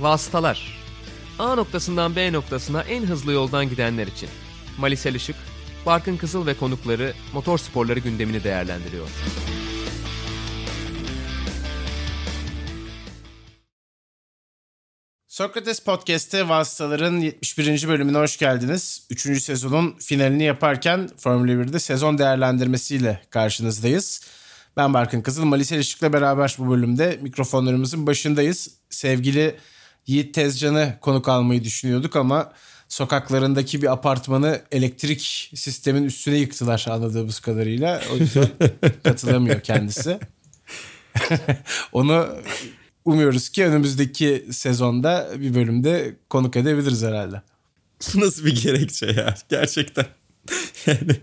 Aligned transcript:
Vasıtalar 0.00 0.78
A 1.38 1.54
noktasından 1.54 2.16
B 2.16 2.32
noktasına 2.32 2.82
en 2.82 3.02
hızlı 3.02 3.32
yoldan 3.32 3.68
gidenler 3.68 4.06
için. 4.06 4.28
Malisel 4.78 5.14
Işık, 5.14 5.36
Barkın 5.86 6.16
Kızıl 6.16 6.46
ve 6.46 6.54
konukları 6.54 7.12
motor 7.32 7.58
sporları 7.58 7.98
gündemini 7.98 8.44
değerlendiriyor. 8.44 9.08
Sokrates 15.26 15.80
Podcast'te 15.80 16.48
Vasıtaların 16.48 17.20
71. 17.20 17.88
bölümüne 17.88 18.18
hoş 18.18 18.36
geldiniz. 18.36 19.06
3. 19.10 19.42
sezonun 19.42 19.96
finalini 19.98 20.42
yaparken 20.42 21.10
Formula 21.18 21.52
1'de 21.52 21.78
sezon 21.78 22.18
değerlendirmesiyle 22.18 23.22
karşınızdayız. 23.30 24.20
Ben 24.76 24.94
Barkın 24.94 25.20
Kızıl, 25.22 25.44
Malise 25.44 25.78
Işık'la 25.78 26.12
beraber 26.12 26.56
bu 26.58 26.70
bölümde 26.70 27.18
mikrofonlarımızın 27.22 28.06
başındayız. 28.06 28.70
Sevgili 28.90 29.56
Yiğit 30.06 30.34
Tezcan'ı 30.34 30.94
konuk 31.00 31.28
almayı 31.28 31.64
düşünüyorduk 31.64 32.16
ama 32.16 32.52
sokaklarındaki 32.88 33.82
bir 33.82 33.92
apartmanı 33.92 34.62
elektrik 34.72 35.50
sistemin 35.54 36.04
üstüne 36.04 36.36
yıktılar 36.36 36.86
anladığımız 36.90 37.40
kadarıyla. 37.40 38.02
O 38.12 38.16
yüzden 38.16 38.48
katılamıyor 39.04 39.60
kendisi. 39.60 40.18
Onu 41.92 42.28
umuyoruz 43.04 43.48
ki 43.48 43.64
önümüzdeki 43.64 44.46
sezonda 44.50 45.30
bir 45.40 45.54
bölümde 45.54 46.16
konuk 46.30 46.56
edebiliriz 46.56 47.02
herhalde. 47.02 47.42
Bu 48.14 48.20
nasıl 48.20 48.44
bir 48.44 48.62
gerekçe 48.62 49.06
ya 49.06 49.34
gerçekten. 49.48 50.06
Yani 50.86 51.16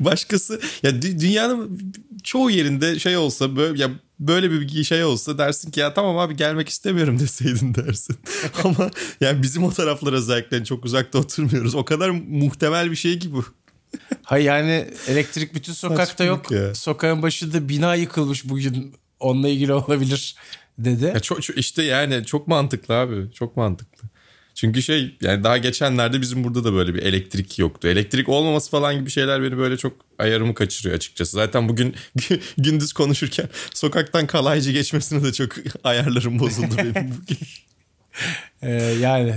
başkası 0.00 0.60
ya 0.82 1.02
dünyanın 1.02 1.92
çoğu 2.22 2.50
yerinde 2.50 2.98
şey 2.98 3.16
olsa 3.16 3.56
böyle 3.56 3.82
ya 3.82 3.90
böyle 4.28 4.50
bir 4.50 4.84
şey 4.84 5.04
olsa 5.04 5.38
dersin 5.38 5.70
ki 5.70 5.80
ya 5.80 5.94
tamam 5.94 6.18
abi 6.18 6.36
gelmek 6.36 6.68
istemiyorum 6.68 7.18
deseydin 7.18 7.74
dersin. 7.74 8.16
Ama 8.64 8.90
yani 9.20 9.42
bizim 9.42 9.64
o 9.64 9.70
taraflara 9.72 10.16
özellikle 10.16 10.64
çok 10.64 10.84
uzakta 10.84 11.18
oturmuyoruz. 11.18 11.74
O 11.74 11.84
kadar 11.84 12.10
muhtemel 12.10 12.90
bir 12.90 12.96
şey 12.96 13.18
ki 13.18 13.32
bu. 13.32 13.44
Hayır 14.22 14.44
yani 14.44 14.90
elektrik 15.08 15.54
bütün 15.54 15.72
sokakta 15.72 16.24
yok. 16.24 16.50
Ya. 16.50 16.74
Sokağın 16.74 17.22
başında 17.22 17.68
bina 17.68 17.94
yıkılmış 17.94 18.48
bugün. 18.48 18.94
Onunla 19.20 19.48
ilgili 19.48 19.72
olabilir 19.72 20.36
dedi. 20.78 21.04
Ya 21.04 21.20
çok, 21.20 21.42
çok 21.42 21.58
işte 21.58 21.82
yani 21.82 22.24
çok 22.24 22.48
mantıklı 22.48 22.94
abi. 22.94 23.32
Çok 23.32 23.56
mantıklı. 23.56 24.08
Çünkü 24.54 24.82
şey 24.82 25.16
yani 25.20 25.44
daha 25.44 25.58
geçenlerde 25.58 26.20
bizim 26.20 26.44
burada 26.44 26.64
da 26.64 26.72
böyle 26.72 26.94
bir 26.94 27.02
elektrik 27.02 27.58
yoktu. 27.58 27.88
Elektrik 27.88 28.28
olmaması 28.28 28.70
falan 28.70 28.98
gibi 28.98 29.10
şeyler 29.10 29.42
beni 29.42 29.58
böyle 29.58 29.76
çok 29.76 29.92
ayarımı 30.18 30.54
kaçırıyor 30.54 30.96
açıkçası. 30.96 31.36
Zaten 31.36 31.68
bugün 31.68 31.94
gündüz 32.58 32.92
konuşurken 32.92 33.48
sokaktan 33.74 34.26
kalaycı 34.26 34.72
geçmesine 34.72 35.24
de 35.24 35.32
çok 35.32 35.52
ayarlarım 35.84 36.38
bozuldu 36.38 36.74
benim 36.78 36.94
bugün. 36.94 37.38
ee, 38.62 38.70
yani 39.00 39.34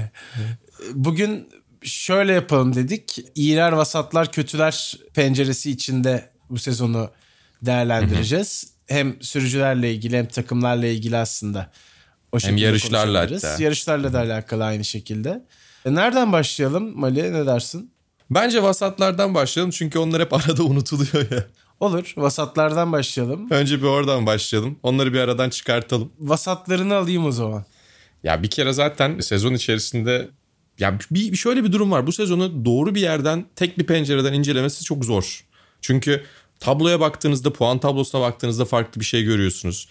bugün 0.93 1.49
şöyle 1.83 2.33
yapalım 2.33 2.75
dedik. 2.75 3.19
İyiler, 3.35 3.71
vasatlar, 3.71 4.31
kötüler 4.31 4.93
penceresi 5.13 5.71
içinde 5.71 6.29
bu 6.49 6.59
sezonu 6.59 7.11
değerlendireceğiz. 7.61 8.73
Hem 8.87 9.21
sürücülerle 9.21 9.93
ilgili 9.93 10.17
hem 10.17 10.25
takımlarla 10.25 10.87
ilgili 10.87 11.17
aslında 11.17 11.71
o 12.35 12.39
Hem 12.47 12.57
yarışlarla 12.57 13.21
hatta. 13.21 13.63
Yarışlarla 13.63 14.13
da 14.13 14.19
alakalı 14.19 14.63
aynı 14.63 14.85
şekilde. 14.85 15.45
E 15.85 15.95
nereden 15.95 16.31
başlayalım 16.31 16.99
Mali 16.99 17.33
ne 17.33 17.45
dersin? 17.45 17.91
Bence 18.29 18.63
vasatlardan 18.63 19.33
başlayalım 19.33 19.71
çünkü 19.71 19.99
onlar 19.99 20.21
hep 20.21 20.33
arada 20.33 20.63
unutuluyor 20.63 21.31
ya. 21.31 21.45
Olur. 21.79 22.13
Vasatlardan 22.17 22.91
başlayalım. 22.91 23.51
Önce 23.51 23.77
bir 23.77 23.87
oradan 23.87 24.25
başlayalım. 24.25 24.79
Onları 24.83 25.13
bir 25.13 25.19
aradan 25.19 25.49
çıkartalım. 25.49 26.11
Vasatlarını 26.19 26.95
alayım 26.95 27.25
o 27.25 27.31
zaman. 27.31 27.65
Ya 28.23 28.43
bir 28.43 28.49
kere 28.49 28.73
zaten 28.73 29.19
sezon 29.19 29.53
içerisinde 29.53 30.29
ya 30.79 30.99
bir 31.11 31.35
şöyle 31.35 31.63
bir 31.63 31.71
durum 31.71 31.91
var. 31.91 32.07
Bu 32.07 32.11
sezonu 32.11 32.65
doğru 32.65 32.95
bir 32.95 33.01
yerden 33.01 33.45
tek 33.55 33.77
bir 33.77 33.85
pencereden 33.85 34.33
incelemesi 34.33 34.83
çok 34.83 35.05
zor. 35.05 35.45
Çünkü 35.81 36.23
tabloya 36.59 36.99
baktığınızda, 36.99 37.53
puan 37.53 37.79
tablosuna 37.79 38.21
baktığınızda 38.21 38.65
farklı 38.65 39.01
bir 39.01 39.05
şey 39.05 39.23
görüyorsunuz 39.23 39.87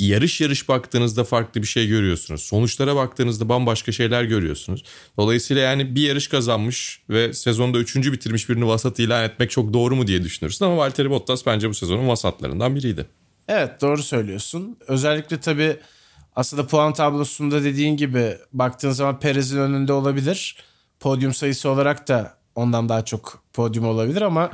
yarış 0.00 0.40
yarış 0.40 0.68
baktığınızda 0.68 1.24
farklı 1.24 1.62
bir 1.62 1.66
şey 1.66 1.86
görüyorsunuz. 1.86 2.42
Sonuçlara 2.42 2.96
baktığınızda 2.96 3.48
bambaşka 3.48 3.92
şeyler 3.92 4.24
görüyorsunuz. 4.24 4.84
Dolayısıyla 5.16 5.62
yani 5.62 5.94
bir 5.94 6.02
yarış 6.02 6.28
kazanmış 6.28 7.02
ve 7.10 7.32
sezonda 7.32 7.78
üçüncü 7.78 8.12
bitirmiş 8.12 8.48
birini 8.48 8.66
vasat 8.66 8.98
ilan 8.98 9.24
etmek 9.24 9.50
çok 9.50 9.72
doğru 9.72 9.96
mu 9.96 10.06
diye 10.06 10.22
düşünürsün. 10.22 10.64
Ama 10.64 10.76
Valtteri 10.76 11.10
Bottas 11.10 11.46
bence 11.46 11.68
bu 11.68 11.74
sezonun 11.74 12.08
vasatlarından 12.08 12.76
biriydi. 12.76 13.06
Evet 13.48 13.80
doğru 13.80 14.02
söylüyorsun. 14.02 14.76
Özellikle 14.88 15.40
tabii 15.40 15.76
aslında 16.36 16.66
puan 16.66 16.92
tablosunda 16.92 17.64
dediğin 17.64 17.96
gibi 17.96 18.36
baktığın 18.52 18.90
zaman 18.90 19.20
Perez'in 19.20 19.58
önünde 19.58 19.92
olabilir. 19.92 20.56
Podyum 21.00 21.34
sayısı 21.34 21.70
olarak 21.70 22.08
da 22.08 22.38
ondan 22.54 22.88
daha 22.88 23.04
çok 23.04 23.42
podyum 23.52 23.84
olabilir 23.84 24.22
ama 24.22 24.50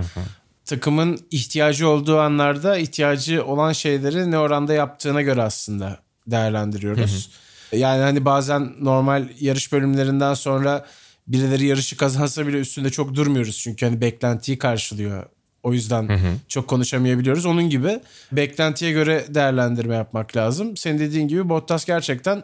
takımın 0.66 1.18
ihtiyacı 1.30 1.88
olduğu 1.88 2.18
anlarda 2.18 2.78
ihtiyacı 2.78 3.44
olan 3.44 3.72
şeyleri 3.72 4.30
ne 4.30 4.38
oranda 4.38 4.74
yaptığına 4.74 5.22
göre 5.22 5.42
aslında 5.42 5.98
değerlendiriyoruz. 6.26 7.30
Hı 7.70 7.76
hı. 7.76 7.78
Yani 7.78 8.02
hani 8.02 8.24
bazen 8.24 8.72
normal 8.80 9.28
yarış 9.40 9.72
bölümlerinden 9.72 10.34
sonra 10.34 10.86
birileri 11.28 11.66
yarışı 11.66 11.96
kazansa 11.96 12.46
bile 12.46 12.60
üstünde 12.60 12.90
çok 12.90 13.14
durmuyoruz. 13.14 13.58
Çünkü 13.58 13.86
hani 13.86 14.00
beklentiyi 14.00 14.58
karşılıyor. 14.58 15.26
O 15.62 15.72
yüzden 15.72 16.08
hı 16.08 16.12
hı. 16.12 16.34
çok 16.48 16.68
konuşamayabiliyoruz. 16.68 17.46
Onun 17.46 17.70
gibi 17.70 18.00
beklentiye 18.32 18.92
göre 18.92 19.24
değerlendirme 19.28 19.94
yapmak 19.94 20.36
lazım. 20.36 20.76
Senin 20.76 20.98
dediğin 20.98 21.28
gibi 21.28 21.48
Bottas 21.48 21.84
gerçekten 21.84 22.42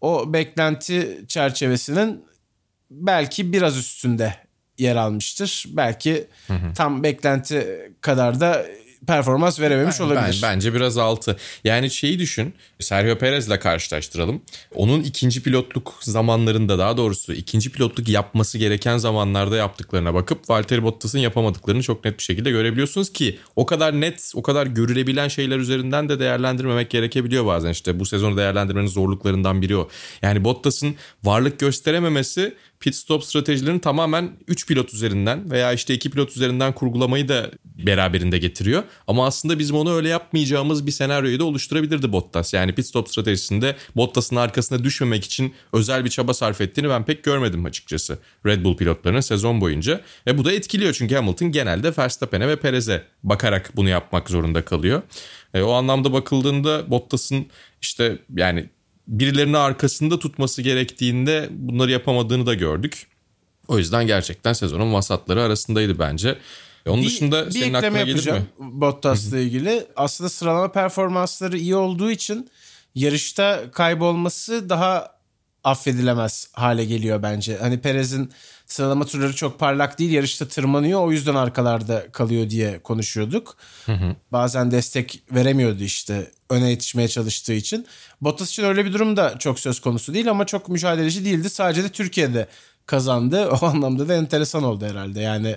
o 0.00 0.32
beklenti 0.32 1.24
çerçevesinin 1.28 2.24
belki 2.90 3.52
biraz 3.52 3.76
üstünde 3.76 4.34
yer 4.78 4.96
almıştır. 4.96 5.64
Belki 5.68 6.26
hı 6.46 6.52
hı. 6.52 6.74
tam 6.74 7.02
beklenti 7.02 7.92
kadar 8.00 8.40
da 8.40 8.66
performans 9.06 9.60
verememiş 9.60 10.00
olabilir. 10.00 10.40
Ben, 10.42 10.54
bence 10.54 10.74
biraz 10.74 10.98
altı. 10.98 11.36
Yani 11.64 11.90
şeyi 11.90 12.18
düşün. 12.18 12.54
Sergio 12.80 13.18
Perez'le 13.18 13.58
karşılaştıralım. 13.60 14.42
Onun 14.74 15.02
ikinci 15.02 15.42
pilotluk 15.42 15.94
zamanlarında 16.00 16.78
daha 16.78 16.96
doğrusu 16.96 17.32
ikinci 17.32 17.72
pilotluk 17.72 18.08
yapması 18.08 18.58
gereken 18.58 18.98
zamanlarda 18.98 19.56
yaptıklarına 19.56 20.14
bakıp 20.14 20.50
Valtteri 20.50 20.82
Bottas'ın 20.82 21.18
yapamadıklarını 21.18 21.82
çok 21.82 22.04
net 22.04 22.18
bir 22.18 22.22
şekilde 22.22 22.50
görebiliyorsunuz 22.50 23.12
ki 23.12 23.38
o 23.56 23.66
kadar 23.66 24.00
net, 24.00 24.32
o 24.34 24.42
kadar 24.42 24.66
görülebilen 24.66 25.28
şeyler 25.28 25.58
üzerinden 25.58 26.08
de 26.08 26.18
değerlendirmemek 26.18 26.90
gerekebiliyor 26.90 27.46
bazen. 27.46 27.70
İşte 27.70 28.00
bu 28.00 28.06
sezonu 28.06 28.36
değerlendirmenin 28.36 28.86
zorluklarından 28.86 29.62
biri 29.62 29.76
o. 29.76 29.88
Yani 30.22 30.44
Bottas'ın 30.44 30.94
varlık 31.24 31.58
gösterememesi 31.58 32.54
pit 32.80 32.94
stop 32.94 33.24
stratejilerini 33.24 33.80
tamamen 33.80 34.30
3 34.48 34.66
pilot 34.66 34.94
üzerinden 34.94 35.50
veya 35.50 35.72
işte 35.72 35.94
2 35.94 36.10
pilot 36.10 36.30
üzerinden 36.30 36.72
kurgulamayı 36.72 37.28
da 37.28 37.50
beraberinde 37.64 38.38
getiriyor. 38.38 38.82
Ama 39.06 39.26
aslında 39.26 39.58
bizim 39.58 39.76
onu 39.76 39.94
öyle 39.94 40.08
yapmayacağımız 40.08 40.86
bir 40.86 40.90
senaryoyu 40.90 41.38
da 41.38 41.44
oluşturabilirdi 41.44 42.12
Bottas. 42.12 42.54
Yani 42.54 42.74
pit 42.74 42.86
stop 42.86 43.08
stratejisinde 43.08 43.76
Bottas'ın 43.96 44.36
arkasına 44.36 44.84
düşmemek 44.84 45.24
için 45.24 45.54
özel 45.72 46.04
bir 46.04 46.10
çaba 46.10 46.34
sarf 46.34 46.60
ettiğini 46.60 46.88
ben 46.88 47.04
pek 47.04 47.24
görmedim 47.24 47.64
açıkçası 47.64 48.18
Red 48.46 48.64
Bull 48.64 48.76
pilotlarının 48.76 49.20
sezon 49.20 49.60
boyunca. 49.60 50.00
Ve 50.26 50.38
bu 50.38 50.44
da 50.44 50.52
etkiliyor 50.52 50.92
çünkü 50.92 51.14
Hamilton 51.14 51.52
genelde 51.52 51.92
Verstappen'e 51.98 52.48
ve 52.48 52.56
Perez'e 52.56 53.02
bakarak 53.22 53.76
bunu 53.76 53.88
yapmak 53.88 54.30
zorunda 54.30 54.64
kalıyor. 54.64 55.02
E, 55.54 55.62
o 55.62 55.72
anlamda 55.72 56.12
bakıldığında 56.12 56.90
Bottas'ın 56.90 57.46
işte 57.82 58.18
yani 58.36 58.68
birilerini 59.08 59.58
arkasında 59.58 60.18
tutması 60.18 60.62
gerektiğinde 60.62 61.48
bunları 61.50 61.90
yapamadığını 61.90 62.46
da 62.46 62.54
gördük. 62.54 63.06
O 63.68 63.78
yüzden 63.78 64.06
gerçekten 64.06 64.52
sezonun 64.52 64.92
vasatları 64.92 65.42
arasındaydı 65.42 65.98
bence. 65.98 66.38
Onun 66.86 67.02
bir, 67.02 67.06
dışında 67.06 67.46
bir 67.46 67.50
senin 67.50 67.74
aklına 67.74 68.02
gelir 68.02 68.32
mi? 68.32 68.42
Bottas'la 68.58 69.38
ilgili. 69.38 69.86
Aslında 69.96 70.30
sıralama 70.30 70.72
performansları 70.72 71.58
iyi 71.58 71.76
olduğu 71.76 72.10
için 72.10 72.50
yarışta 72.94 73.70
kaybolması 73.72 74.68
daha 74.68 75.16
affedilemez 75.64 76.48
hale 76.52 76.84
geliyor 76.84 77.22
bence. 77.22 77.56
Hani 77.56 77.80
Perez'in 77.80 78.32
sıralama 78.66 79.04
turları 79.04 79.34
çok 79.34 79.58
parlak 79.58 79.98
değil. 79.98 80.10
Yarışta 80.10 80.48
tırmanıyor. 80.48 81.00
O 81.00 81.12
yüzden 81.12 81.34
arkalarda 81.34 82.12
kalıyor 82.12 82.50
diye 82.50 82.78
konuşuyorduk. 82.78 83.56
Hı 83.86 83.92
hı. 83.92 84.16
Bazen 84.32 84.70
destek 84.70 85.22
veremiyordu 85.32 85.82
işte 85.82 86.30
öne 86.50 86.70
yetişmeye 86.70 87.08
çalıştığı 87.08 87.52
için. 87.52 87.86
Bottas 88.20 88.50
için 88.50 88.64
öyle 88.64 88.84
bir 88.84 88.92
durum 88.92 89.16
da 89.16 89.38
çok 89.38 89.60
söz 89.60 89.80
konusu 89.80 90.14
değil 90.14 90.30
ama 90.30 90.46
çok 90.46 90.68
mücadeleci 90.68 91.24
değildi. 91.24 91.50
Sadece 91.50 91.84
de 91.84 91.88
Türkiye'de 91.88 92.48
kazandı. 92.86 93.48
O 93.62 93.66
anlamda 93.66 94.08
da 94.08 94.14
enteresan 94.14 94.62
oldu 94.62 94.86
herhalde. 94.86 95.20
Yani 95.20 95.56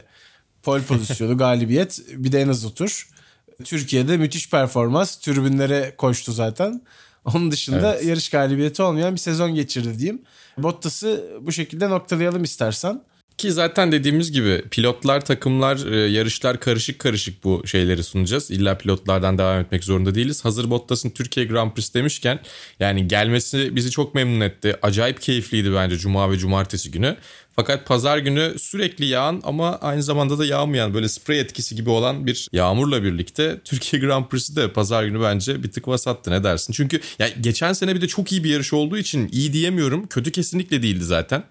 pole 0.63 0.83
pozisyonu, 0.83 1.37
galibiyet 1.37 2.01
bir 2.09 2.31
de 2.31 2.41
en 2.41 2.47
hızlı 2.47 2.73
tur. 2.73 3.09
Türkiye'de 3.63 4.17
müthiş 4.17 4.49
performans. 4.49 5.19
Türbünlere 5.19 5.93
koştu 5.97 6.31
zaten. 6.31 6.81
Onun 7.25 7.51
dışında 7.51 7.95
evet. 7.95 8.05
yarış 8.05 8.29
galibiyeti 8.29 8.83
olmayan 8.83 9.13
bir 9.13 9.19
sezon 9.19 9.55
geçirdi 9.55 9.99
diyeyim. 9.99 10.21
Bottas'ı 10.57 11.29
bu 11.41 11.51
şekilde 11.51 11.89
noktalayalım 11.89 12.43
istersen. 12.43 13.01
Ki 13.39 13.51
zaten 13.51 13.91
dediğimiz 13.91 14.31
gibi 14.31 14.61
pilotlar, 14.71 15.25
takımlar, 15.25 15.91
e, 15.91 16.11
yarışlar 16.11 16.59
karışık 16.59 16.99
karışık 16.99 17.43
bu 17.43 17.67
şeyleri 17.67 18.03
sunacağız. 18.03 18.51
İlla 18.51 18.77
pilotlardan 18.77 19.37
devam 19.37 19.59
etmek 19.59 19.83
zorunda 19.83 20.15
değiliz. 20.15 20.45
Hazır 20.45 20.69
Bottas'ın 20.69 21.09
Türkiye 21.09 21.45
Grand 21.45 21.71
Prix 21.71 21.93
demişken 21.93 22.39
yani 22.79 23.07
gelmesi 23.07 23.75
bizi 23.75 23.91
çok 23.91 24.15
memnun 24.15 24.39
etti. 24.41 24.75
Acayip 24.81 25.21
keyifliydi 25.21 25.73
bence 25.73 25.97
Cuma 25.97 26.31
ve 26.31 26.37
Cumartesi 26.37 26.91
günü. 26.91 27.17
Fakat 27.55 27.85
pazar 27.87 28.17
günü 28.17 28.55
sürekli 28.59 29.05
yağan 29.05 29.41
ama 29.43 29.77
aynı 29.77 30.03
zamanda 30.03 30.39
da 30.39 30.45
yağmayan 30.45 30.93
böyle 30.93 31.09
sprey 31.09 31.39
etkisi 31.39 31.75
gibi 31.75 31.89
olan 31.89 32.25
bir 32.25 32.47
yağmurla 32.51 33.03
birlikte 33.03 33.59
Türkiye 33.65 34.01
Grand 34.01 34.25
Prix'si 34.25 34.55
de 34.55 34.73
pazar 34.73 35.03
günü 35.03 35.21
bence 35.21 35.63
bir 35.63 35.71
tık 35.71 35.87
vasattı 35.87 36.31
ne 36.31 36.43
dersin? 36.43 36.73
Çünkü 36.73 37.01
ya 37.19 37.29
geçen 37.41 37.73
sene 37.73 37.95
bir 37.95 38.01
de 38.01 38.07
çok 38.07 38.31
iyi 38.31 38.43
bir 38.43 38.49
yarış 38.49 38.73
olduğu 38.73 38.97
için 38.97 39.29
iyi 39.31 39.53
diyemiyorum. 39.53 40.07
Kötü 40.07 40.31
kesinlikle 40.31 40.81
değildi 40.83 41.03
zaten. 41.03 41.43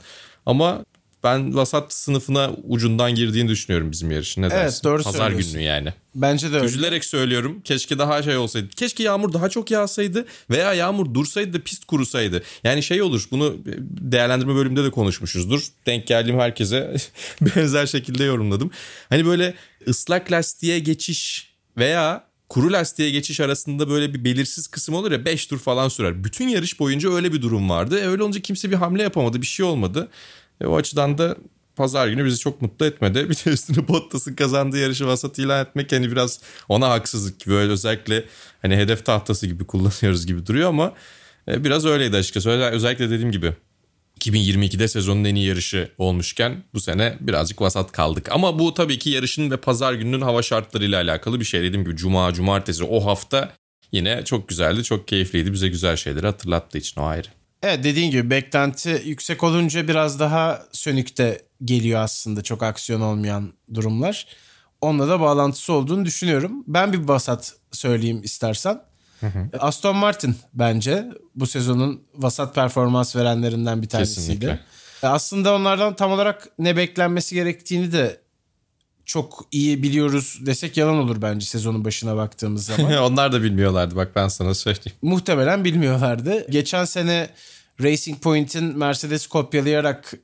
Ama 0.46 0.84
ben 1.24 1.56
vasat 1.56 1.92
sınıfına 1.92 2.50
ucundan 2.68 3.14
girdiğini 3.14 3.48
düşünüyorum 3.48 3.92
bizim 3.92 4.10
yarışın. 4.10 4.42
Ne 4.42 4.46
Evet, 4.46 4.56
dersin? 4.56 4.84
doğru 4.84 5.02
Pazar 5.02 5.30
günü 5.30 5.60
yani. 5.62 5.92
Bence 6.14 6.52
de 6.52 6.56
öyle. 6.56 6.66
Üzülerek 6.66 7.04
söylüyorum. 7.04 7.60
Keşke 7.64 7.98
daha 7.98 8.22
şey 8.22 8.36
olsaydı. 8.36 8.68
Keşke 8.68 9.02
yağmur 9.02 9.32
daha 9.32 9.48
çok 9.48 9.70
yağsaydı 9.70 10.26
veya 10.50 10.74
yağmur 10.74 11.14
dursaydı 11.14 11.52
da 11.52 11.62
pist 11.62 11.84
kurusaydı. 11.84 12.42
Yani 12.64 12.82
şey 12.82 13.02
olur. 13.02 13.24
Bunu 13.30 13.56
değerlendirme 14.00 14.54
bölümünde 14.54 14.84
de 14.84 14.90
konuşmuşuzdur. 14.90 15.66
Denk 15.86 16.06
geldiğim 16.06 16.38
herkese 16.38 16.96
benzer 17.40 17.86
şekilde 17.86 18.24
yorumladım. 18.24 18.70
Hani 19.08 19.26
böyle 19.26 19.54
ıslak 19.88 20.32
lastiğe 20.32 20.78
geçiş 20.78 21.50
veya 21.76 22.28
kuru 22.48 22.72
lastiğe 22.72 23.10
geçiş 23.10 23.40
arasında 23.40 23.88
böyle 23.90 24.14
bir 24.14 24.24
belirsiz 24.24 24.66
kısım 24.66 24.94
olur 24.94 25.12
ya 25.12 25.24
5 25.24 25.46
tur 25.46 25.58
falan 25.58 25.88
sürer. 25.88 26.24
Bütün 26.24 26.48
yarış 26.48 26.80
boyunca 26.80 27.12
öyle 27.12 27.32
bir 27.32 27.42
durum 27.42 27.70
vardı. 27.70 27.98
E 27.98 28.06
öyle 28.06 28.22
olunca 28.22 28.40
kimse 28.40 28.70
bir 28.70 28.76
hamle 28.76 29.02
yapamadı. 29.02 29.42
Bir 29.42 29.46
şey 29.46 29.66
olmadı. 29.66 30.08
E 30.60 30.66
o 30.66 30.76
açıdan 30.76 31.18
da 31.18 31.36
pazar 31.76 32.08
günü 32.08 32.24
bizi 32.24 32.38
çok 32.38 32.62
mutlu 32.62 32.86
etmedi. 32.86 33.18
Bir 33.30 33.34
de 33.34 33.50
üstüne 33.50 33.88
Bottas'ın 33.88 34.34
kazandığı 34.34 34.78
yarışı 34.78 35.06
vasat 35.06 35.38
ilan 35.38 35.64
etmek 35.66 35.92
hani 35.92 36.12
biraz 36.12 36.40
ona 36.68 36.88
haksızlık 36.90 37.40
gibi. 37.40 37.54
Böyle 37.54 37.72
özellikle 37.72 38.24
hani 38.62 38.76
hedef 38.76 39.06
tahtası 39.06 39.46
gibi 39.46 39.64
kullanıyoruz 39.64 40.26
gibi 40.26 40.46
duruyor 40.46 40.68
ama 40.68 40.92
e, 41.48 41.64
biraz 41.64 41.84
öyleydi 41.86 42.16
açıkçası. 42.16 42.50
Özel- 42.50 42.72
Özellikle 42.72 43.10
dediğim 43.10 43.32
gibi 43.32 43.52
2022'de 44.20 44.88
sezonun 44.88 45.24
en 45.24 45.34
iyi 45.34 45.46
yarışı 45.46 45.90
olmuşken 45.98 46.64
bu 46.74 46.80
sene 46.80 47.16
birazcık 47.20 47.60
vasat 47.60 47.92
kaldık. 47.92 48.28
Ama 48.32 48.58
bu 48.58 48.74
tabii 48.74 48.98
ki 48.98 49.10
yarışın 49.10 49.50
ve 49.50 49.56
pazar 49.56 49.92
gününün 49.92 50.20
hava 50.20 50.42
şartlarıyla 50.42 51.02
alakalı 51.02 51.40
bir 51.40 51.44
şey. 51.44 51.62
Dediğim 51.62 51.84
gibi 51.84 51.96
cuma, 51.96 52.32
cumartesi 52.32 52.84
o 52.84 53.04
hafta 53.04 53.52
yine 53.92 54.24
çok 54.24 54.48
güzeldi, 54.48 54.84
çok 54.84 55.08
keyifliydi. 55.08 55.52
Bize 55.52 55.68
güzel 55.68 55.96
şeyleri 55.96 56.26
hatırlattığı 56.26 56.78
için 56.78 57.00
o 57.00 57.04
ayrı. 57.04 57.28
Evet 57.62 57.84
dediğin 57.84 58.10
gibi 58.10 58.30
beklenti 58.30 59.02
yüksek 59.04 59.44
olunca 59.44 59.88
biraz 59.88 60.20
daha 60.20 60.62
sönükte 60.72 61.42
geliyor 61.64 62.00
aslında 62.00 62.42
çok 62.42 62.62
aksiyon 62.62 63.00
olmayan 63.00 63.52
durumlar. 63.74 64.26
Onunla 64.80 65.08
da 65.08 65.20
bağlantısı 65.20 65.72
olduğunu 65.72 66.04
düşünüyorum. 66.04 66.64
Ben 66.66 66.92
bir 66.92 66.98
vasat 66.98 67.54
söyleyeyim 67.72 68.20
istersen. 68.22 68.80
Aston 69.58 69.96
Martin 69.96 70.36
bence 70.54 71.06
bu 71.34 71.46
sezonun 71.46 72.02
vasat 72.14 72.54
performans 72.54 73.16
verenlerinden 73.16 73.82
bir 73.82 73.88
tanesiydi. 73.88 74.26
Kesinlikle. 74.26 74.60
Aslında 75.02 75.54
onlardan 75.54 75.96
tam 75.96 76.12
olarak 76.12 76.48
ne 76.58 76.76
beklenmesi 76.76 77.34
gerektiğini 77.34 77.92
de 77.92 78.20
çok 79.08 79.44
iyi 79.52 79.82
biliyoruz 79.82 80.38
desek 80.46 80.76
yalan 80.76 80.98
olur 80.98 81.22
bence 81.22 81.46
sezonun 81.46 81.84
başına 81.84 82.16
baktığımız 82.16 82.66
zaman. 82.66 82.96
Onlar 83.02 83.32
da 83.32 83.42
bilmiyorlardı 83.42 83.96
bak 83.96 84.12
ben 84.16 84.28
sana 84.28 84.54
söyleyeyim. 84.54 84.98
Muhtemelen 85.02 85.64
bilmiyorlardı. 85.64 86.50
Geçen 86.50 86.84
sene 86.84 87.30
Racing 87.82 88.20
Point'in 88.20 88.78
Mercedes 88.78 89.26
kopyalayarak 89.26 90.14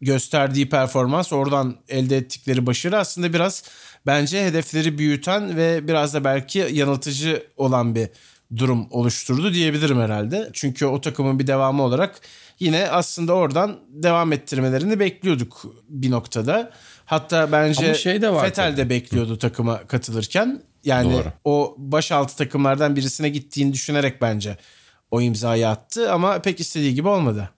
gösterdiği 0.00 0.68
performans, 0.68 1.32
oradan 1.32 1.76
elde 1.88 2.16
ettikleri 2.16 2.66
başarı 2.66 2.98
aslında 2.98 3.32
biraz 3.32 3.64
bence 4.06 4.46
hedefleri 4.46 4.98
büyüten 4.98 5.56
ve 5.56 5.88
biraz 5.88 6.14
da 6.14 6.24
belki 6.24 6.68
yanıltıcı 6.72 7.46
olan 7.56 7.94
bir 7.94 8.08
durum 8.56 8.86
oluşturdu 8.90 9.54
diyebilirim 9.54 10.00
herhalde. 10.00 10.50
Çünkü 10.52 10.86
o 10.86 11.00
takımın 11.00 11.38
bir 11.38 11.46
devamı 11.46 11.82
olarak 11.82 12.20
yine 12.60 12.88
aslında 12.88 13.32
oradan 13.32 13.76
devam 13.88 14.32
ettirmelerini 14.32 15.00
bekliyorduk 15.00 15.66
bir 15.88 16.10
noktada. 16.10 16.72
Hatta 17.04 17.52
bence 17.52 17.86
Ama 17.86 17.94
şey 17.94 18.22
de 18.22 18.32
var 18.32 18.54
tabii. 18.54 18.76
de 18.76 18.90
bekliyordu 18.90 19.38
takıma 19.38 19.86
katılırken. 19.86 20.62
Yani 20.84 21.12
Doğru. 21.12 21.32
o 21.44 21.74
baş 21.78 22.12
altı 22.12 22.36
takımlardan 22.36 22.96
birisine 22.96 23.28
gittiğini 23.28 23.72
düşünerek 23.72 24.22
bence 24.22 24.56
o 25.10 25.20
imzayı 25.20 25.68
attı 25.68 26.12
ama 26.12 26.42
pek 26.42 26.60
istediği 26.60 26.94
gibi 26.94 27.08
olmadı. 27.08 27.50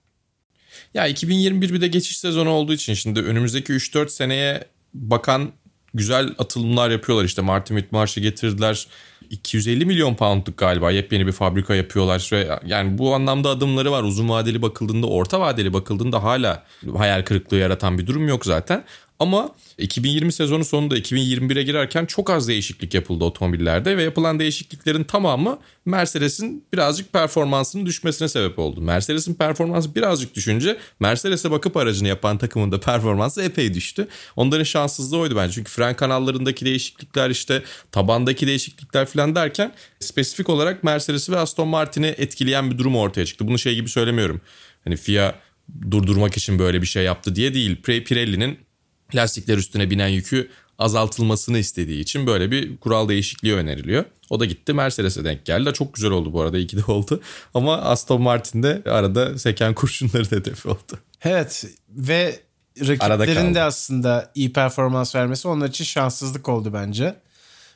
Ya 0.93 1.07
2021 1.07 1.73
bir 1.73 1.81
de 1.81 1.87
geçiş 1.87 2.17
sezonu 2.17 2.49
olduğu 2.49 2.73
için 2.73 2.93
şimdi 2.93 3.19
önümüzdeki 3.19 3.73
3-4 3.73 4.09
seneye 4.09 4.67
bakan 4.93 5.51
güzel 5.93 6.35
atılımlar 6.37 6.89
yapıyorlar. 6.89 7.25
İşte 7.25 7.41
Martin 7.41 7.75
Whitmarsh'ı 7.75 8.19
getirdiler. 8.19 8.87
250 9.29 9.85
milyon 9.85 10.15
poundluk 10.15 10.57
galiba 10.57 10.91
yepyeni 10.91 11.27
bir 11.27 11.31
fabrika 11.31 11.75
yapıyorlar 11.75 12.29
ve 12.33 12.59
yani 12.65 12.97
bu 12.97 13.15
anlamda 13.15 13.49
adımları 13.49 13.91
var. 13.91 14.03
Uzun 14.03 14.29
vadeli 14.29 14.61
bakıldığında, 14.61 15.07
orta 15.07 15.39
vadeli 15.39 15.73
bakıldığında 15.73 16.23
hala 16.23 16.63
hayal 16.97 17.21
kırıklığı 17.21 17.57
yaratan 17.57 17.97
bir 17.97 18.07
durum 18.07 18.27
yok 18.27 18.45
zaten. 18.45 18.83
Ama 19.19 19.55
2020 19.77 20.31
sezonu 20.31 20.65
sonunda 20.65 20.97
2021'e 20.97 21.63
girerken 21.63 22.05
çok 22.05 22.29
az 22.29 22.47
değişiklik 22.47 22.93
yapıldı 22.93 23.23
otomobillerde 23.23 23.97
ve 23.97 24.03
yapılan 24.03 24.39
değişikliklerin 24.39 25.03
tamamı 25.03 25.59
Mercedes'in 25.85 26.65
birazcık 26.73 27.13
performansının 27.13 27.85
düşmesine 27.85 28.27
sebep 28.27 28.59
oldu. 28.59 28.81
Mercedes'in 28.81 29.33
performansı 29.33 29.95
birazcık 29.95 30.35
düşünce 30.35 30.77
Mercedes'e 30.99 31.51
bakıp 31.51 31.77
aracını 31.77 32.07
yapan 32.07 32.37
takımın 32.37 32.71
da 32.71 32.79
performansı 32.79 33.43
epey 33.43 33.73
düştü. 33.73 34.07
Onların 34.35 34.63
şanssızlığı 34.63 35.17
oydu 35.17 35.35
bence. 35.35 35.53
Çünkü 35.53 35.71
fren 35.71 35.95
kanallarındaki 35.95 36.65
değişiklikler 36.65 37.29
işte 37.29 37.63
tabandaki 37.91 38.47
değişiklikler 38.47 39.05
falan 39.05 39.35
derken 39.35 39.73
spesifik 39.99 40.49
olarak 40.49 40.83
Mercedes'i 40.83 41.31
ve 41.31 41.37
Aston 41.37 41.67
Martin'i 41.67 42.07
etkileyen 42.07 42.71
bir 42.71 42.77
durum 42.77 42.95
ortaya 42.95 43.25
çıktı. 43.25 43.47
Bunu 43.47 43.59
şey 43.59 43.75
gibi 43.75 43.89
söylemiyorum. 43.89 44.41
Hani 44.83 44.97
FIA 44.97 45.35
durdurmak 45.91 46.37
için 46.37 46.59
böyle 46.59 46.81
bir 46.81 46.87
şey 46.87 47.03
yaptı 47.03 47.35
diye 47.35 47.53
değil. 47.53 47.81
Pirelli'nin 47.81 48.66
lastikler 49.15 49.57
üstüne 49.57 49.89
binen 49.89 50.07
yükü 50.07 50.49
azaltılmasını 50.79 51.57
istediği 51.57 52.01
için 52.01 52.27
böyle 52.27 52.51
bir 52.51 52.77
kural 52.77 53.09
değişikliği 53.09 53.53
öneriliyor. 53.53 54.05
O 54.29 54.39
da 54.39 54.45
gitti 54.45 54.73
Mercedes'e 54.73 55.25
denk 55.25 55.45
geldi. 55.45 55.73
Çok 55.73 55.93
güzel 55.93 56.11
oldu 56.11 56.33
bu 56.33 56.41
arada 56.41 56.57
iyi 56.57 56.67
ki 56.67 56.77
de 56.77 56.91
oldu. 56.91 57.21
Ama 57.53 57.77
Aston 57.77 58.21
Martin'de 58.21 58.81
arada 58.85 59.37
seken 59.37 59.73
kurşunları 59.73 60.31
hedefi 60.31 60.69
oldu. 60.69 60.99
Evet 61.23 61.65
ve 61.89 62.39
rakiplerin 62.79 63.55
de 63.55 63.61
aslında 63.61 64.31
iyi 64.35 64.53
performans 64.53 65.15
vermesi 65.15 65.47
onlar 65.47 65.69
için 65.69 65.85
şanssızlık 65.85 66.49
oldu 66.49 66.73
bence. 66.73 67.15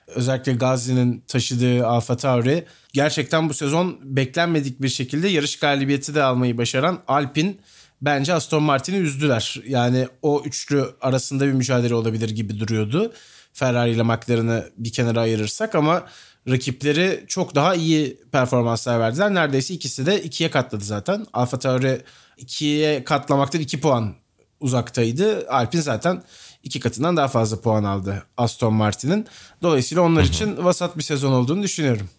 Özellikle 0.07 0.53
Gazi'nin 0.53 1.23
taşıdığı 1.27 1.87
Alfa 1.87 2.17
Tauri 2.17 2.65
gerçekten 2.93 3.49
bu 3.49 3.53
sezon 3.53 3.99
beklenmedik 4.03 4.81
bir 4.81 4.89
şekilde 4.89 5.27
yarış 5.27 5.59
galibiyeti 5.59 6.15
de 6.15 6.23
almayı 6.23 6.57
başaran 6.57 6.99
Alpine 7.07 7.55
bence 8.01 8.33
Aston 8.33 8.63
Martin'i 8.63 8.97
üzdüler. 8.97 9.61
Yani 9.67 10.07
o 10.21 10.41
üçlü 10.45 10.85
arasında 11.01 11.47
bir 11.47 11.51
mücadele 11.51 11.95
olabilir 11.95 12.29
gibi 12.29 12.59
duruyordu. 12.59 13.13
Ferrari 13.53 13.91
ile 13.91 14.03
McLaren'ı 14.03 14.69
bir 14.77 14.91
kenara 14.91 15.21
ayırırsak 15.21 15.75
ama 15.75 16.07
rakipleri 16.49 17.23
çok 17.27 17.55
daha 17.55 17.75
iyi 17.75 18.19
performanslar 18.31 18.99
verdiler. 18.99 19.33
Neredeyse 19.33 19.73
ikisi 19.73 20.05
de 20.05 20.23
ikiye 20.23 20.51
katladı 20.51 20.83
zaten. 20.83 21.25
Alfa 21.33 21.59
Tauri 21.59 22.01
ikiye 22.37 23.03
katlamaktan 23.03 23.61
iki 23.61 23.79
puan 23.79 24.15
uzaktaydı. 24.59 25.49
Alpine 25.49 25.81
zaten 25.81 26.23
iki 26.63 26.79
katından 26.79 27.17
daha 27.17 27.27
fazla 27.27 27.61
puan 27.61 27.83
aldı 27.83 28.23
Aston 28.37 28.73
Martin'in. 28.73 29.27
Dolayısıyla 29.61 30.03
onlar 30.03 30.23
için 30.23 30.63
vasat 30.63 30.97
bir 30.97 31.03
sezon 31.03 31.31
olduğunu 31.31 31.63
düşünüyorum. 31.63 32.09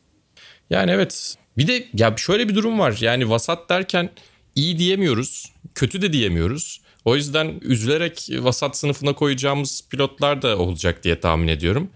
Yani 0.71 0.91
evet. 0.91 1.37
Bir 1.59 1.67
de 1.67 1.89
ya 1.95 2.15
şöyle 2.17 2.49
bir 2.49 2.55
durum 2.55 2.79
var. 2.79 2.97
Yani 3.01 3.31
vasat 3.31 3.69
derken 3.69 4.11
iyi 4.55 4.79
diyemiyoruz. 4.79 5.52
Kötü 5.75 6.03
de 6.03 6.13
diyemiyoruz. 6.13 6.81
O 7.05 7.17
yüzden 7.17 7.61
üzülerek 7.63 8.29
vasat 8.39 8.77
sınıfına 8.77 9.13
koyacağımız 9.13 9.85
pilotlar 9.91 10.43
da 10.43 10.59
olacak 10.59 11.05
diye 11.05 11.21
tahmin 11.21 11.49
ediyorum. 11.49 11.91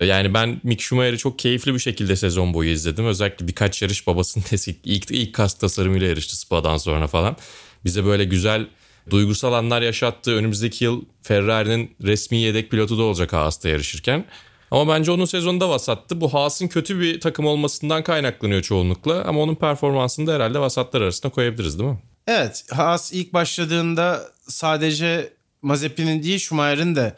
Yani 0.00 0.34
ben 0.34 0.60
Mick 0.62 0.80
Schumacher'i 0.80 1.18
çok 1.18 1.38
keyifli 1.38 1.74
bir 1.74 1.78
şekilde 1.78 2.16
sezon 2.16 2.54
boyu 2.54 2.70
izledim. 2.70 3.06
Özellikle 3.06 3.48
birkaç 3.48 3.82
yarış 3.82 4.06
babasının 4.06 4.44
eski 4.52 4.76
ilk, 4.84 5.10
ilk 5.10 5.34
kas 5.34 5.54
tasarımıyla 5.54 6.06
yarıştı 6.06 6.36
Spa'dan 6.36 6.76
sonra 6.76 7.06
falan. 7.06 7.36
Bize 7.84 8.04
böyle 8.04 8.24
güzel 8.24 8.66
duygusal 9.10 9.52
anlar 9.52 9.82
yaşattı. 9.82 10.32
Önümüzdeki 10.32 10.84
yıl 10.84 11.02
Ferrari'nin 11.22 11.90
resmi 12.02 12.38
yedek 12.38 12.70
pilotu 12.70 12.98
da 12.98 13.02
olacak 13.02 13.32
Haas'ta 13.32 13.68
yarışırken. 13.68 14.24
Ama 14.70 14.94
bence 14.94 15.10
onun 15.10 15.24
sezonunda 15.24 15.68
vasattı. 15.68 16.20
Bu 16.20 16.34
Haas'ın 16.34 16.68
kötü 16.68 17.00
bir 17.00 17.20
takım 17.20 17.46
olmasından 17.46 18.02
kaynaklanıyor 18.02 18.62
çoğunlukla. 18.62 19.24
Ama 19.24 19.40
onun 19.40 19.54
performansını 19.54 20.26
da 20.26 20.34
herhalde 20.34 20.58
vasatlar 20.58 21.00
arasında 21.00 21.32
koyabiliriz 21.32 21.78
değil 21.78 21.90
mi? 21.90 21.98
Evet 22.26 22.64
Haas 22.70 23.12
ilk 23.12 23.32
başladığında 23.32 24.32
sadece 24.48 25.32
Mazepin'in 25.62 26.22
değil 26.22 26.38
Schumacher'in 26.38 26.96
de 26.96 27.16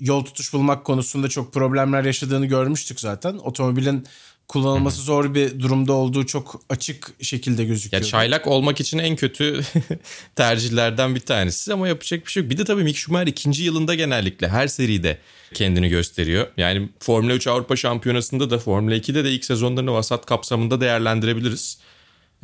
yol 0.00 0.24
tutuş 0.24 0.52
bulmak 0.52 0.84
konusunda 0.84 1.28
çok 1.28 1.52
problemler 1.54 2.04
yaşadığını 2.04 2.46
görmüştük 2.46 3.00
zaten. 3.00 3.34
Otomobilin 3.34 4.06
kullanılması 4.48 5.02
zor 5.02 5.34
bir 5.34 5.60
durumda 5.60 5.92
olduğu 5.92 6.26
çok 6.26 6.62
açık 6.68 7.12
şekilde 7.20 7.62
Ya 7.62 7.68
gözüküyor. 7.68 8.02
çaylak 8.02 8.46
olmak 8.46 8.80
için 8.80 8.98
en 8.98 9.16
kötü 9.16 9.60
tercihlerden 10.36 11.14
bir 11.14 11.20
tanesi 11.20 11.72
ama 11.72 11.88
yapacak 11.88 12.26
bir 12.26 12.30
şey 12.30 12.42
yok. 12.42 12.50
Bir 12.50 12.58
de 12.58 12.64
tabii 12.64 12.82
Mick 12.82 12.98
Schumacher 12.98 13.26
ikinci 13.26 13.62
yılında 13.64 13.94
genellikle 13.94 14.48
her 14.48 14.68
seride 14.68 15.18
kendini 15.54 15.88
gösteriyor. 15.88 16.46
Yani 16.56 16.88
Formula 17.00 17.32
3 17.34 17.46
Avrupa 17.46 17.76
Şampiyonası'nda 17.76 18.50
da 18.50 18.58
Formula 18.58 18.94
2'de 18.96 19.24
de 19.24 19.30
ilk 19.30 19.44
sezonlarını 19.44 19.92
vasat 19.92 20.26
kapsamında 20.26 20.80
değerlendirebiliriz. 20.80 21.78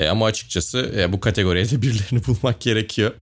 E, 0.01 0.09
ama 0.09 0.27
açıkçası 0.27 0.93
e, 0.97 1.13
bu 1.13 1.21
kategoriye 1.21 1.71
de 1.71 1.83
birilerini 1.83 2.25
bulmak 2.27 2.61
gerekiyor. 2.61 3.13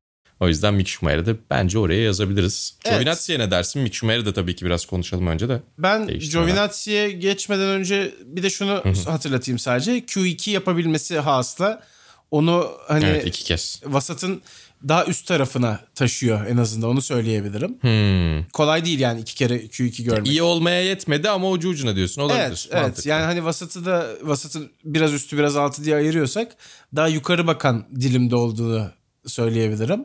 O 0.40 0.48
yüzden 0.48 0.74
Mick 0.74 0.88
Schumacher'ı 0.88 1.26
da 1.26 1.36
bence 1.50 1.78
oraya 1.78 2.02
yazabiliriz. 2.02 2.74
Evet. 2.84 2.94
Giovinazzi'ye 2.94 3.38
ne 3.38 3.50
dersin? 3.50 3.82
Mick 3.82 3.94
Schumacher'ı 3.94 4.26
da 4.26 4.32
tabii 4.32 4.56
ki 4.56 4.64
biraz 4.66 4.86
konuşalım 4.86 5.26
önce 5.26 5.48
de. 5.48 5.62
Ben. 5.78 6.06
Giovinazzi'ye 6.06 7.10
geçmeden 7.10 7.68
önce 7.68 8.14
bir 8.24 8.42
de 8.42 8.50
şunu 8.50 8.82
hatırlatayım 9.06 9.58
sadece. 9.58 9.98
Q2 9.98 10.50
yapabilmesi 10.50 11.18
Haas'la 11.18 11.82
onu 12.30 12.70
hani 12.88 13.04
Evet 13.04 13.26
iki 13.26 13.44
kez. 13.44 13.80
vasatın 13.84 14.42
daha 14.88 15.04
üst 15.04 15.26
tarafına 15.26 15.80
taşıyor 15.94 16.46
en 16.46 16.56
azından 16.56 16.90
onu 16.90 17.02
söyleyebilirim. 17.02 17.78
Hmm. 17.80 18.48
Kolay 18.52 18.84
değil 18.84 18.98
yani 19.00 19.20
iki 19.20 19.34
kere 19.34 19.56
Q2 19.56 20.02
görmek. 20.02 20.26
İyi 20.26 20.42
olmaya 20.42 20.82
yetmedi 20.82 21.30
ama 21.30 21.50
ucu 21.50 21.68
ucuna 21.68 21.96
diyorsun. 21.96 22.22
Olabilir. 22.22 22.42
Evet, 22.42 22.68
evet. 22.70 22.82
Mantıklı. 22.82 23.10
Yani 23.10 23.24
hani 23.24 23.44
vasatı 23.44 23.84
da 23.86 24.06
vasatın 24.22 24.70
biraz 24.84 25.14
üstü 25.14 25.38
biraz 25.38 25.56
altı 25.56 25.84
diye 25.84 25.96
ayırıyorsak 25.96 26.56
daha 26.96 27.08
yukarı 27.08 27.46
bakan 27.46 27.86
dilimde 28.00 28.36
olduğunu 28.36 28.90
söyleyebilirim. 29.26 30.04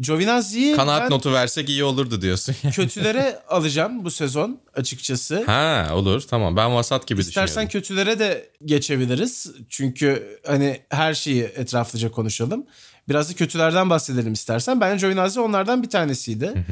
Giovinazzi'yi 0.00 0.76
Kanaat 0.76 1.02
ben 1.02 1.10
notu 1.10 1.32
versek 1.32 1.68
iyi 1.68 1.84
olurdu 1.84 2.22
diyorsun. 2.22 2.54
kötülere 2.74 3.38
alacağım 3.48 4.04
bu 4.04 4.10
sezon 4.10 4.60
açıkçası. 4.74 5.44
ha 5.46 5.88
olur 5.94 6.20
tamam 6.20 6.56
ben 6.56 6.74
vasat 6.74 7.06
gibi 7.06 7.20
İstersen 7.20 7.46
düşünüyorum. 7.46 7.70
kötülere 7.72 8.18
de 8.18 8.50
geçebiliriz. 8.64 9.52
Çünkü 9.68 10.38
hani 10.46 10.80
her 10.90 11.14
şeyi 11.14 11.42
etraflıca 11.42 12.10
konuşalım. 12.10 12.66
Biraz 13.08 13.30
da 13.30 13.34
kötülerden 13.34 13.90
bahsedelim 13.90 14.32
istersen. 14.32 14.80
Bence 14.80 15.06
Giovinazzi 15.06 15.40
onlardan 15.40 15.82
bir 15.82 15.90
tanesiydi. 15.90 16.64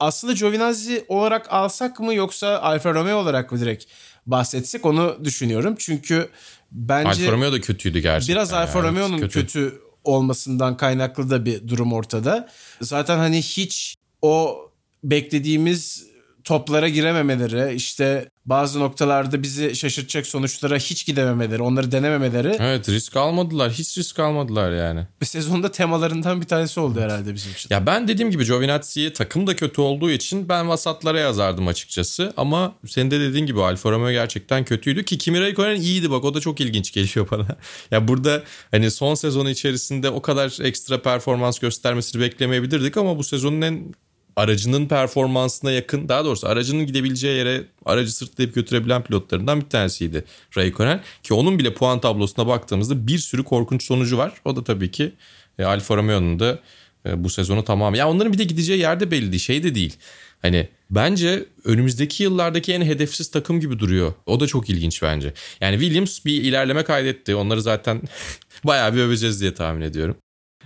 Aslında 0.00 0.32
Giovinazzi 0.32 1.04
olarak 1.08 1.52
alsak 1.52 2.00
mı 2.00 2.14
yoksa 2.14 2.58
Alfa 2.58 2.94
Romeo 2.94 3.16
olarak 3.16 3.52
mı 3.52 3.60
direkt 3.60 3.84
bahsetsek 4.26 4.86
onu 4.86 5.24
düşünüyorum. 5.24 5.74
Çünkü 5.78 6.28
bence 6.72 7.08
Alfa 7.08 7.32
Romeo 7.32 7.52
da 7.52 7.60
kötüydü 7.60 7.98
gerçekten. 7.98 8.34
biraz 8.34 8.52
Alfa 8.52 8.78
ya, 8.78 8.84
evet, 8.84 8.98
Romeo'nun 8.98 9.28
kötü. 9.28 9.80
olmasından 10.04 10.76
kaynaklı 10.76 11.30
da 11.30 11.44
bir 11.44 11.68
durum 11.68 11.92
ortada. 11.92 12.48
Zaten 12.80 13.18
hani 13.18 13.42
hiç 13.42 13.94
o 14.22 14.58
beklediğimiz 15.04 16.06
toplara 16.44 16.88
girememeleri, 16.88 17.74
işte 17.74 18.28
bazı 18.46 18.80
noktalarda 18.80 19.42
bizi 19.42 19.76
şaşırtacak 19.76 20.26
sonuçlara 20.26 20.76
hiç 20.76 21.06
gidememeleri, 21.06 21.62
onları 21.62 21.92
denememeleri 21.92 22.56
Evet 22.60 22.88
risk 22.88 23.16
almadılar. 23.16 23.72
Hiç 23.72 23.98
risk 23.98 24.18
almadılar 24.18 24.72
yani. 24.72 25.06
bir 25.20 25.26
sezonda 25.26 25.72
temalarından 25.72 26.40
bir 26.40 26.46
tanesi 26.46 26.80
oldu 26.80 27.00
herhalde 27.00 27.34
bizim 27.34 27.52
için. 27.52 27.68
Ya 27.74 27.86
ben 27.86 28.08
dediğim 28.08 28.30
gibi 28.30 28.44
Giovinazzi'yi 28.44 29.12
takım 29.12 29.46
da 29.46 29.56
kötü 29.56 29.80
olduğu 29.80 30.10
için 30.10 30.48
ben 30.48 30.68
vasatlara 30.68 31.20
yazardım 31.20 31.68
açıkçası. 31.68 32.32
Ama 32.36 32.74
senin 32.86 33.10
de 33.10 33.20
dediğin 33.20 33.46
gibi 33.46 33.62
Alfa 33.62 33.90
Romeo 33.90 34.10
gerçekten 34.10 34.64
kötüydü 34.64 35.04
ki 35.04 35.18
Kimi 35.18 35.38
Räikkönen 35.38 35.80
iyiydi 35.80 36.10
bak 36.10 36.24
o 36.24 36.34
da 36.34 36.40
çok 36.40 36.60
ilginç 36.60 36.92
geliyor 36.92 37.28
bana. 37.30 37.46
ya 37.90 38.08
burada 38.08 38.42
hani 38.70 38.90
son 38.90 39.14
sezonu 39.14 39.50
içerisinde 39.50 40.10
o 40.10 40.22
kadar 40.22 40.64
ekstra 40.64 41.02
performans 41.02 41.58
göstermesini 41.58 42.22
beklemeyebilirdik 42.22 42.96
ama 42.96 43.18
bu 43.18 43.24
sezonun 43.24 43.60
en 43.60 43.94
aracının 44.36 44.86
performansına 44.86 45.70
yakın 45.70 46.08
daha 46.08 46.24
doğrusu 46.24 46.48
aracının 46.48 46.86
gidebileceği 46.86 47.36
yere 47.36 47.64
aracı 47.84 48.16
sırtlayıp 48.16 48.54
götürebilen 48.54 49.02
pilotlarından 49.02 49.60
bir 49.60 49.68
tanesiydi 49.68 50.24
Raikkonen. 50.56 51.00
Ki 51.22 51.34
onun 51.34 51.58
bile 51.58 51.74
puan 51.74 52.00
tablosuna 52.00 52.46
baktığımızda 52.46 53.06
bir 53.06 53.18
sürü 53.18 53.44
korkunç 53.44 53.82
sonucu 53.82 54.18
var. 54.18 54.32
O 54.44 54.56
da 54.56 54.64
tabii 54.64 54.90
ki 54.90 55.12
e, 55.58 55.64
Alfa 55.64 55.96
Romeo'nun 55.96 56.38
da 56.38 56.58
e, 57.06 57.24
bu 57.24 57.30
sezonu 57.30 57.64
tamam. 57.64 57.94
Ya 57.94 58.08
onların 58.08 58.32
bir 58.32 58.38
de 58.38 58.44
gideceği 58.44 58.80
yerde 58.80 59.10
belli 59.10 59.32
değil. 59.32 59.42
Şey 59.42 59.62
de 59.62 59.74
değil. 59.74 59.96
Hani 60.42 60.68
bence 60.90 61.44
önümüzdeki 61.64 62.22
yıllardaki 62.22 62.72
en 62.72 62.82
hedefsiz 62.82 63.30
takım 63.30 63.60
gibi 63.60 63.78
duruyor. 63.78 64.12
O 64.26 64.40
da 64.40 64.46
çok 64.46 64.70
ilginç 64.70 65.02
bence. 65.02 65.32
Yani 65.60 65.80
Williams 65.80 66.24
bir 66.24 66.42
ilerleme 66.42 66.84
kaydetti. 66.84 67.34
Onları 67.34 67.62
zaten 67.62 68.02
bayağı 68.64 68.94
bir 68.94 69.00
öveceğiz 69.00 69.40
diye 69.40 69.54
tahmin 69.54 69.80
ediyorum. 69.80 70.16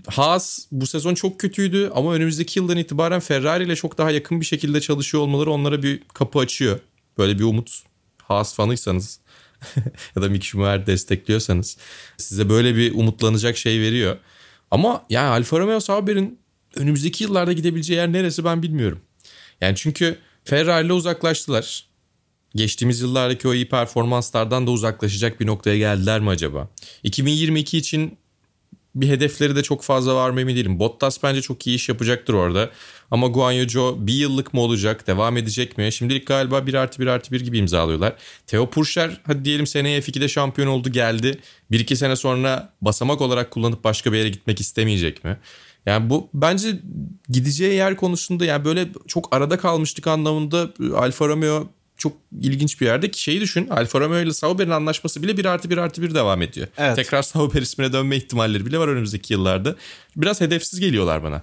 Haas 0.06 0.66
bu 0.72 0.86
sezon 0.86 1.14
çok 1.14 1.40
kötüydü 1.40 1.90
ama 1.94 2.14
önümüzdeki 2.14 2.58
yıldan 2.58 2.76
itibaren 2.76 3.20
Ferrari 3.20 3.64
ile 3.64 3.76
çok 3.76 3.98
daha 3.98 4.10
yakın 4.10 4.40
bir 4.40 4.46
şekilde 4.46 4.80
çalışıyor 4.80 5.22
olmaları 5.22 5.50
onlara 5.50 5.82
bir 5.82 6.02
kapı 6.14 6.38
açıyor. 6.38 6.80
Böyle 7.18 7.38
bir 7.38 7.44
umut. 7.44 7.82
Haas 8.22 8.54
fanıysanız 8.54 9.20
ya 10.16 10.22
da 10.22 10.28
Mick 10.28 10.44
Schumacher 10.44 10.86
destekliyorsanız 10.86 11.76
size 12.16 12.48
böyle 12.48 12.76
bir 12.76 12.94
umutlanacak 12.94 13.56
şey 13.56 13.80
veriyor. 13.80 14.16
Ama 14.70 15.04
yani 15.10 15.28
Alfa 15.28 15.58
Romeo 15.58 15.80
Sauber'in 15.80 16.38
önümüzdeki 16.76 17.24
yıllarda 17.24 17.52
gidebileceği 17.52 17.96
yer 17.96 18.12
neresi 18.12 18.44
ben 18.44 18.62
bilmiyorum. 18.62 19.00
Yani 19.60 19.76
çünkü 19.76 20.18
Ferrari 20.44 20.86
ile 20.86 20.92
uzaklaştılar. 20.92 21.86
Geçtiğimiz 22.54 23.00
yıllardaki 23.00 23.48
o 23.48 23.54
iyi 23.54 23.68
performanslardan 23.68 24.66
da 24.66 24.70
uzaklaşacak 24.70 25.40
bir 25.40 25.46
noktaya 25.46 25.78
geldiler 25.78 26.20
mi 26.20 26.30
acaba? 26.30 26.68
2022 27.02 27.78
için 27.78 28.18
bir 28.94 29.08
hedefleri 29.08 29.56
de 29.56 29.62
çok 29.62 29.82
fazla 29.82 30.14
var 30.14 30.30
mı 30.30 30.40
emin 30.40 30.56
değilim. 30.56 30.78
Bottas 30.78 31.22
bence 31.22 31.42
çok 31.42 31.66
iyi 31.66 31.76
iş 31.76 31.88
yapacaktır 31.88 32.34
orada. 32.34 32.70
Ama 33.10 33.26
Guan 33.26 33.52
Yu 33.52 33.68
Zhou 33.68 34.06
bir 34.06 34.12
yıllık 34.12 34.54
mı 34.54 34.60
olacak? 34.60 35.06
Devam 35.06 35.36
edecek 35.36 35.78
mi? 35.78 35.92
Şimdilik 35.92 36.26
galiba 36.26 36.66
1 36.66 36.74
artı 36.74 37.02
1 37.02 37.06
artı 37.06 37.32
1 37.32 37.40
gibi 37.40 37.58
imzalıyorlar. 37.58 38.12
Theo 38.46 38.70
Purcher 38.70 39.20
hadi 39.26 39.44
diyelim 39.44 39.66
seneye 39.66 40.00
F2'de 40.00 40.28
şampiyon 40.28 40.68
oldu 40.68 40.88
geldi. 40.88 41.38
1-2 41.70 41.96
sene 41.96 42.16
sonra 42.16 42.72
basamak 42.80 43.20
olarak 43.20 43.50
kullanıp 43.50 43.84
başka 43.84 44.12
bir 44.12 44.18
yere 44.18 44.28
gitmek 44.28 44.60
istemeyecek 44.60 45.24
mi? 45.24 45.38
Yani 45.86 46.10
bu 46.10 46.28
bence 46.34 46.80
gideceği 47.28 47.74
yer 47.74 47.96
konusunda 47.96 48.44
yani 48.44 48.64
böyle 48.64 48.88
çok 49.06 49.36
arada 49.36 49.58
kalmıştık 49.58 50.06
anlamında 50.06 50.72
Alfa 50.96 51.28
Romeo 51.28 51.68
çok 51.98 52.12
ilginç 52.40 52.80
bir 52.80 52.86
yerde 52.86 53.10
ki 53.10 53.22
şeyi 53.22 53.40
düşün 53.40 53.68
Alfa 53.68 54.00
Romeo 54.00 54.20
ile 54.20 54.32
Sauber'in 54.32 54.70
anlaşması 54.70 55.22
bile 55.22 55.36
1 55.36 55.44
artı 55.44 55.70
1 55.70 55.78
artı 55.78 56.02
1 56.02 56.14
devam 56.14 56.42
ediyor. 56.42 56.68
Evet. 56.78 56.96
Tekrar 56.96 57.22
Sauber 57.22 57.62
ismine 57.62 57.92
dönme 57.92 58.16
ihtimalleri 58.16 58.66
bile 58.66 58.78
var 58.78 58.88
önümüzdeki 58.88 59.32
yıllarda. 59.32 59.76
Biraz 60.16 60.40
hedefsiz 60.40 60.80
geliyorlar 60.80 61.22
bana. 61.22 61.42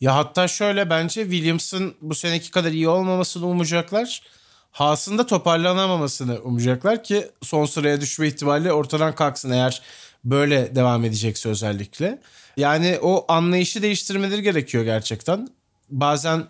Ya 0.00 0.16
hatta 0.16 0.48
şöyle 0.48 0.90
bence 0.90 1.22
Williams'ın 1.22 1.94
bu 2.00 2.14
seneki 2.14 2.50
kadar 2.50 2.72
iyi 2.72 2.88
olmamasını 2.88 3.46
umacaklar. 3.46 4.22
Haas'ın 4.70 5.18
da 5.18 5.26
toparlanamamasını 5.26 6.40
umacaklar 6.42 7.04
ki 7.04 7.26
son 7.42 7.64
sıraya 7.64 8.00
düşme 8.00 8.28
ihtimali 8.28 8.72
ortadan 8.72 9.14
kalksın 9.14 9.50
eğer 9.50 9.82
böyle 10.24 10.74
devam 10.76 11.04
edecekse 11.04 11.48
özellikle. 11.48 12.18
Yani 12.56 12.98
o 13.02 13.24
anlayışı 13.28 13.82
değiştirmeleri 13.82 14.42
gerekiyor 14.42 14.84
gerçekten. 14.84 15.48
Bazen 15.90 16.44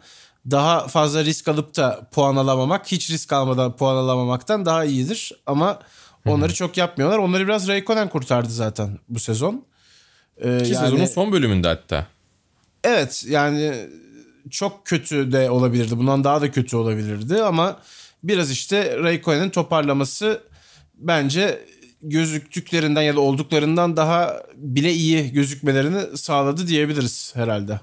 daha 0.51 0.89
fazla 0.89 1.25
risk 1.25 1.49
alıp 1.49 1.77
da 1.77 2.09
puan 2.13 2.37
alamamak 2.37 2.93
hiç 2.93 3.11
risk 3.11 3.33
almadan 3.33 3.77
puan 3.77 3.97
alamamaktan 3.97 4.67
daha 4.67 4.85
iyidir. 4.85 5.33
Ama 5.47 5.79
onları 6.27 6.55
çok 6.55 6.77
yapmıyorlar. 6.77 7.19
Onları 7.19 7.45
biraz 7.45 7.69
Raikkonen 7.69 8.09
kurtardı 8.09 8.51
zaten 8.51 8.99
bu 9.09 9.21
sezon. 9.21 9.65
Ee, 10.37 10.43
Ki 10.43 10.49
yani- 10.49 10.67
sezonun 10.67 11.07
son 11.07 11.33
bölümünde 11.33 11.69
hatta. 11.69 12.07
Evet 12.85 13.25
yani 13.29 13.75
çok 14.51 14.87
kötü 14.87 15.33
de 15.33 15.51
olabilirdi. 15.51 15.99
Bundan 15.99 16.25
daha 16.25 16.41
da 16.41 16.51
kötü 16.51 16.77
olabilirdi 16.77 17.43
ama 17.43 17.81
biraz 18.23 18.51
işte 18.51 18.99
Raikkonen'in 18.99 19.51
toparlaması 19.51 20.43
bence 20.95 21.65
gözüktüklerinden 22.03 23.03
ya 23.03 23.17
da 23.17 23.21
olduklarından 23.21 23.97
daha 23.97 24.43
bile 24.57 24.93
iyi 24.93 25.33
gözükmelerini 25.33 26.17
sağladı 26.17 26.67
diyebiliriz 26.67 27.33
herhalde. 27.37 27.81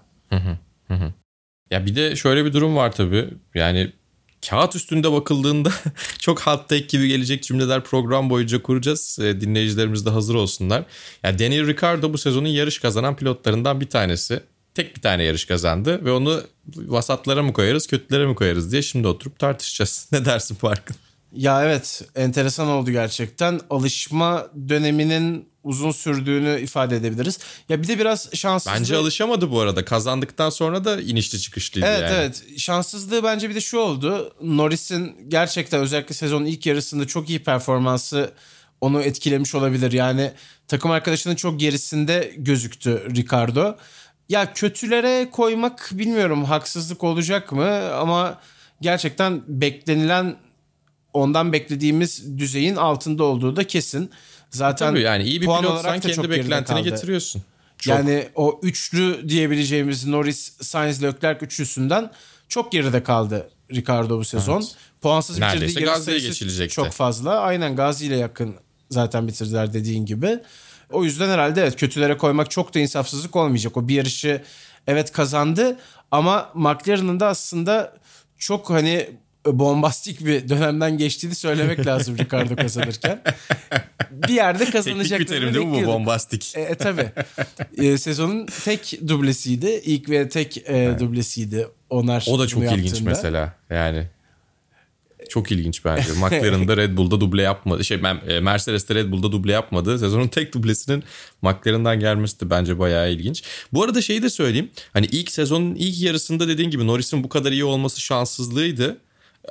Ya 1.72 1.86
bir 1.86 1.96
de 1.96 2.16
şöyle 2.16 2.46
bir 2.46 2.54
durum 2.54 2.76
var 2.76 2.92
tabii. 2.92 3.30
Yani 3.56 3.92
kağıt 4.50 4.76
üstünde 4.76 5.12
bakıldığında 5.12 5.72
çok 6.20 6.42
hot 6.42 6.70
take 6.70 6.86
gibi 6.86 7.08
gelecek 7.08 7.44
cümleler 7.44 7.84
program 7.84 8.30
boyunca 8.30 8.62
kuracağız. 8.62 9.20
E, 9.22 9.42
dinleyicilerimiz 9.42 10.06
de 10.06 10.10
hazır 10.10 10.36
olsunlar. 10.36 10.84
Ya 11.24 11.40
Daniel 11.40 11.68
Ricciardo 11.68 12.14
bu 12.14 12.18
sezonun 12.18 12.48
yarış 12.48 12.80
kazanan 12.80 13.16
pilotlarından 13.16 13.82
bir 13.82 13.90
tanesi. 13.90 14.40
Tek 14.74 14.96
bir 14.96 15.02
tane 15.02 15.24
yarış 15.24 15.46
kazandı 15.46 16.06
ve 16.06 16.12
onu 16.12 16.42
vasatlara 16.76 17.44
mı 17.44 17.54
koyarız, 17.54 17.88
kötülere 17.88 18.26
mi 18.26 18.36
koyarız 18.36 18.72
diye 18.72 18.82
şimdi 18.82 19.08
oturup 19.08 19.40
tartışacağız. 19.40 20.08
Ne 20.12 20.26
dersin 20.26 20.56
Farkın? 20.56 20.96
Ya 21.34 21.66
evet 21.66 22.02
enteresan 22.16 22.68
oldu 22.68 22.92
gerçekten. 22.92 23.60
Alışma 23.70 24.48
döneminin 24.70 25.49
uzun 25.64 25.92
sürdüğünü 25.92 26.60
ifade 26.62 26.96
edebiliriz. 26.96 27.40
Ya 27.70 27.82
bir 27.82 27.88
de 27.88 28.00
biraz 28.00 28.30
şanssızlığı... 28.34 28.80
Bence 28.80 28.96
alışamadı 28.96 29.52
bu 29.52 29.60
arada. 29.60 29.86
Kazandıktan 29.86 30.50
sonra 30.50 30.86
da 30.86 31.02
inişli 31.02 31.40
çıkışlıydı 31.40 31.88
Evet 31.88 32.02
yani. 32.02 32.14
evet. 32.14 32.44
Şanssızlığı 32.58 33.24
bence 33.24 33.50
bir 33.50 33.56
de 33.56 33.62
şu 33.62 33.78
oldu. 33.78 34.34
Norris'in 34.42 35.16
gerçekten 35.28 35.80
özellikle 35.80 36.16
sezonun 36.16 36.46
ilk 36.46 36.66
yarısında 36.66 37.08
çok 37.08 37.30
iyi 37.30 37.44
performansı 37.44 38.34
onu 38.82 39.02
etkilemiş 39.02 39.56
olabilir. 39.56 39.92
Yani 39.92 40.32
takım 40.68 40.92
arkadaşının 40.92 41.36
çok 41.36 41.60
gerisinde 41.60 42.34
gözüktü 42.38 43.04
Ricardo. 43.16 43.76
Ya 44.30 44.54
kötülere 44.54 45.30
koymak 45.32 45.90
bilmiyorum 45.94 46.46
haksızlık 46.46 47.04
olacak 47.04 47.52
mı 47.52 47.94
ama 47.94 48.42
gerçekten 48.82 49.42
beklenilen 49.48 50.36
ondan 51.14 51.54
beklediğimiz 51.54 52.38
düzeyin 52.38 52.76
altında 52.76 53.24
olduğu 53.24 53.56
da 53.56 53.68
kesin. 53.68 54.12
Zaten 54.50 54.90
Tabii 54.90 55.02
yani 55.02 55.24
iyi 55.24 55.42
bir 55.42 55.46
puan 55.46 55.62
pilotsan 55.62 56.00
kendi 56.00 56.30
beklentini 56.30 56.84
getiriyorsun. 56.84 57.44
Çok. 57.78 57.96
Yani 57.96 58.30
o 58.36 58.60
üçlü 58.64 59.30
diyebileceğimiz 59.30 60.06
Norris, 60.06 60.54
Sainz, 60.62 61.04
Leclerc 61.04 61.46
üçlüsünden 61.46 62.12
çok 62.50 62.72
geride 62.72 63.04
kaldı 63.04 63.50
Ricardo 63.72 64.20
bu 64.20 64.26
sezon. 64.26 64.66
Puansız 65.02 65.42
bitirdiği 65.42 65.86
yarış 65.86 66.04
sayısı 66.04 66.68
çok 66.68 66.92
fazla. 66.92 67.40
Aynen 67.40 67.76
Gazi 67.76 68.06
ile 68.06 68.18
yakın 68.18 68.56
zaten 68.90 69.28
bitirdiler 69.28 69.74
dediğin 69.74 70.06
gibi. 70.06 70.40
O 70.92 71.04
yüzden 71.04 71.30
herhalde 71.30 71.62
evet 71.62 71.76
kötülere 71.76 72.18
koymak 72.18 72.52
çok 72.52 72.76
da 72.76 72.80
insafsızlık 72.80 73.36
olmayacak. 73.36 73.78
O 73.78 73.88
bir 73.88 73.96
yarışı 73.96 74.42
evet 74.88 75.12
kazandı 75.12 75.78
ama 76.12 76.50
McLaren'ın 76.56 77.20
da 77.20 77.28
aslında 77.28 77.94
çok 78.38 78.70
hani 78.70 79.10
bombastik 79.46 80.26
bir 80.26 80.50
dönemden 80.50 80.98
geçtiğini 80.98 81.36
söylemek 81.36 81.86
lazım 81.86 82.18
Ricardo 82.18 82.56
kazanırken. 82.56 83.22
Bir 84.12 84.34
yerde 84.34 84.66
Teknik 84.66 85.20
bir 85.20 85.28
terim 85.28 85.54
değil 85.54 85.66
mi 85.66 85.84
bu 85.84 85.88
bombastik? 85.88 86.54
E, 86.56 86.62
e, 86.62 86.76
tabii. 86.76 87.12
E, 87.78 87.98
sezonun 87.98 88.46
tek 88.66 89.00
dublesiydi. 89.08 89.82
İlk 89.86 90.10
ve 90.10 90.30
tek 90.30 90.58
e, 90.58 90.96
dublesiydi. 91.00 91.68
Onar 91.90 92.26
O 92.30 92.40
da 92.40 92.48
çok 92.48 92.64
ilginç 92.64 92.86
yaptığında. 92.86 93.10
mesela. 93.10 93.54
Yani 93.70 94.08
çok 95.30 95.52
ilginç 95.52 95.86
bence. 95.86 96.12
McLaren'da 96.22 96.78
Red 96.78 96.98
Bull'da 96.98 97.22
duble 97.22 97.42
yapmadı. 97.42 97.84
Şey 97.84 98.04
ben- 98.04 98.22
e, 98.28 98.40
Mercedes'te 98.40 98.96
Red 98.96 99.12
Bull'da 99.12 99.32
duble 99.32 99.52
yapmadı. 99.52 100.00
Sezonun 100.00 100.28
tek 100.28 100.54
dublesinin 100.54 101.04
McLaren'dan 101.42 102.00
gelmesi 102.00 102.40
de 102.40 102.50
bence 102.50 102.80
bayağı 102.80 103.12
ilginç. 103.12 103.44
Bu 103.74 103.84
arada 103.84 104.02
şeyi 104.02 104.24
de 104.24 104.30
söyleyeyim. 104.30 104.70
Hani 104.94 105.06
ilk 105.06 105.32
sezonun 105.32 105.76
ilk 105.76 106.02
yarısında 106.02 106.48
dediğin 106.48 106.70
gibi 106.70 106.88
Norris'in 106.88 107.24
bu 107.24 107.30
kadar 107.30 107.52
iyi 107.52 107.64
olması 107.64 108.02
şanssızlığıydı. 108.02 108.98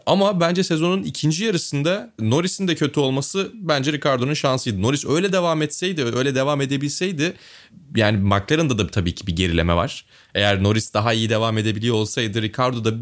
Ama 0.07 0.41
bence 0.41 0.65
sezonun 0.65 1.03
ikinci 1.03 1.45
yarısında 1.45 2.11
Norris'in 2.21 2.69
de 2.69 2.75
kötü 2.75 3.01
olması 3.01 3.53
bence 3.55 3.93
Ricardo'nun 3.93 4.35
şansıydı. 4.35 4.83
Norris 4.83 5.07
öyle 5.07 5.33
devam 5.33 5.63
etseydi, 5.63 6.05
öyle 6.05 6.35
devam 6.35 6.61
edebilseydi 6.61 7.35
yani 7.97 8.17
McLaren'da 8.17 8.79
da 8.79 8.87
tabii 8.87 9.15
ki 9.15 9.27
bir 9.27 9.37
gerileme 9.37 9.75
var. 9.75 10.05
Eğer 10.35 10.63
Norris 10.63 10.95
daha 10.95 11.13
iyi 11.13 11.31
devam 11.31 11.59
edebiliyor 11.59 11.95
olsaydı 11.95 12.43
Ricardo 12.43 12.85
da 12.85 12.95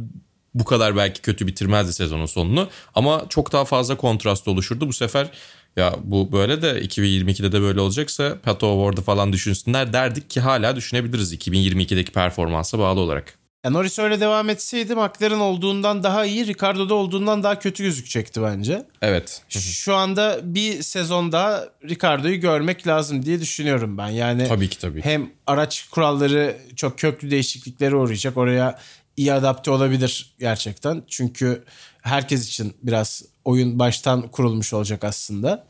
bu 0.54 0.64
kadar 0.64 0.96
belki 0.96 1.22
kötü 1.22 1.46
bitirmezdi 1.46 1.92
sezonun 1.92 2.26
sonunu. 2.26 2.68
Ama 2.94 3.26
çok 3.28 3.52
daha 3.52 3.64
fazla 3.64 3.96
kontrast 3.96 4.48
oluşurdu. 4.48 4.88
Bu 4.88 4.92
sefer 4.92 5.30
ya 5.76 5.96
bu 6.04 6.32
böyle 6.32 6.62
de 6.62 6.84
2022'de 6.84 7.52
de 7.52 7.60
böyle 7.60 7.80
olacaksa 7.80 8.38
Pato 8.42 8.66
Award'ı 8.66 9.02
falan 9.02 9.32
düşünsünler 9.32 9.92
derdik 9.92 10.30
ki 10.30 10.40
hala 10.40 10.76
düşünebiliriz 10.76 11.34
2022'deki 11.34 12.12
performansa 12.12 12.78
bağlı 12.78 13.00
olarak. 13.00 13.45
Ya 13.66 13.72
Norris 13.72 13.98
öyle 13.98 14.20
devam 14.20 14.50
etseydi 14.50 14.94
McLaren 14.94 15.38
olduğundan 15.38 16.02
daha 16.02 16.24
iyi, 16.24 16.46
Ricardo'da 16.46 16.94
olduğundan 16.94 17.42
daha 17.42 17.58
kötü 17.58 17.82
gözükecekti 17.82 18.42
bence. 18.42 18.86
Evet. 19.02 19.42
Şu 19.48 19.94
anda 19.94 20.40
bir 20.42 20.82
sezon 20.82 21.32
daha 21.32 21.64
Ricardo'yu 21.88 22.40
görmek 22.40 22.86
lazım 22.86 23.24
diye 23.24 23.40
düşünüyorum 23.40 23.98
ben. 23.98 24.08
Yani 24.08 24.48
Tabii 24.48 24.68
ki 24.68 24.78
tabii. 24.78 25.02
hem 25.02 25.30
araç 25.46 25.88
kuralları 25.90 26.56
çok 26.76 26.98
köklü 26.98 27.30
değişikliklere 27.30 27.96
uğrayacak. 27.96 28.36
Oraya 28.36 28.78
iyi 29.16 29.32
adapte 29.32 29.70
olabilir 29.70 30.34
gerçekten. 30.38 31.02
Çünkü 31.08 31.64
herkes 32.02 32.48
için 32.48 32.76
biraz 32.82 33.22
oyun 33.44 33.78
baştan 33.78 34.28
kurulmuş 34.28 34.72
olacak 34.72 35.04
aslında. 35.04 35.66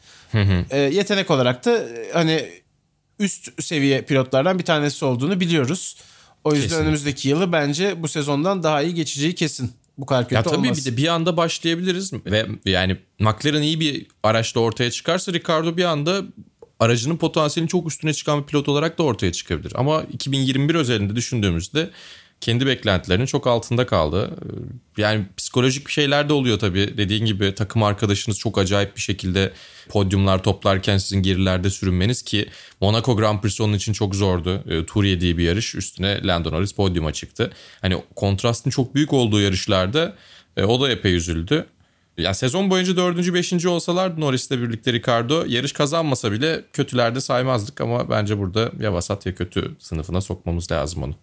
E, 0.71 0.79
yetenek 0.79 1.31
olarak 1.31 1.65
da 1.65 1.79
e, 1.79 2.13
hani 2.13 2.49
üst 3.19 3.63
seviye 3.63 4.03
pilotlardan 4.03 4.59
bir 4.59 4.65
tanesi 4.65 5.05
olduğunu 5.05 5.41
biliyoruz. 5.41 5.97
O 6.45 6.51
yüzden 6.53 6.63
Kesinlikle. 6.65 6.85
önümüzdeki 6.85 7.29
yılı 7.29 7.53
bence 7.53 8.03
bu 8.03 8.09
sezondan 8.09 8.63
daha 8.63 8.83
iyi 8.83 8.95
geçeceği 8.95 9.35
kesin. 9.35 9.71
Bu 9.99 10.07
kadar 10.07 10.25
kötü 10.25 10.35
Ya 10.35 10.43
tabii 10.43 10.57
olmaz. 10.57 10.87
bir 10.87 10.93
de 10.93 10.97
bir 10.97 11.09
anda 11.09 11.37
başlayabiliriz 11.37 12.13
ve 12.13 12.47
yani 12.65 12.97
McLaren 13.21 13.63
iyi 13.63 13.81
bir 13.81 14.07
araçla 14.23 14.61
ortaya 14.61 14.91
çıkarsa 14.91 15.33
Ricardo 15.33 15.77
bir 15.77 15.85
anda 15.85 16.23
aracının 16.81 17.17
potansiyelinin 17.17 17.69
çok 17.69 17.89
üstüne 17.89 18.13
çıkan 18.15 18.43
bir 18.43 18.47
pilot 18.47 18.69
olarak 18.69 18.99
da 18.99 19.03
ortaya 19.03 19.33
çıkabilir. 19.33 19.73
Ama 19.75 20.03
2021 20.03 20.75
özelinde 20.75 21.17
düşündüğümüzde 21.17 21.91
kendi 22.41 22.67
beklentilerinin 22.67 23.27
çok 23.27 23.47
altında 23.47 23.87
kaldı. 23.87 24.31
Yani 24.97 25.27
psikolojik 25.37 25.87
bir 25.87 25.93
şeyler 25.93 26.29
de 26.29 26.33
oluyor 26.33 26.59
tabii. 26.59 26.95
Dediğin 26.97 27.25
gibi 27.25 27.55
takım 27.55 27.83
arkadaşınız 27.83 28.39
çok 28.39 28.59
acayip 28.59 28.97
bir 28.97 29.01
şekilde 29.01 29.53
podyumlar 29.89 30.43
toplarken 30.43 30.99
sizin 30.99 31.23
gerilerde 31.23 31.71
sürünmeniz 31.71 32.23
ki 32.23 32.49
Monaco 32.81 33.17
Grand 33.17 33.41
Prix 33.41 33.61
onun 33.61 33.73
için 33.73 33.93
çok 33.93 34.15
zordu. 34.15 34.65
E, 34.69 34.87
tur 34.87 35.05
yediği 35.05 35.39
bir 35.39 35.45
yarış 35.45 35.75
üstüne 35.75 36.27
Lando 36.27 36.53
Norris 36.53 36.73
podyuma 36.73 37.13
çıktı. 37.13 37.53
Hani 37.81 38.03
kontrastın 38.17 38.71
çok 38.71 38.95
büyük 38.95 39.13
olduğu 39.13 39.41
yarışlarda 39.41 40.17
e, 40.57 40.65
o 40.65 40.81
da 40.81 40.91
epey 40.91 41.15
üzüldü. 41.15 41.67
Ya 42.19 42.35
sezon 42.35 42.71
boyunca 42.71 42.97
dördüncü, 42.97 43.35
beşinci 43.35 43.69
olsalar 43.69 44.21
Norris'le 44.21 44.51
birlikte 44.51 44.93
Ricardo 44.93 45.45
yarış 45.47 45.73
kazanmasa 45.73 46.33
bile 46.33 46.65
kötülerde 46.73 47.21
saymazdık 47.21 47.81
ama 47.81 48.11
bence 48.11 48.39
burada 48.39 48.73
ya 48.81 48.93
vasat 48.93 49.27
ya 49.27 49.35
kötü 49.35 49.77
sınıfına 49.79 50.21
sokmamız 50.21 50.73
lazım 50.73 51.03
onu. 51.03 51.15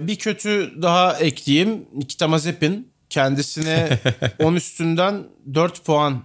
Bir 0.00 0.16
kötü 0.16 0.82
daha 0.82 1.18
ekleyeyim. 1.18 1.86
Nikita 1.94 2.28
Mazepin 2.28 2.92
kendisine 3.10 3.98
10 4.38 4.54
üstünden 4.54 5.24
4 5.54 5.84
puan 5.84 6.22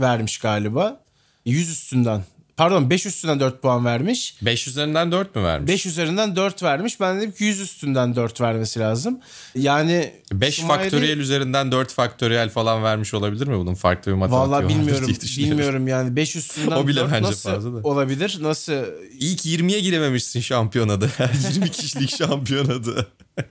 vermiş 0.00 0.38
galiba. 0.38 1.04
100 1.44 1.70
üstünden. 1.70 2.24
Pardon 2.56 2.90
5 2.90 3.06
üstünden 3.06 3.40
4 3.40 3.62
puan 3.62 3.84
vermiş. 3.84 4.34
5 4.42 4.68
üzerinden 4.68 5.12
4 5.12 5.36
mü 5.36 5.42
vermiş? 5.42 5.68
5 5.72 5.86
üzerinden 5.86 6.36
4 6.36 6.62
vermiş. 6.62 7.00
Ben 7.00 7.16
dedim 7.18 7.32
ki 7.32 7.44
100 7.44 7.60
üstünden 7.60 8.16
4 8.16 8.40
vermesi 8.40 8.80
lazım. 8.80 9.20
Yani 9.54 10.12
5 10.32 10.58
Schumacher'i- 10.58 10.66
faktöriyel 10.66 11.18
üzerinden 11.18 11.72
4 11.72 11.92
faktöriyel 11.92 12.50
falan 12.50 12.82
vermiş 12.82 13.14
olabilir 13.14 13.46
mi 13.46 13.58
bunun? 13.58 13.74
Farklı 13.74 14.12
bir 14.12 14.16
matematik 14.16 14.48
Vallahi 14.50 14.64
vardır 14.64 14.76
bilmiyorum. 14.78 15.08
Bilmiyorum 15.36 15.88
yani 15.88 16.16
5 16.16 16.36
üstünden 16.36 16.76
O 16.76 16.86
bile 16.86 17.00
4 17.00 17.12
bence 17.12 17.22
nasıl 17.28 17.50
fazla 17.50 17.72
da. 17.82 17.88
olabilir? 17.88 18.38
Nasıl? 18.40 18.72
İlk 19.18 19.46
20'ye 19.46 19.80
girememişsin 19.80 20.40
şampiyonada. 20.40 21.06
20 21.54 21.70
kişilik 21.70 22.16
şampiyonada. 22.16 23.06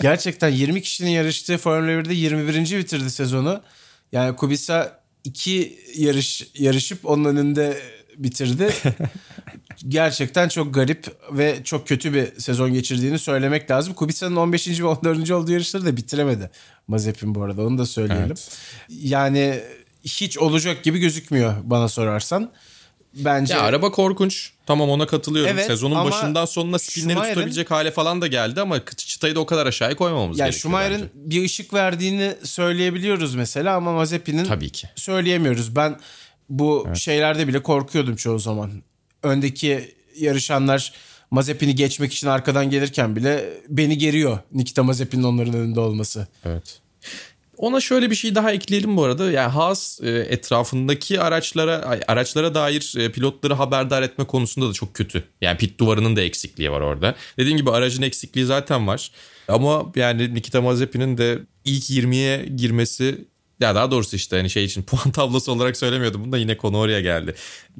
Gerçekten 0.00 0.48
20 0.48 0.82
kişinin 0.82 1.10
yarıştığı 1.10 1.58
Formula 1.58 1.90
1'de 1.92 2.14
21. 2.14 2.78
bitirdi 2.78 3.10
sezonu. 3.10 3.60
Yani 4.12 4.36
Kubica 4.36 5.00
iki 5.24 5.78
yarış 5.96 6.46
yarışıp 6.58 7.06
onun 7.06 7.24
önünde 7.24 7.76
bitirdi. 8.24 8.70
Gerçekten 9.88 10.48
çok 10.48 10.74
garip 10.74 11.06
ve 11.32 11.64
çok 11.64 11.88
kötü 11.88 12.14
bir 12.14 12.40
sezon 12.40 12.72
geçirdiğini 12.72 13.18
söylemek 13.18 13.70
lazım. 13.70 13.94
Kubica'nın 13.94 14.36
15. 14.36 14.80
ve 14.80 14.84
14. 14.84 15.30
olduğu 15.30 15.52
yarışları 15.52 15.84
da 15.86 15.96
bitiremedi 15.96 16.50
Mazepin 16.88 17.34
bu 17.34 17.42
arada 17.42 17.62
onu 17.62 17.78
da 17.78 17.86
söyleyelim. 17.86 18.26
Evet. 18.26 18.48
Yani 18.88 19.60
hiç 20.04 20.38
olacak 20.38 20.82
gibi 20.84 20.98
gözükmüyor 20.98 21.54
bana 21.64 21.88
sorarsan. 21.88 22.50
Bence 23.14 23.54
Ya 23.54 23.60
araba 23.60 23.90
korkunç. 23.90 24.52
Tamam 24.66 24.90
ona 24.90 25.06
katılıyorum. 25.06 25.52
Evet, 25.54 25.66
Sezonun 25.66 26.04
başından 26.10 26.44
sonuna 26.44 26.78
spinleri 26.78 27.12
Schumacher'in- 27.18 27.34
tutabilecek 27.34 27.70
hale 27.70 27.90
falan 27.90 28.20
da 28.20 28.26
geldi 28.26 28.60
ama 28.60 28.84
çıtayı 28.96 29.34
da 29.34 29.40
o 29.40 29.46
kadar 29.46 29.66
aşağıya 29.66 29.96
koymamamız 29.96 30.38
yani 30.38 30.46
gerekiyor 30.50 30.60
Schumacher'in 30.62 31.10
bir 31.14 31.44
ışık 31.44 31.74
verdiğini 31.74 32.34
söyleyebiliyoruz 32.42 33.34
mesela 33.34 33.76
ama 33.76 33.92
Mazepin'in 33.92 34.44
Tabii 34.44 34.70
ki. 34.70 34.88
söyleyemiyoruz. 34.96 35.76
Ben 35.76 35.96
bu 36.50 36.88
şeylerde 36.94 37.48
bile 37.48 37.62
korkuyordum 37.62 38.16
çoğu 38.16 38.38
zaman. 38.38 38.70
Öndeki 39.22 39.94
yarışanlar 40.16 40.92
Mazepin'i 41.30 41.74
geçmek 41.74 42.12
için 42.12 42.26
arkadan 42.26 42.70
gelirken 42.70 43.16
bile 43.16 43.50
beni 43.68 43.98
geriyor 43.98 44.38
Nikita 44.52 44.82
Mazepin'in 44.82 45.22
onların 45.22 45.54
önünde 45.54 45.80
olması. 45.80 46.28
Evet. 46.44 46.80
Ona 47.56 47.80
şöyle 47.80 48.10
bir 48.10 48.14
şey 48.14 48.34
daha 48.34 48.52
ekleyelim 48.52 48.96
bu 48.96 49.04
arada. 49.04 49.30
Yani 49.30 49.50
Haas 49.52 50.00
e, 50.02 50.10
etrafındaki 50.10 51.20
araçlara 51.20 51.98
araçlara 52.08 52.54
dair 52.54 52.94
e, 52.98 53.12
pilotları 53.12 53.54
haberdar 53.54 54.02
etme 54.02 54.24
konusunda 54.24 54.68
da 54.68 54.72
çok 54.72 54.94
kötü. 54.94 55.24
Yani 55.40 55.58
pit 55.58 55.80
duvarının 55.80 56.16
da 56.16 56.20
eksikliği 56.20 56.72
var 56.72 56.80
orada. 56.80 57.14
Dediğim 57.38 57.58
gibi 57.58 57.70
aracın 57.70 58.02
eksikliği 58.02 58.46
zaten 58.46 58.86
var. 58.86 59.10
Ama 59.48 59.92
yani 59.96 60.34
Nikita 60.34 60.62
Mazepin'in 60.62 61.18
de 61.18 61.38
ilk 61.64 61.90
20'ye 61.90 62.46
girmesi 62.46 63.24
ya 63.60 63.74
daha 63.74 63.90
doğrusu 63.90 64.16
işte 64.16 64.36
hani 64.36 64.50
şey 64.50 64.64
için 64.64 64.82
puan 64.90 65.10
tablosu 65.10 65.52
olarak 65.52 65.76
söylemiyordum. 65.76 66.24
Bunu 66.24 66.32
da 66.32 66.38
yine 66.38 66.56
konu 66.56 66.78
oraya 66.78 67.00
geldi. 67.00 67.34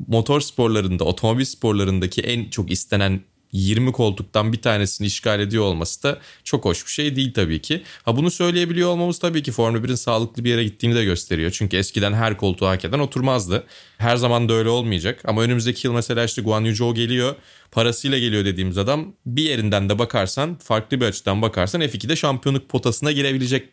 Motor 0.06 0.40
sporlarında, 0.40 1.04
otomobil 1.04 1.44
sporlarındaki 1.44 2.20
en 2.20 2.50
çok 2.50 2.70
istenen 2.70 3.20
20 3.52 3.92
koltuktan 3.92 4.52
bir 4.52 4.62
tanesini 4.62 5.06
işgal 5.06 5.40
ediyor 5.40 5.64
olması 5.64 6.02
da 6.02 6.18
çok 6.44 6.64
hoş 6.64 6.86
bir 6.86 6.90
şey 6.90 7.16
değil 7.16 7.34
tabii 7.34 7.62
ki. 7.62 7.82
Ha 8.02 8.16
bunu 8.16 8.30
söyleyebiliyor 8.30 8.88
olmamız 8.88 9.18
tabii 9.18 9.42
ki 9.42 9.52
Formula 9.52 9.82
1'in 9.84 9.94
sağlıklı 9.94 10.44
bir 10.44 10.50
yere 10.50 10.64
gittiğini 10.64 10.94
de 10.94 11.04
gösteriyor. 11.04 11.50
Çünkü 11.50 11.76
eskiden 11.76 12.12
her 12.12 12.36
koltuğu 12.36 12.66
hak 12.66 12.84
eden 12.84 12.98
oturmazdı. 12.98 13.66
Her 13.98 14.16
zaman 14.16 14.48
da 14.48 14.52
öyle 14.52 14.68
olmayacak. 14.68 15.22
Ama 15.24 15.42
önümüzdeki 15.42 15.86
yıl 15.86 15.94
mesela 15.94 16.24
işte 16.24 16.42
Guan 16.42 16.64
Yu 16.64 16.74
Zhou 16.74 16.94
geliyor. 16.94 17.34
Parasıyla 17.70 18.18
geliyor 18.18 18.44
dediğimiz 18.44 18.78
adam 18.78 19.14
bir 19.26 19.42
yerinden 19.42 19.88
de 19.88 19.98
bakarsan 19.98 20.58
farklı 20.58 21.00
bir 21.00 21.06
açıdan 21.06 21.42
bakarsan 21.42 21.80
F2'de 21.80 22.16
şampiyonluk 22.16 22.68
potasına 22.68 23.12
girebilecek 23.12 23.68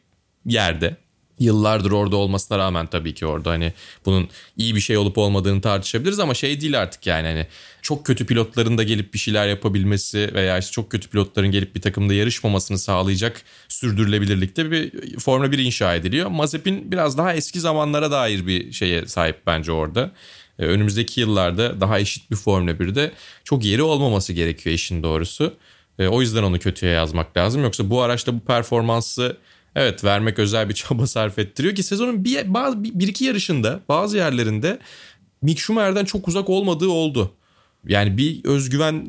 yerde. 0.45 1.06
Yıllardır 1.39 1.91
orada 1.91 2.15
olmasına 2.15 2.57
rağmen 2.57 2.87
tabii 2.87 3.13
ki 3.13 3.25
orada 3.25 3.51
hani 3.51 3.73
bunun 4.05 4.29
iyi 4.57 4.75
bir 4.75 4.79
şey 4.79 4.97
olup 4.97 5.17
olmadığını 5.17 5.61
tartışabiliriz 5.61 6.19
ama 6.19 6.33
şey 6.33 6.61
değil 6.61 6.79
artık 6.79 7.07
yani 7.07 7.27
hani 7.27 7.47
çok 7.81 8.05
kötü 8.05 8.25
pilotların 8.25 8.77
da 8.77 8.83
gelip 8.83 9.13
bir 9.13 9.19
şeyler 9.19 9.47
yapabilmesi 9.47 10.31
veya 10.33 10.57
işte 10.57 10.71
çok 10.71 10.91
kötü 10.91 11.09
pilotların 11.09 11.51
gelip 11.51 11.75
bir 11.75 11.81
takımda 11.81 12.13
yarışmamasını 12.13 12.79
sağlayacak 12.79 13.41
sürdürülebilirlikte 13.67 14.71
bir 14.71 15.17
Formula 15.19 15.51
1 15.51 15.57
inşa 15.57 15.95
ediliyor. 15.95 16.29
Mazepin 16.29 16.91
biraz 16.91 17.17
daha 17.17 17.33
eski 17.33 17.59
zamanlara 17.59 18.11
dair 18.11 18.47
bir 18.47 18.71
şeye 18.71 19.07
sahip 19.07 19.37
bence 19.47 19.71
orada. 19.71 20.11
Ee, 20.59 20.65
önümüzdeki 20.65 21.21
yıllarda 21.21 21.81
daha 21.81 21.99
eşit 21.99 22.31
bir 22.31 22.35
Formula 22.35 22.71
1'de 22.71 23.11
çok 23.43 23.65
yeri 23.65 23.81
olmaması 23.81 24.33
gerekiyor 24.33 24.75
işin 24.75 25.03
doğrusu. 25.03 25.53
Ee, 25.99 26.07
o 26.07 26.21
yüzden 26.21 26.43
onu 26.43 26.59
kötüye 26.59 26.91
yazmak 26.91 27.37
lazım. 27.37 27.63
Yoksa 27.63 27.89
bu 27.89 28.01
araçta 28.01 28.33
bu 28.33 28.39
performansı 28.39 29.37
evet 29.77 30.03
vermek 30.03 30.39
özel 30.39 30.69
bir 30.69 30.73
çaba 30.73 31.07
sarf 31.07 31.39
ettiriyor 31.39 31.75
ki 31.75 31.83
sezonun 31.83 32.23
bir, 32.23 32.53
bazı, 32.53 32.83
bir 32.83 33.07
iki 33.07 33.25
yarışında 33.25 33.79
bazı 33.89 34.17
yerlerinde 34.17 34.79
Mick 35.41 35.59
Schumacher'den 35.59 36.05
çok 36.05 36.27
uzak 36.27 36.49
olmadığı 36.49 36.89
oldu. 36.89 37.33
Yani 37.87 38.17
bir 38.17 38.45
özgüven 38.45 39.07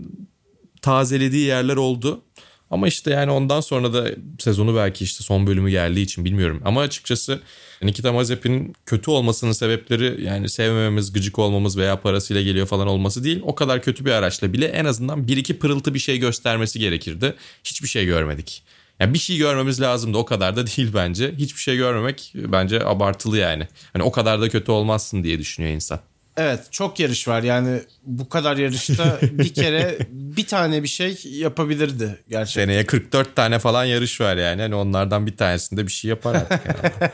tazelediği 0.82 1.46
yerler 1.46 1.76
oldu. 1.76 2.22
Ama 2.70 2.88
işte 2.88 3.10
yani 3.10 3.30
ondan 3.30 3.60
sonra 3.60 3.92
da 3.92 4.10
sezonu 4.38 4.76
belki 4.76 5.04
işte 5.04 5.24
son 5.24 5.46
bölümü 5.46 5.70
geldiği 5.70 6.02
için 6.02 6.24
bilmiyorum. 6.24 6.62
Ama 6.64 6.80
açıkçası 6.80 7.40
Nikita 7.82 8.12
Mazepin'in 8.12 8.74
kötü 8.86 9.10
olmasının 9.10 9.52
sebepleri 9.52 10.24
yani 10.24 10.48
sevmememiz, 10.48 11.12
gıcık 11.12 11.38
olmamız 11.38 11.76
veya 11.76 12.00
parasıyla 12.00 12.42
geliyor 12.42 12.66
falan 12.66 12.88
olması 12.88 13.24
değil. 13.24 13.40
O 13.42 13.54
kadar 13.54 13.82
kötü 13.82 14.04
bir 14.04 14.10
araçla 14.10 14.52
bile 14.52 14.66
en 14.66 14.84
azından 14.84 15.28
bir 15.28 15.36
iki 15.36 15.58
pırıltı 15.58 15.94
bir 15.94 15.98
şey 15.98 16.18
göstermesi 16.18 16.78
gerekirdi. 16.78 17.34
Hiçbir 17.64 17.88
şey 17.88 18.06
görmedik. 18.06 18.62
Yani 19.00 19.14
bir 19.14 19.18
şey 19.18 19.36
görmemiz 19.36 19.80
lazımdı 19.80 20.18
o 20.18 20.24
kadar 20.24 20.56
da 20.56 20.66
değil 20.76 20.90
bence. 20.94 21.34
Hiçbir 21.38 21.60
şey 21.60 21.76
görmemek 21.76 22.32
bence 22.34 22.86
abartılı 22.86 23.38
yani. 23.38 23.68
Hani 23.92 24.02
o 24.02 24.10
kadar 24.10 24.40
da 24.40 24.48
kötü 24.48 24.72
olmazsın 24.72 25.24
diye 25.24 25.38
düşünüyor 25.38 25.74
insan. 25.74 26.00
Evet 26.36 26.60
çok 26.70 27.00
yarış 27.00 27.28
var 27.28 27.42
yani 27.42 27.80
bu 28.02 28.28
kadar 28.28 28.56
yarışta 28.56 29.18
bir 29.22 29.54
kere 29.54 29.98
bir 30.10 30.46
tane 30.46 30.82
bir 30.82 30.88
şey 30.88 31.18
yapabilirdi 31.24 32.18
gerçekten. 32.28 32.62
Seneye 32.62 32.86
44 32.86 33.36
tane 33.36 33.58
falan 33.58 33.84
yarış 33.84 34.20
var 34.20 34.36
yani. 34.36 34.62
Hani 34.62 34.74
onlardan 34.74 35.26
bir 35.26 35.36
tanesinde 35.36 35.86
bir 35.86 35.92
şey 35.92 36.08
yapar 36.08 36.34
artık. 36.34 36.60
Yani. 36.66 37.08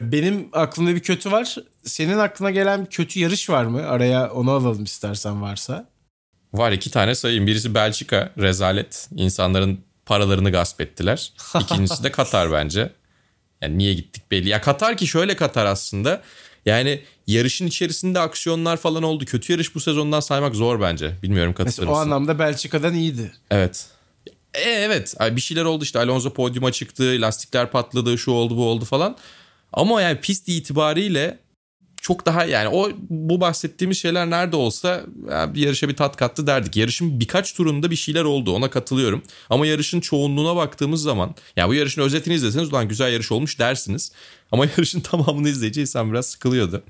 Benim 0.12 0.48
aklımda 0.52 0.94
bir 0.94 1.00
kötü 1.00 1.32
var. 1.32 1.56
Senin 1.84 2.18
aklına 2.18 2.50
gelen 2.50 2.84
bir 2.84 2.90
kötü 2.90 3.20
yarış 3.20 3.50
var 3.50 3.64
mı? 3.64 3.86
Araya 3.86 4.30
onu 4.30 4.50
alalım 4.50 4.84
istersen 4.84 5.42
varsa. 5.42 5.88
Var 6.52 6.72
iki 6.72 6.90
tane 6.90 7.14
sayayım. 7.14 7.46
Birisi 7.46 7.74
Belçika 7.74 8.32
rezalet. 8.38 9.08
İnsanların 9.16 9.78
paralarını 10.06 10.52
gasp 10.52 10.80
ettiler. 10.80 11.32
İkincisi 11.60 12.04
de 12.04 12.12
Katar 12.12 12.52
bence. 12.52 12.92
Yani 13.62 13.78
niye 13.78 13.94
gittik 13.94 14.30
belli. 14.30 14.48
Ya 14.48 14.60
Katar 14.60 14.96
ki 14.96 15.06
şöyle 15.06 15.36
Katar 15.36 15.66
aslında. 15.66 16.22
Yani 16.66 17.02
yarışın 17.26 17.66
içerisinde 17.66 18.20
aksiyonlar 18.20 18.76
falan 18.76 19.02
oldu. 19.02 19.24
Kötü 19.24 19.52
yarış 19.52 19.74
bu 19.74 19.80
sezondan 19.80 20.20
saymak 20.20 20.54
zor 20.54 20.80
bence. 20.80 21.12
Bilmiyorum 21.22 21.52
katılır 21.52 21.66
Mesela 21.66 21.92
o 21.92 21.96
anlamda 21.96 22.38
Belçika'dan 22.38 22.94
iyiydi. 22.94 23.32
Evet. 23.50 23.86
E, 24.54 24.60
evet 24.60 25.14
bir 25.20 25.40
şeyler 25.40 25.64
oldu 25.64 25.84
işte 25.84 25.98
Alonso 25.98 26.32
podyuma 26.32 26.72
çıktı 26.72 27.16
lastikler 27.18 27.70
patladı 27.70 28.18
şu 28.18 28.30
oldu 28.30 28.56
bu 28.56 28.68
oldu 28.68 28.84
falan. 28.84 29.16
Ama 29.72 30.02
yani 30.02 30.20
pist 30.20 30.48
itibariyle 30.48 31.38
çok 32.06 32.26
daha 32.26 32.44
yani 32.44 32.68
o 32.68 32.90
bu 33.10 33.40
bahsettiğimiz 33.40 33.98
şeyler 33.98 34.30
nerede 34.30 34.56
olsa 34.56 35.04
ya 35.30 35.54
bir 35.54 35.60
yarışa 35.60 35.88
bir 35.88 35.96
tat 35.96 36.16
kattı 36.16 36.46
derdik. 36.46 36.76
Yarışın 36.76 37.20
birkaç 37.20 37.54
turunda 37.54 37.90
bir 37.90 37.96
şeyler 37.96 38.24
oldu 38.24 38.52
ona 38.52 38.70
katılıyorum. 38.70 39.22
Ama 39.50 39.66
yarışın 39.66 40.00
çoğunluğuna 40.00 40.56
baktığımız 40.56 41.02
zaman 41.02 41.34
ya 41.56 41.68
bu 41.68 41.74
yarışın 41.74 42.02
özetini 42.02 42.34
izleseniz 42.34 42.68
ulan 42.72 42.88
güzel 42.88 43.12
yarış 43.12 43.32
olmuş 43.32 43.58
dersiniz. 43.58 44.12
Ama 44.52 44.64
yarışın 44.76 45.00
tamamını 45.00 45.48
izleyince 45.48 45.80
insan 45.80 46.12
biraz 46.12 46.26
sıkılıyordu. 46.26 46.82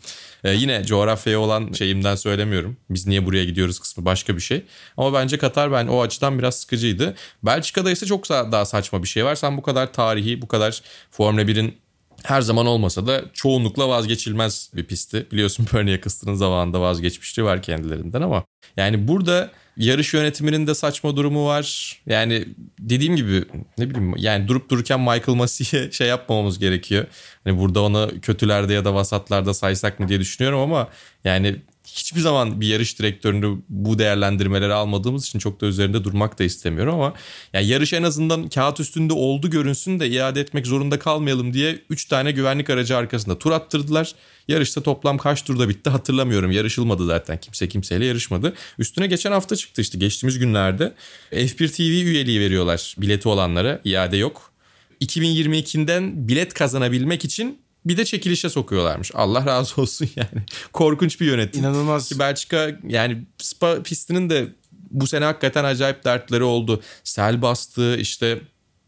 Ee, 0.45 0.53
yine 0.53 0.85
coğrafyaya 0.85 1.41
olan 1.41 1.73
şeyimden 1.73 2.15
söylemiyorum. 2.15 2.77
Biz 2.91 3.07
niye 3.07 3.27
buraya 3.27 3.45
gidiyoruz 3.45 3.79
kısmı 3.79 4.05
başka 4.05 4.37
bir 4.37 4.43
şey. 4.43 4.63
Ama 4.97 5.13
bence 5.13 5.39
Katar 5.39 5.73
ben 5.73 5.87
o 5.87 6.03
açıdan 6.03 6.39
biraz 6.39 6.61
sıkıcıydı. 6.61 7.15
Belçika'da 7.43 7.91
ise 7.91 8.07
çok 8.07 8.29
daha 8.29 8.65
saçma 8.65 9.03
bir 9.03 9.09
şey 9.09 9.25
var. 9.25 9.35
Sen 9.35 9.57
bu 9.57 9.63
kadar 9.63 9.93
tarihi, 9.93 10.43
bu 10.43 10.49
kadar 10.49 10.83
Formula 11.11 11.43
1'in 11.43 11.86
her 12.27 12.41
zaman 12.41 12.67
olmasa 12.67 13.07
da 13.07 13.25
çoğunlukla 13.33 13.89
vazgeçilmez 13.89 14.71
bir 14.75 14.85
pistti. 14.85 15.27
Biliyorsun 15.33 15.67
Bernie 15.75 15.95
Eccleston'ın 15.95 16.35
zamanında 16.35 16.81
vazgeçmişliği 16.81 17.47
var 17.47 17.63
kendilerinden 17.63 18.23
ama 18.23 18.45
yani 18.77 19.09
burada 19.09 19.51
yarış 19.77 20.15
yönetiminin 20.15 20.67
de 20.67 20.75
saçma 20.75 21.17
durumu 21.17 21.47
var. 21.47 21.97
Yani 22.07 22.45
dediğim 22.79 23.17
gibi 23.17 23.45
ne 23.79 23.91
bileyim 23.91 24.15
yani 24.17 24.49
durup 24.49 24.71
dururken 24.71 25.01
Michael 25.01 25.37
Massey'e 25.37 25.91
şey 25.93 26.09
yapmamamız 26.09 26.59
gerekiyor. 26.59 27.07
Hani 27.45 27.59
burada 27.59 27.83
onu 27.83 28.11
kötülerde 28.23 28.73
ya 28.73 28.85
da 28.85 28.95
vasatlarda 28.95 29.55
saysak 29.55 30.01
mı 30.01 30.09
diye 30.09 30.21
düşünüyorum 30.21 30.61
ama 30.61 30.89
yani 31.25 31.57
hiçbir 31.97 32.21
zaman 32.21 32.61
bir 32.61 32.67
yarış 32.67 32.99
direktörünü 32.99 33.59
bu 33.69 33.99
değerlendirmeleri 33.99 34.73
almadığımız 34.73 35.27
için 35.27 35.39
çok 35.39 35.61
da 35.61 35.67
üzerinde 35.67 36.05
durmak 36.05 36.39
da 36.39 36.45
istemiyorum 36.45 36.95
ama 36.95 37.15
yani 37.53 37.67
yarış 37.67 37.93
en 37.93 38.03
azından 38.03 38.49
kağıt 38.49 38.81
üstünde 38.81 39.13
oldu 39.13 39.51
görünsün 39.51 40.01
de 40.01 40.09
iade 40.09 40.41
etmek 40.41 40.67
zorunda 40.67 40.99
kalmayalım 40.99 41.55
diye 41.55 41.79
3 41.91 42.05
tane 42.05 42.33
güvenlik 42.33 42.71
aracı 42.71 42.97
arkasında 42.97 43.39
tur 43.39 43.51
attırdılar. 43.53 44.15
Yarışta 44.49 44.81
toplam 44.81 45.19
kaç 45.19 45.43
turda 45.43 45.69
bitti 45.69 45.91
hatırlamıyorum. 45.91 46.51
Yarışılmadı 46.51 47.07
zaten. 47.07 47.39
Kimse 47.41 47.69
kimseyle 47.69 48.05
yarışmadı. 48.05 48.55
Üstüne 48.79 49.07
geçen 49.07 49.33
hafta 49.33 49.57
çıktı 49.57 49.83
işte 49.83 49.99
geçtiğimiz 49.99 50.39
günlerde. 50.39 50.95
F1 51.33 51.77
TV 51.77 51.83
üyeliği 51.83 52.41
veriyorlar 52.41 52.95
bileti 52.99 53.29
olanlara. 53.29 53.81
iade 53.85 54.17
yok. 54.17 54.53
2022'den 55.01 56.29
bilet 56.29 56.55
kazanabilmek 56.55 57.25
için 57.25 57.59
bir 57.89 57.97
de 57.97 58.05
çekilişe 58.05 58.49
sokuyorlarmış. 58.49 59.11
Allah 59.15 59.47
razı 59.47 59.81
olsun 59.83 60.09
yani. 60.17 60.45
Korkunç 60.73 61.21
bir 61.21 61.27
yönetim. 61.27 61.61
İnanılmaz. 61.61 62.09
Ki 62.09 62.19
Belçika 62.19 62.71
yani 62.89 63.23
Spa 63.39 63.83
pistinin 63.83 64.31
de 64.31 64.49
bu 64.91 65.07
sene 65.07 65.25
hakikaten 65.25 65.65
acayip 65.65 66.05
dertleri 66.05 66.43
oldu. 66.43 66.83
Sel 67.05 67.43
bastı 67.43 67.97
işte 67.97 68.41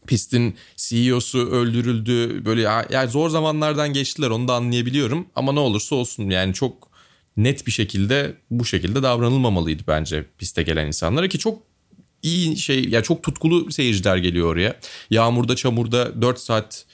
pistin 0.07 0.55
CEO'su 0.77 1.39
öldürüldü. 1.39 2.45
Böyle 2.45 2.61
yani 2.89 3.09
zor 3.09 3.29
zamanlardan 3.29 3.93
geçtiler 3.93 4.29
onu 4.29 4.47
da 4.47 4.53
anlayabiliyorum. 4.53 5.27
Ama 5.35 5.51
ne 5.51 5.59
olursa 5.59 5.95
olsun 5.95 6.29
yani 6.29 6.53
çok 6.53 6.89
net 7.37 7.67
bir 7.67 7.71
şekilde 7.71 8.35
bu 8.51 8.65
şekilde 8.65 9.03
davranılmamalıydı 9.03 9.83
bence 9.87 10.25
piste 10.37 10.63
gelen 10.63 10.87
insanlara 10.87 11.27
ki 11.27 11.39
çok 11.39 11.59
iyi 12.23 12.57
şey 12.57 12.89
ya 12.89 13.03
çok 13.03 13.23
tutkulu 13.23 13.71
seyirciler 13.71 14.17
geliyor 14.17 14.47
oraya. 14.47 14.79
Yağmurda 15.09 15.55
çamurda 15.55 16.21
4 16.21 16.39
saat 16.39 16.85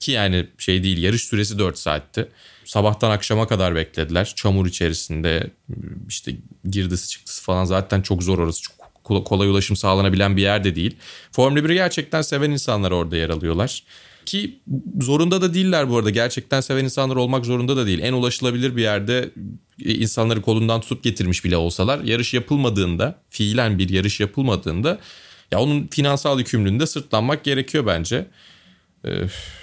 ki 0.00 0.12
yani 0.12 0.46
şey 0.58 0.82
değil 0.82 0.98
yarış 0.98 1.22
süresi 1.24 1.58
4 1.58 1.78
saatti. 1.78 2.28
Sabahtan 2.64 3.10
akşama 3.10 3.46
kadar 3.46 3.74
beklediler. 3.74 4.32
Çamur 4.36 4.66
içerisinde 4.66 5.50
işte 6.08 6.36
girdisi 6.70 7.08
çıktısı 7.08 7.42
falan 7.42 7.64
zaten 7.64 8.02
çok 8.02 8.22
zor 8.22 8.38
orası. 8.38 8.62
Çok 8.62 9.26
kolay 9.26 9.48
ulaşım 9.48 9.76
sağlanabilen 9.76 10.36
bir 10.36 10.42
yer 10.42 10.64
de 10.64 10.74
değil. 10.74 10.96
Formula 11.32 11.60
1'i 11.60 11.74
gerçekten 11.74 12.22
seven 12.22 12.50
insanlar 12.50 12.90
orada 12.90 13.16
yer 13.16 13.30
alıyorlar. 13.30 13.82
Ki 14.26 14.58
zorunda 15.00 15.42
da 15.42 15.54
değiller 15.54 15.90
bu 15.90 15.96
arada. 15.96 16.10
Gerçekten 16.10 16.60
seven 16.60 16.84
insanlar 16.84 17.16
olmak 17.16 17.46
zorunda 17.46 17.76
da 17.76 17.86
değil. 17.86 18.00
En 18.02 18.12
ulaşılabilir 18.12 18.76
bir 18.76 18.82
yerde 18.82 19.30
insanları 19.78 20.42
kolundan 20.42 20.80
tutup 20.80 21.02
getirmiş 21.04 21.44
bile 21.44 21.56
olsalar 21.56 22.00
yarış 22.00 22.34
yapılmadığında, 22.34 23.18
fiilen 23.30 23.78
bir 23.78 23.88
yarış 23.88 24.20
yapılmadığında 24.20 24.98
ya 25.52 25.60
onun 25.60 25.86
finansal 25.86 26.38
yükümlülüğünde 26.38 26.86
sırtlanmak 26.86 27.44
gerekiyor 27.44 27.86
bence. 27.86 28.26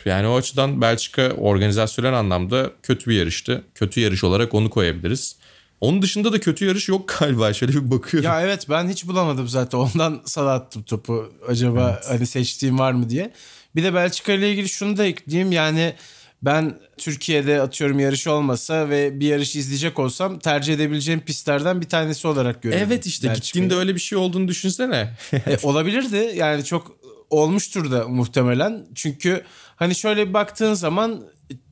Yani 0.06 0.28
o 0.28 0.36
açıdan 0.36 0.82
Belçika 0.82 1.30
organizasyonel 1.30 2.14
anlamda 2.14 2.72
kötü 2.84 3.10
bir 3.10 3.16
yarıştı. 3.16 3.64
Kötü 3.76 4.00
yarış 4.00 4.24
olarak 4.24 4.54
onu 4.54 4.70
koyabiliriz. 4.70 5.36
Onun 5.82 6.02
dışında 6.02 6.34
da 6.34 6.40
kötü 6.40 6.66
yarış 6.66 6.90
yok 6.90 7.16
galiba. 7.20 7.54
Şöyle 7.54 7.74
bir 7.74 7.92
bakıyorum. 7.92 8.30
Ya 8.30 8.42
evet 8.42 8.66
ben 8.70 8.90
hiç 8.90 9.08
bulamadım 9.08 9.48
zaten. 9.48 9.78
Ondan 9.78 10.22
sana 10.26 10.54
attım 10.54 10.84
topu. 10.84 11.34
Acaba 11.48 11.92
evet. 11.94 12.06
hani 12.10 12.28
seçtiğim 12.28 12.80
var 12.80 12.92
mı 12.92 13.10
diye. 13.10 13.34
Bir 13.76 13.84
de 13.84 13.94
Belçika 13.94 14.34
ile 14.34 14.52
ilgili 14.52 14.70
şunu 14.70 14.98
da 14.98 15.06
ekleyeyim. 15.06 15.52
Yani 15.52 15.94
ben 16.42 16.80
Türkiye'de 16.98 17.62
atıyorum 17.62 18.00
yarış 18.00 18.28
olmasa 18.28 18.90
ve 18.90 19.20
bir 19.20 19.28
yarış 19.28 19.56
izleyecek 19.56 20.00
olsam 20.00 20.40
tercih 20.40 20.74
edebileceğim 20.74 21.20
pistlerden 21.20 21.82
bir 21.82 21.90
tanesi 21.90 22.28
olarak 22.28 22.64
görüyorum. 22.64 22.88
Evet 22.88 23.06
işte 23.06 23.28
Belçika'yı. 23.28 23.46
gittiğinde 23.46 23.76
öyle 23.76 23.96
bir 23.96 24.00
şey 24.00 24.18
olduğunu 24.18 24.48
düşünsene. 24.48 25.14
e, 25.34 25.58
olabilirdi. 25.64 26.32
Yani 26.36 26.64
çok 26.64 26.98
olmuştur 27.30 27.92
da 27.92 28.08
muhtemelen. 28.08 28.88
Çünkü 28.96 29.44
hani 29.76 29.96
şöyle 29.96 30.28
bir 30.28 30.34
baktığın 30.34 30.74
zaman 30.74 31.24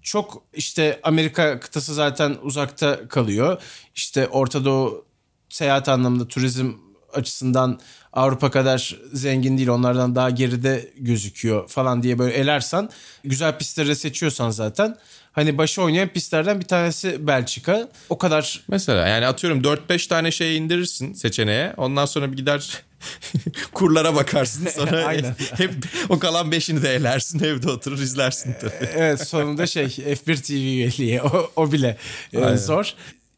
çok 0.02 0.44
işte 0.54 1.00
Amerika 1.04 1.60
kıtası 1.60 1.94
zaten 1.94 2.38
uzakta 2.42 3.08
kalıyor. 3.08 3.62
İşte 3.96 4.28
Orta 4.28 4.66
Doğu 4.66 5.06
seyahat 5.50 5.89
anlamında 5.89 6.28
turizm 6.28 6.74
açısından 7.13 7.80
Avrupa 8.13 8.52
kadar 8.52 8.97
zengin 9.13 9.58
değil 9.58 9.67
onlardan 9.69 10.15
daha 10.15 10.30
geride 10.30 10.89
gözüküyor 10.97 11.67
falan 11.67 12.04
diye 12.04 12.19
böyle 12.19 12.34
elersen 12.34 12.89
güzel 13.23 13.58
pistleri 13.58 13.95
seçiyorsan 13.95 14.49
zaten 14.49 14.97
hani 15.32 15.58
başı 15.58 15.82
oynayan 15.82 16.10
pistlerden 16.10 16.60
bir 16.60 16.65
tanesi 16.65 17.28
Belçika. 17.28 17.89
O 18.10 18.17
kadar 18.17 18.63
Mesela 18.67 19.08
yani 19.08 19.26
atıyorum 19.26 19.62
4-5 19.62 20.08
tane 20.08 20.32
şey 20.32 20.58
indirirsin 20.58 21.13
seçeneğe. 21.13 21.73
Ondan 21.78 22.06
sonra 22.06 22.32
bir 22.32 22.38
gider 22.38 22.84
kurlara 23.73 24.15
bakarsın. 24.15 24.67
Sonra 24.76 25.06
Aynen. 25.06 25.36
hep 25.58 25.73
o 26.10 26.19
kalan 26.19 26.52
5'ini 26.52 26.82
de 26.82 26.95
elersin. 26.95 27.43
Evde 27.43 27.71
oturur 27.71 27.99
izlersin 27.99 28.56
tabii. 28.62 28.89
evet 28.95 29.28
sonunda 29.28 29.67
şey 29.67 29.86
F1 29.86 30.41
TV 30.41 30.52
üyeliği 30.52 31.21
o, 31.21 31.52
o 31.56 31.71
bile 31.71 31.97
e, 32.34 32.38
Aynen. 32.38 32.56
zor. 32.56 32.93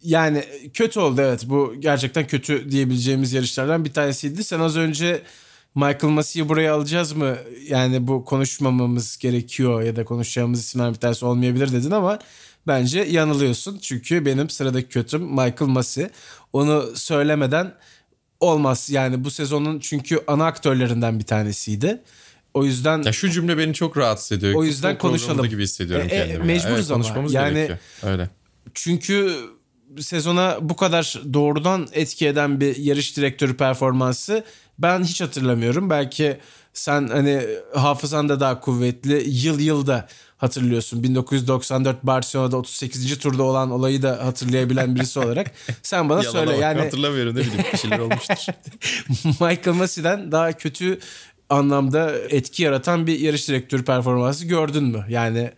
Yani 0.05 0.43
kötü 0.73 0.99
oldu 0.99 1.21
evet 1.21 1.43
bu 1.45 1.75
gerçekten 1.79 2.27
kötü 2.27 2.71
diyebileceğimiz 2.71 3.33
yarışlardan 3.33 3.85
bir 3.85 3.93
tanesiydi. 3.93 4.43
Sen 4.43 4.59
az 4.59 4.77
önce 4.77 5.21
Michael 5.75 6.13
Massey'i 6.13 6.49
buraya 6.49 6.73
alacağız 6.75 7.13
mı? 7.13 7.35
Yani 7.67 8.07
bu 8.07 8.25
konuşmamamız 8.25 9.17
gerekiyor 9.17 9.81
ya 9.81 9.95
da 9.95 10.05
konuşacağımız 10.05 10.59
isimler 10.59 10.89
bir 10.93 10.99
tanesi 10.99 11.25
olmayabilir 11.25 11.71
dedin 11.71 11.91
ama 11.91 12.19
bence 12.67 12.99
yanılıyorsun. 12.99 13.77
Çünkü 13.81 14.25
benim 14.25 14.49
sıradaki 14.49 14.87
kötüm 14.87 15.21
Michael 15.21 15.67
Massey. 15.69 16.07
Onu 16.53 16.91
söylemeden 16.95 17.73
olmaz. 18.39 18.89
Yani 18.89 19.23
bu 19.23 19.31
sezonun 19.31 19.79
çünkü 19.79 20.19
ana 20.27 20.45
aktörlerinden 20.45 21.19
bir 21.19 21.25
tanesiydi. 21.25 22.01
O 22.53 22.65
yüzden 22.65 23.01
Ya 23.03 23.11
şu 23.11 23.29
cümle 23.29 23.57
beni 23.57 23.73
çok 23.73 23.97
rahatsız 23.97 24.37
ediyor. 24.37 24.53
O 24.53 24.63
yüzden 24.63 24.97
konuşalım. 24.97 25.45
gibi 25.49 25.63
hissediyorum 25.63 26.07
E, 26.09 26.15
e, 26.15 26.17
kendimi. 26.17 26.45
mecburuz 26.45 26.75
evet, 26.75 26.91
ama. 26.91 27.03
konuşmamız 27.03 27.33
Yani- 27.33 27.53
gerekiyor. 27.53 27.79
Öyle. 28.03 28.29
Çünkü 28.73 29.35
sezona 29.99 30.57
bu 30.61 30.75
kadar 30.75 31.21
doğrudan 31.33 31.87
etki 31.93 32.27
eden 32.27 32.59
bir 32.59 32.75
yarış 32.75 33.17
direktörü 33.17 33.57
performansı 33.57 34.43
ben 34.79 35.03
hiç 35.03 35.21
hatırlamıyorum. 35.21 35.89
Belki 35.89 36.37
sen 36.73 37.07
hani 37.07 37.41
hafızan 37.73 38.29
da 38.29 38.39
daha 38.39 38.59
kuvvetli 38.59 39.23
yıl 39.29 39.59
yılda 39.59 40.07
hatırlıyorsun. 40.37 41.03
1994 41.03 42.03
Barcelona'da 42.03 42.57
38. 42.57 43.17
turda 43.17 43.43
olan 43.43 43.71
olayı 43.71 44.01
da 44.01 44.25
hatırlayabilen 44.25 44.95
birisi 44.95 45.19
olarak 45.19 45.51
sen 45.83 46.09
bana 46.09 46.23
Yalana 46.23 46.39
söyle 46.39 46.51
bak, 46.51 46.61
yani 46.61 46.79
Hatırlamıyorum 46.81 47.35
ne 47.35 47.39
bileyim 47.39 47.63
bir 47.73 47.77
şeyler 47.77 47.99
olmuştur. 47.99 48.53
Michael 49.25 49.77
Massey'den 49.77 50.31
daha 50.31 50.51
kötü 50.51 50.99
anlamda 51.49 52.11
etki 52.29 52.63
yaratan 52.63 53.07
bir 53.07 53.19
yarış 53.19 53.47
direktörü 53.47 53.85
performansı 53.85 54.45
gördün 54.45 54.83
mü? 54.83 55.05
Yani 55.09 55.51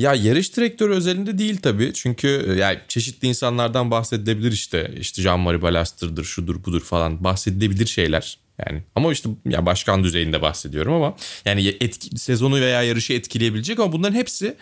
Ya 0.00 0.14
yarış 0.14 0.56
direktörü 0.56 0.94
özelinde 0.94 1.38
değil 1.38 1.56
tabii. 1.62 1.92
Çünkü 1.94 2.46
e, 2.48 2.52
yani 2.52 2.78
çeşitli 2.88 3.28
insanlardan 3.28 3.90
bahsedilebilir 3.90 4.52
işte. 4.52 4.94
İşte 5.00 5.22
Jean-Marie 5.22 5.62
Balaster'dır, 5.62 6.24
şudur 6.24 6.64
budur 6.64 6.80
falan 6.80 7.24
bahsedilebilir 7.24 7.86
şeyler. 7.86 8.38
Yani 8.66 8.82
ama 8.94 9.12
işte 9.12 9.28
ya 9.48 9.66
başkan 9.66 10.04
düzeyinde 10.04 10.42
bahsediyorum 10.42 10.92
ama 10.92 11.16
yani 11.44 11.76
etki, 11.80 12.18
sezonu 12.18 12.60
veya 12.60 12.82
yarışı 12.82 13.12
etkileyebilecek 13.12 13.78
ama 13.80 13.92
bunların 13.92 14.14
hepsi 14.14 14.56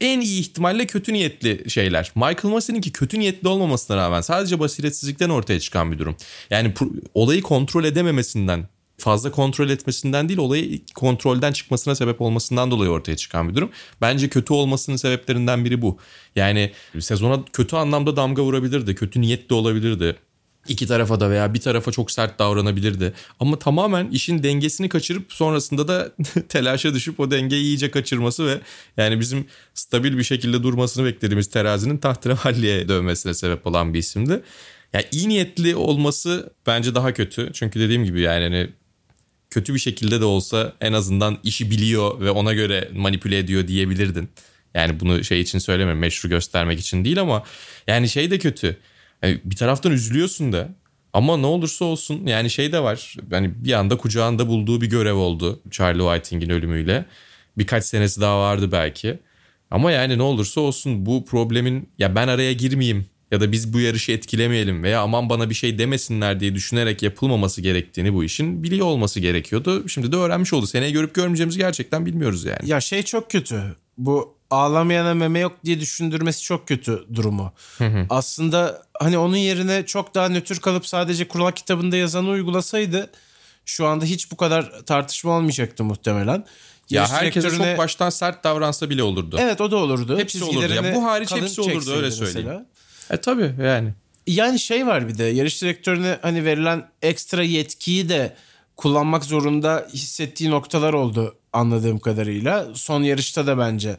en 0.00 0.20
iyi 0.20 0.40
ihtimalle 0.40 0.86
kötü 0.86 1.12
niyetli 1.12 1.70
şeyler. 1.70 2.12
Michael 2.14 2.52
Massey'ninki 2.54 2.92
kötü 2.92 3.18
niyetli 3.18 3.48
olmamasına 3.48 3.96
rağmen 3.96 4.20
sadece 4.20 4.60
basiretsizlikten 4.60 5.30
ortaya 5.30 5.60
çıkan 5.60 5.92
bir 5.92 5.98
durum. 5.98 6.16
Yani 6.50 6.74
olayı 7.14 7.42
kontrol 7.42 7.84
edememesinden, 7.84 8.68
fazla 8.98 9.30
kontrol 9.30 9.68
etmesinden 9.70 10.28
değil 10.28 10.38
olayı 10.38 10.80
kontrolden 10.94 11.52
çıkmasına 11.52 11.94
sebep 11.94 12.20
olmasından 12.20 12.70
dolayı 12.70 12.90
ortaya 12.90 13.16
çıkan 13.16 13.48
bir 13.48 13.54
durum. 13.54 13.70
Bence 14.00 14.28
kötü 14.28 14.52
olmasının 14.52 14.96
sebeplerinden 14.96 15.64
biri 15.64 15.82
bu. 15.82 15.98
Yani 16.36 16.72
sezona 17.00 17.44
kötü 17.52 17.76
anlamda 17.76 18.16
damga 18.16 18.42
vurabilirdi, 18.42 18.94
kötü 18.94 19.20
niyetli 19.20 19.54
olabilirdi. 19.54 20.16
İki 20.68 20.86
tarafa 20.86 21.20
da 21.20 21.30
veya 21.30 21.54
bir 21.54 21.60
tarafa 21.60 21.92
çok 21.92 22.10
sert 22.10 22.38
davranabilirdi. 22.38 23.12
Ama 23.40 23.58
tamamen 23.58 24.10
işin 24.10 24.42
dengesini 24.42 24.88
kaçırıp 24.88 25.32
sonrasında 25.32 25.88
da 25.88 26.12
telaşa 26.48 26.94
düşüp 26.94 27.20
o 27.20 27.30
dengeyi 27.30 27.62
iyice 27.62 27.90
kaçırması 27.90 28.46
ve 28.46 28.60
yani 28.96 29.20
bizim 29.20 29.46
stabil 29.74 30.18
bir 30.18 30.22
şekilde 30.22 30.62
durmasını 30.62 31.04
beklediğimiz 31.04 31.46
terazinin 31.46 31.98
tahterevalliye 31.98 32.88
dönmesine 32.88 33.34
sebep 33.34 33.66
olan 33.66 33.94
bir 33.94 33.98
isimdi. 33.98 34.42
Yani 34.92 35.04
iyi 35.12 35.28
niyetli 35.28 35.76
olması 35.76 36.52
bence 36.66 36.94
daha 36.94 37.14
kötü. 37.14 37.50
Çünkü 37.52 37.80
dediğim 37.80 38.04
gibi 38.04 38.20
yani 38.20 38.42
hani 38.42 38.70
kötü 39.56 39.74
bir 39.74 39.78
şekilde 39.78 40.20
de 40.20 40.24
olsa 40.24 40.72
en 40.80 40.92
azından 40.92 41.38
işi 41.42 41.70
biliyor 41.70 42.20
ve 42.20 42.30
ona 42.30 42.52
göre 42.52 42.88
manipüle 42.94 43.38
ediyor 43.38 43.68
diyebilirdin. 43.68 44.28
Yani 44.74 45.00
bunu 45.00 45.24
şey 45.24 45.40
için 45.40 45.58
söylemiyorum 45.58 46.00
meşru 46.00 46.28
göstermek 46.28 46.80
için 46.80 47.04
değil 47.04 47.20
ama 47.20 47.42
yani 47.86 48.08
şey 48.08 48.30
de 48.30 48.38
kötü. 48.38 48.76
Yani 49.22 49.40
bir 49.44 49.56
taraftan 49.56 49.92
üzülüyorsun 49.92 50.52
da 50.52 50.68
ama 51.12 51.36
ne 51.36 51.46
olursa 51.46 51.84
olsun 51.84 52.26
yani 52.26 52.50
şey 52.50 52.72
de 52.72 52.82
var. 52.82 53.16
Yani 53.30 53.52
bir 53.64 53.72
anda 53.72 53.96
kucağında 53.96 54.48
bulduğu 54.48 54.80
bir 54.80 54.86
görev 54.86 55.14
oldu 55.14 55.60
Charlie 55.70 56.02
Whiting'in 56.02 56.50
ölümüyle. 56.50 57.04
Birkaç 57.58 57.84
senesi 57.84 58.20
daha 58.20 58.40
vardı 58.40 58.72
belki. 58.72 59.18
Ama 59.70 59.92
yani 59.92 60.18
ne 60.18 60.22
olursa 60.22 60.60
olsun 60.60 61.06
bu 61.06 61.24
problemin 61.24 61.88
ya 61.98 62.14
ben 62.14 62.28
araya 62.28 62.52
girmeyeyim 62.52 63.06
ya 63.30 63.40
da 63.40 63.52
biz 63.52 63.72
bu 63.72 63.80
yarışı 63.80 64.12
etkilemeyelim 64.12 64.82
veya 64.82 65.00
aman 65.00 65.30
bana 65.30 65.50
bir 65.50 65.54
şey 65.54 65.78
demesinler 65.78 66.40
diye 66.40 66.54
düşünerek 66.54 67.02
yapılmaması 67.02 67.60
gerektiğini 67.60 68.14
bu 68.14 68.24
işin 68.24 68.62
biliyor 68.62 68.86
olması 68.86 69.20
gerekiyordu. 69.20 69.88
Şimdi 69.88 70.12
de 70.12 70.16
öğrenmiş 70.16 70.52
oldu. 70.52 70.66
Seneye 70.66 70.90
görüp 70.90 71.14
görmeyeceğimizi 71.14 71.58
gerçekten 71.58 72.06
bilmiyoruz 72.06 72.44
yani. 72.44 72.70
Ya 72.70 72.80
şey 72.80 73.02
çok 73.02 73.30
kötü. 73.30 73.76
Bu 73.98 74.34
ağlamayana 74.50 75.14
meme 75.14 75.38
yok 75.38 75.56
diye 75.64 75.80
düşündürmesi 75.80 76.42
çok 76.42 76.68
kötü 76.68 77.04
durumu. 77.14 77.52
Aslında 78.10 78.82
hani 79.00 79.18
onun 79.18 79.36
yerine 79.36 79.86
çok 79.86 80.14
daha 80.14 80.28
nötr 80.28 80.56
kalıp 80.56 80.86
sadece 80.86 81.28
kural 81.28 81.50
kitabında 81.50 81.96
yazanı 81.96 82.28
uygulasaydı 82.28 83.10
şu 83.64 83.86
anda 83.86 84.04
hiç 84.04 84.30
bu 84.30 84.36
kadar 84.36 84.72
tartışma 84.86 85.30
olmayacaktı 85.36 85.84
muhtemelen. 85.84 86.44
Ya 86.90 87.00
Yarış 87.00 87.10
herkese 87.12 87.48
direktörüne- 87.48 87.70
çok 87.70 87.78
baştan 87.78 88.10
sert 88.10 88.44
davransa 88.44 88.90
bile 88.90 89.02
olurdu. 89.02 89.36
Evet 89.40 89.60
o 89.60 89.70
da 89.70 89.76
olurdu. 89.76 90.18
Hepsi 90.18 90.44
olurdu. 90.44 90.74
Ya 90.74 90.94
bu 90.94 91.04
hariç 91.04 91.32
hepsi 91.34 91.60
olurdu, 91.60 91.92
öyle 91.96 92.10
söyleyeyim. 92.10 92.48
mesela. 92.48 92.66
E 93.10 93.16
tabii 93.16 93.54
yani. 93.62 93.92
Yani 94.26 94.58
şey 94.58 94.86
var 94.86 95.08
bir 95.08 95.18
de 95.18 95.24
yarış 95.24 95.62
direktörüne 95.62 96.18
hani 96.22 96.44
verilen 96.44 96.88
ekstra 97.02 97.42
yetkiyi 97.42 98.08
de 98.08 98.36
kullanmak 98.76 99.24
zorunda 99.24 99.88
hissettiği 99.92 100.50
noktalar 100.50 100.92
oldu 100.92 101.36
anladığım 101.52 101.98
kadarıyla. 101.98 102.66
Son 102.74 103.02
yarışta 103.02 103.46
da 103.46 103.58
bence 103.58 103.96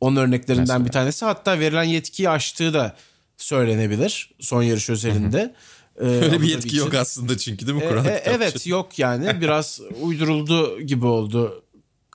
onun 0.00 0.16
örneklerinden 0.16 0.62
Mesela. 0.62 0.84
bir 0.84 0.90
tanesi. 0.92 1.24
Hatta 1.24 1.60
verilen 1.60 1.82
yetkiyi 1.84 2.30
aştığı 2.30 2.74
da 2.74 2.96
söylenebilir 3.38 4.34
son 4.40 4.62
yarış 4.62 4.90
özelinde. 4.90 5.54
Ee, 6.00 6.04
Öyle 6.04 6.40
bir 6.42 6.48
yetki 6.48 6.68
için. 6.68 6.78
yok 6.78 6.94
aslında 6.94 7.38
çünkü 7.38 7.66
değil 7.66 7.78
mi 7.78 7.84
E, 7.84 7.88
Kur'an 7.88 8.04
e, 8.04 8.08
kitapçı? 8.18 8.30
evet 8.30 8.66
yok 8.66 8.98
yani 8.98 9.40
biraz 9.40 9.80
uyduruldu 10.00 10.80
gibi 10.80 11.06
oldu 11.06 11.64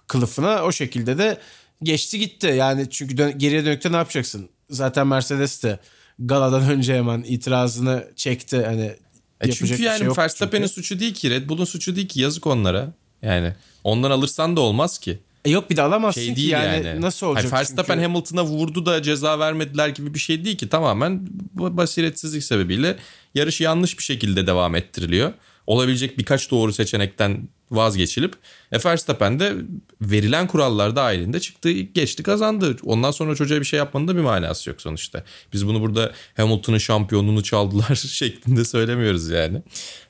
kılıfına 0.07 0.63
o 0.63 0.71
şekilde 0.71 1.17
de 1.17 1.37
geçti 1.83 2.19
gitti 2.19 2.47
yani 2.57 2.89
çünkü 2.89 3.17
dön- 3.17 3.37
geriye 3.39 3.65
dönükte 3.65 3.91
ne 3.91 3.95
yapacaksın 3.95 4.49
zaten 4.69 5.07
Mercedes 5.07 5.63
de 5.63 5.79
galadan 6.19 6.69
önce 6.69 6.95
hemen 6.95 7.23
itirazını 7.27 8.07
çekti 8.15 8.65
hani 8.65 8.95
E 9.41 9.51
çünkü 9.51 9.73
bir 9.73 9.83
yani 9.83 9.99
şey 9.99 10.07
Verstappen'in 10.17 10.67
suçu 10.67 10.99
değil 10.99 11.13
ki 11.13 11.29
Red 11.29 11.49
Bull'un 11.49 11.65
suçu 11.65 11.95
değil 11.95 12.07
ki 12.07 12.21
yazık 12.21 12.47
onlara. 12.47 12.93
Yani 13.21 13.53
ondan 13.83 14.11
alırsan 14.11 14.55
da 14.55 14.61
olmaz 14.61 14.97
ki. 14.97 15.19
E 15.45 15.49
yok 15.49 15.69
bir 15.69 15.77
de 15.77 15.81
alamazsın 15.81 16.21
Şey 16.21 16.29
ki 16.29 16.35
değil 16.35 16.49
yani, 16.49 16.87
yani. 16.87 17.01
nasıl 17.01 17.27
olacak 17.27 17.43
Hani 17.43 17.59
Verstappen 17.59 17.93
çünkü 17.93 18.07
Hamilton'a 18.07 18.43
vurdu 18.43 18.85
da 18.85 19.01
ceza 19.01 19.39
vermediler 19.39 19.87
gibi 19.89 20.13
bir 20.13 20.19
şey 20.19 20.45
değil 20.45 20.57
ki. 20.57 20.69
Tamamen 20.69 21.27
basiretsizlik 21.53 22.43
sebebiyle 22.43 22.97
yarış 23.35 23.61
yanlış 23.61 23.97
bir 23.97 24.03
şekilde 24.03 24.47
devam 24.47 24.75
ettiriliyor. 24.75 25.33
Olabilecek 25.67 26.17
birkaç 26.17 26.51
doğru 26.51 26.73
seçenekten 26.73 27.49
vazgeçilip 27.71 28.35
e, 28.71 28.77
Verstappen 28.85 29.39
de 29.39 29.53
verilen 30.01 30.47
kurallar 30.47 30.95
dahilinde 30.95 31.39
çıktı, 31.39 31.71
geçti, 31.71 32.23
kazandı. 32.23 32.77
Ondan 32.83 33.11
sonra 33.11 33.35
çocuğa 33.35 33.59
bir 33.59 33.65
şey 33.65 33.77
yapmanın 33.77 34.07
da 34.07 34.15
bir 34.15 34.21
manası 34.21 34.69
yok 34.69 34.81
sonuçta. 34.81 35.23
Biz 35.53 35.67
bunu 35.67 35.81
burada 35.81 36.11
Hamilton'ın 36.37 36.77
şampiyonluğunu 36.77 37.43
çaldılar 37.43 37.95
şeklinde 38.11 38.65
söylemiyoruz 38.65 39.29
yani. 39.29 39.61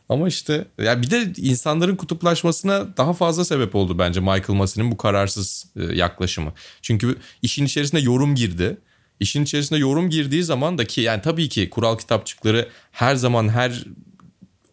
Ama 0.10 0.28
işte 0.28 0.66
ya 0.78 1.02
bir 1.02 1.12
de 1.12 1.34
insanların 1.38 1.96
kutuplaşmasına 1.96 2.98
daha 2.98 3.14
fazla 3.14 3.46
sebep 3.46 3.76
oldu 3.76 4.00
bence 4.00 4.20
Michael 4.20 4.58
Massey'nin 4.58 4.92
bu 4.92 4.98
kararsız 4.98 5.66
e, 5.76 5.84
yaklaşımı. 5.96 6.54
Çünkü 6.82 7.18
işin 7.42 7.66
içerisine 7.66 8.00
yorum 8.00 8.36
girdi. 8.36 8.78
İşin 9.20 9.44
içerisine 9.44 9.78
yorum 9.78 10.10
girdiği 10.10 10.44
zaman 10.44 10.78
da 10.78 10.86
ki 10.86 11.02
yani 11.02 11.22
tabii 11.22 11.50
ki 11.50 11.70
kural 11.70 11.98
kitapçıkları 11.98 12.70
her 12.92 13.16
zaman 13.16 13.50
her 13.50 13.84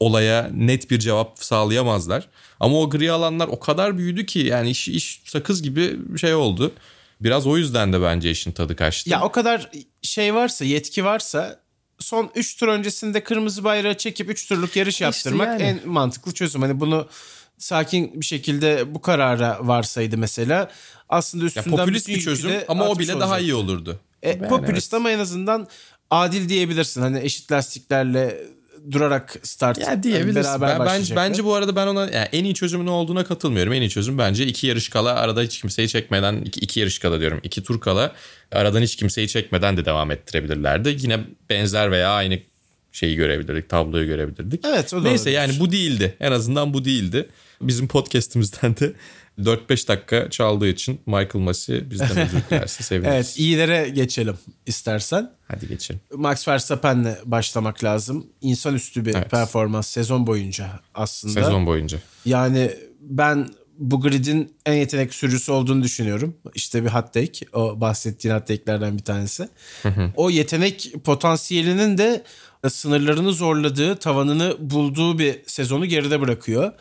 olaya 0.00 0.50
net 0.54 0.90
bir 0.90 0.98
cevap 0.98 1.38
sağlayamazlar. 1.44 2.28
Ama 2.60 2.80
o 2.80 2.90
gri 2.90 3.12
alanlar 3.12 3.48
o 3.48 3.60
kadar 3.60 3.98
büyüdü 3.98 4.26
ki 4.26 4.38
yani 4.38 4.70
iş, 4.70 4.88
iş 4.88 5.22
sakız 5.24 5.62
gibi 5.62 5.96
bir 6.14 6.18
şey 6.18 6.34
oldu. 6.34 6.72
Biraz 7.20 7.46
o 7.46 7.56
yüzden 7.56 7.92
de 7.92 8.02
bence 8.02 8.30
işin 8.30 8.52
tadı 8.52 8.76
kaçtı. 8.76 9.10
ya 9.10 9.22
o 9.22 9.32
kadar 9.32 9.70
şey 10.02 10.34
varsa 10.34 10.64
yetki 10.64 11.04
varsa 11.04 11.60
son 11.98 12.30
3 12.34 12.56
tur 12.56 12.68
öncesinde 12.68 13.24
kırmızı 13.24 13.64
bayrağı 13.64 13.94
çekip 13.96 14.30
3 14.30 14.48
turluk 14.48 14.76
yarış 14.76 15.00
yaptırmak 15.00 15.48
yani. 15.60 15.62
en 15.62 15.88
mantıklı 15.88 16.34
çözüm. 16.34 16.62
Hani 16.62 16.80
bunu 16.80 17.08
sakin 17.58 18.20
bir 18.20 18.26
şekilde 18.26 18.94
bu 18.94 19.00
karara 19.02 19.58
varsaydı 19.60 20.18
mesela 20.18 20.70
aslında 21.08 21.44
Ya 21.44 21.48
üstünden 21.48 21.76
popülist 21.76 22.08
bütün 22.08 22.18
bir 22.20 22.24
çözüm 22.24 22.52
ama 22.68 22.88
o 22.88 22.98
bile 22.98 23.08
daha 23.12 23.18
olacaktı. 23.18 23.44
iyi 23.44 23.54
olurdu. 23.54 24.00
E, 24.22 24.30
Yani 24.30 24.48
popülist 24.48 24.94
ama 24.94 25.10
en 25.10 25.18
azından 25.18 25.68
adil 26.10 26.48
diyebilirsin. 26.48 27.00
Hani 27.00 27.20
eşit 27.20 27.52
lastiklerle 27.52 28.40
durarak 28.92 29.36
start 29.42 29.78
Ya 29.78 30.02
diyebiliriz. 30.02 30.46
beraber 30.46 30.78
Ben, 30.80 30.86
ben, 30.86 31.16
bence 31.16 31.44
bu 31.44 31.54
arada 31.54 31.76
ben 31.76 31.86
ona 31.86 32.00
yani 32.00 32.28
en 32.32 32.44
iyi 32.44 32.54
çözümün 32.54 32.86
olduğuna 32.86 33.24
katılmıyorum. 33.24 33.72
En 33.72 33.82
iyi 33.82 33.90
çözüm 33.90 34.18
bence 34.18 34.46
iki 34.46 34.66
yarış 34.66 34.88
kala 34.88 35.14
arada 35.14 35.42
hiç 35.42 35.60
kimseyi 35.60 35.88
çekmeden 35.88 36.36
iki, 36.42 36.60
iki 36.60 36.80
yarış 36.80 36.98
kala 36.98 37.20
diyorum. 37.20 37.40
iki 37.42 37.62
tur 37.62 37.80
kala 37.80 38.12
aradan 38.52 38.82
hiç 38.82 38.96
kimseyi 38.96 39.28
çekmeden 39.28 39.76
de 39.76 39.84
devam 39.84 40.10
ettirebilirlerdi. 40.10 40.96
Yine 41.00 41.20
benzer 41.50 41.90
veya 41.90 42.10
aynı 42.10 42.38
şeyi 42.92 43.16
görebilirdik, 43.16 43.68
tabloyu 43.68 44.06
görebilirdik. 44.06 44.60
Evet, 44.66 44.94
o 44.94 44.96
da 44.96 45.02
Neyse 45.02 45.22
olabilir. 45.22 45.34
yani 45.36 45.60
bu 45.60 45.72
değildi. 45.72 46.16
En 46.20 46.32
azından 46.32 46.74
bu 46.74 46.84
değildi. 46.84 47.28
Bizim 47.60 47.88
podcast'imizden 47.88 48.76
de 48.76 48.92
4-5 49.40 49.88
dakika 49.88 50.30
çaldığı 50.30 50.68
için 50.68 51.00
Michael 51.06 51.28
Masi 51.34 51.90
bizden 51.90 52.10
özür 52.16 52.38
dilerse 52.50 52.82
seviniriz. 52.84 53.14
Evet 53.14 53.34
iyilere 53.38 53.88
geçelim 53.88 54.36
istersen. 54.66 55.37
Hadi 55.48 55.68
geçelim. 55.68 56.00
Max 56.14 56.48
Verstappen'le 56.48 57.16
başlamak 57.24 57.84
lazım. 57.84 58.26
İnsanüstü 58.40 59.04
bir 59.04 59.14
Evet. 59.14 59.30
performans 59.30 59.86
sezon 59.86 60.26
boyunca 60.26 60.70
aslında. 60.94 61.34
Sezon 61.34 61.66
boyunca. 61.66 61.98
Yani 62.24 62.70
ben 63.00 63.48
bu 63.78 64.00
gridin 64.00 64.54
en 64.66 64.74
yetenek 64.74 65.14
sürücüsü 65.14 65.52
olduğunu 65.52 65.82
düşünüyorum. 65.82 66.36
İşte 66.54 66.84
bir 66.84 66.88
hot 66.88 67.12
take. 67.12 67.46
O 67.52 67.80
bahsettiğin 67.80 68.34
hot 68.34 68.46
take'lerden 68.46 68.98
bir 68.98 69.02
tanesi. 69.02 69.48
o 70.16 70.30
yetenek 70.30 70.92
potansiyelinin 71.04 71.98
de 71.98 72.22
sınırlarını 72.68 73.32
zorladığı, 73.32 73.96
tavanını 73.96 74.56
bulduğu 74.60 75.18
bir 75.18 75.36
sezonu 75.46 75.86
geride 75.86 76.20
bırakıyor. 76.20 76.72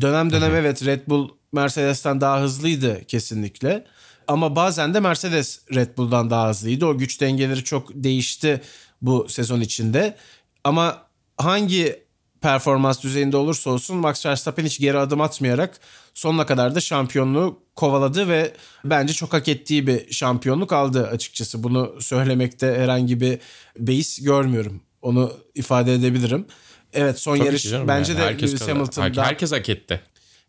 Dönem 0.00 0.32
dönem 0.32 0.54
evet 0.54 0.84
Red 0.86 1.00
Bull 1.08 1.28
Mercedes'ten 1.52 2.20
daha 2.20 2.40
hızlıydı 2.40 3.04
kesinlikle. 3.08 3.84
Ama 4.28 4.56
bazen 4.56 4.94
de 4.94 5.00
Mercedes 5.00 5.60
Red 5.74 5.96
Bull'dan 5.96 6.30
daha 6.30 6.48
hızlıydı. 6.48 6.86
O 6.86 6.98
güç 6.98 7.20
dengeleri 7.20 7.64
çok 7.64 7.88
değişti 7.94 8.60
bu 9.02 9.26
sezon 9.28 9.60
içinde. 9.60 10.16
Ama 10.64 11.02
hangi 11.36 12.06
performans 12.40 13.02
düzeyinde 13.02 13.36
olursa 13.36 13.70
olsun 13.70 13.96
Max 13.96 14.26
Verstappen 14.26 14.64
hiç 14.64 14.78
geri 14.80 14.98
adım 14.98 15.20
atmayarak 15.20 15.80
sonuna 16.14 16.46
kadar 16.46 16.74
da 16.74 16.80
şampiyonluğu 16.80 17.62
kovaladı 17.76 18.28
ve 18.28 18.52
bence 18.84 19.12
çok 19.12 19.32
hak 19.32 19.48
ettiği 19.48 19.86
bir 19.86 20.12
şampiyonluk 20.12 20.72
aldı 20.72 21.06
açıkçası. 21.06 21.62
Bunu 21.62 21.94
söylemekte 22.00 22.66
herhangi 22.78 23.20
bir 23.20 23.38
beis 23.78 24.22
görmüyorum. 24.22 24.82
Onu 25.02 25.32
ifade 25.54 25.94
edebilirim. 25.94 26.46
Evet 26.92 27.18
son 27.18 27.36
Tabii 27.36 27.46
yarış 27.46 27.62
canım 27.70 27.88
bence 27.88 28.12
yani. 28.12 28.22
de 28.22 28.26
herkes 28.26 28.48
Lewis 28.50 28.60
kadar- 28.60 28.74
Hamilton 28.76 29.02
her- 29.02 29.14
daha, 29.16 29.26
herkes 29.26 29.52
hak 29.52 29.68
etti. 29.68 30.00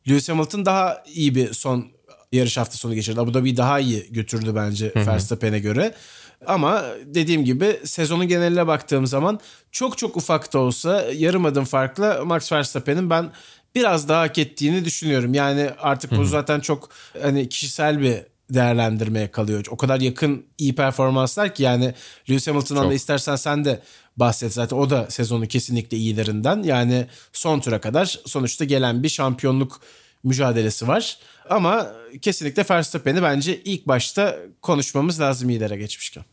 Lewis 0.10 0.30
Hamilton 0.30 0.66
daha 0.66 1.04
iyi 1.14 1.36
bir 1.36 1.54
son 1.54 1.88
yarış 2.32 2.58
hafta 2.58 2.78
sonu 2.78 2.96
geçirdi. 2.96 3.22
Abu 3.22 3.34
Dhabi'yi 3.34 3.58
daha 3.58 3.80
iyi 3.80 4.08
götürdü 4.10 4.52
bence 4.56 4.92
Verstappen'e 4.96 5.60
göre. 5.60 5.94
Ama 6.46 6.86
dediğim 7.06 7.46
gibi 7.46 7.80
sezonun 7.84 8.28
geneline 8.28 8.68
baktığım 8.68 9.08
zaman 9.08 9.40
çok 9.72 9.98
çok 9.98 10.18
ufak 10.18 10.54
da 10.54 10.60
olsa 10.60 11.06
yarım 11.14 11.46
adım 11.46 11.66
farklı 11.66 12.26
Max 12.26 12.52
Verstappen'in 12.52 13.10
ben 13.10 13.32
biraz 13.76 14.10
daha 14.10 14.22
hak 14.22 14.38
ettiğini 14.38 14.86
düşünüyorum. 14.86 15.34
Yani 15.34 15.70
artık 15.80 16.12
bu 16.12 16.26
zaten 16.26 16.60
çok 16.60 16.90
hani 17.22 17.50
kişisel 17.50 18.02
bir 18.02 18.16
değerlendirmeye 18.50 19.32
kalıyor. 19.32 19.66
O 19.70 19.78
kadar 19.78 20.00
yakın 20.00 20.46
iyi 20.58 20.76
performanslar 20.76 21.56
ki 21.56 21.64
yani 21.64 21.94
Lewis 22.30 22.48
Hamilton'dan 22.48 22.82
Çok. 22.82 22.92
da 22.92 22.96
istersen 22.96 23.36
sen 23.36 23.66
de 23.66 23.82
bahset 24.18 24.54
zaten 24.54 24.78
o 24.78 24.90
da 24.90 25.08
sezonu 25.10 25.48
kesinlikle 25.48 25.98
iyilerinden. 25.98 26.64
Yani 26.64 27.08
son 27.34 27.60
tura 27.60 27.82
kadar 27.82 28.20
sonuçta 28.26 28.66
gelen 28.66 29.04
bir 29.04 29.10
şampiyonluk 29.10 29.82
mücadelesi 30.24 30.88
var. 30.88 31.18
Ama 31.50 31.92
kesinlikle 32.22 32.66
Verstappen'i 32.70 33.22
bence 33.24 33.62
ilk 33.64 33.88
başta 33.88 34.38
konuşmamız 34.62 35.20
lazım 35.20 35.50
lidere 35.50 35.78
geçmişken. 35.78 36.24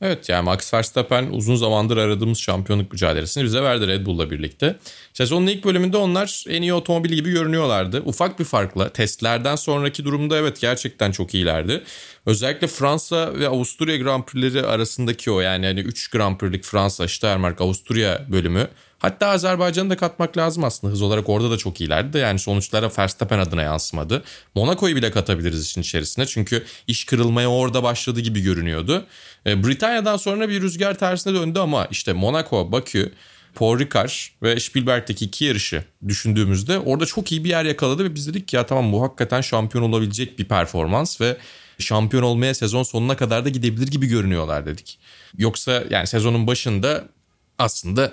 Evet 0.00 0.28
yani 0.28 0.44
Max 0.44 0.74
Verstappen 0.74 1.26
uzun 1.26 1.56
zamandır 1.56 1.96
aradığımız 1.96 2.38
şampiyonluk 2.38 2.92
mücadelesini 2.92 3.44
bize 3.44 3.62
verdi 3.62 3.86
Red 3.86 4.06
Bull'la 4.06 4.30
birlikte. 4.30 4.76
Sezonun 5.12 5.46
ilk 5.46 5.64
bölümünde 5.64 5.96
onlar 5.96 6.44
en 6.48 6.62
iyi 6.62 6.74
otomobil 6.74 7.12
gibi 7.12 7.30
görünüyorlardı. 7.30 8.02
Ufak 8.04 8.38
bir 8.38 8.44
farkla 8.44 8.88
testlerden 8.92 9.56
sonraki 9.56 10.04
durumda 10.04 10.36
evet 10.36 10.60
gerçekten 10.60 11.12
çok 11.12 11.34
iyilerdi. 11.34 11.82
Özellikle 12.26 12.66
Fransa 12.66 13.38
ve 13.38 13.48
Avusturya 13.48 13.96
Grand 13.96 14.24
Prix'leri 14.24 14.66
arasındaki 14.66 15.30
o 15.30 15.40
yani 15.40 15.66
hani 15.66 15.80
3 15.80 16.08
Grand 16.08 16.38
Prix'lik 16.38 16.64
Fransa, 16.64 17.08
Steiermark, 17.08 17.60
Avusturya 17.60 18.26
bölümü. 18.32 18.68
Hatta 18.98 19.26
Azerbaycan'ı 19.26 19.90
da 19.90 19.96
katmak 19.96 20.36
lazım 20.36 20.64
aslında 20.64 20.92
hız 20.92 21.02
olarak 21.02 21.28
orada 21.28 21.50
da 21.50 21.56
çok 21.56 21.80
iyilerdi 21.80 22.12
de 22.12 22.18
yani 22.18 22.38
sonuçlara 22.38 22.90
Verstappen 22.98 23.38
adına 23.38 23.62
yansımadı. 23.62 24.22
Monaco'yu 24.54 24.96
bile 24.96 25.10
katabiliriz 25.10 25.66
işin 25.66 25.80
içerisine 25.80 26.26
çünkü 26.26 26.64
iş 26.86 27.04
kırılmaya 27.04 27.48
orada 27.50 27.82
başladı 27.82 28.20
gibi 28.20 28.40
görünüyordu. 28.40 29.06
E, 29.46 29.64
Britanya'dan 29.64 30.16
sonra 30.16 30.48
bir 30.48 30.62
rüzgar 30.62 30.98
tersine 30.98 31.34
döndü 31.34 31.58
ama 31.58 31.88
işte 31.90 32.12
Monaco, 32.12 32.72
Bakü, 32.72 33.12
Paul 33.54 33.78
Ricard 33.78 34.10
ve 34.42 34.60
Spielberg'teki 34.60 35.24
iki 35.24 35.44
yarışı 35.44 35.84
düşündüğümüzde 36.08 36.78
orada 36.78 37.06
çok 37.06 37.32
iyi 37.32 37.44
bir 37.44 37.48
yer 37.48 37.64
yakaladı 37.64 38.04
ve 38.04 38.14
biz 38.14 38.28
dedik 38.28 38.48
ki 38.48 38.56
ya 38.56 38.66
tamam 38.66 38.92
bu 38.92 39.02
hakikaten 39.02 39.40
şampiyon 39.40 39.84
olabilecek 39.84 40.38
bir 40.38 40.44
performans 40.44 41.20
ve 41.20 41.36
şampiyon 41.78 42.22
olmaya 42.22 42.54
sezon 42.54 42.82
sonuna 42.82 43.16
kadar 43.16 43.44
da 43.44 43.48
gidebilir 43.48 43.86
gibi 43.86 44.06
görünüyorlar 44.06 44.66
dedik. 44.66 44.98
Yoksa 45.38 45.84
yani 45.90 46.06
sezonun 46.06 46.46
başında 46.46 47.04
aslında 47.58 48.12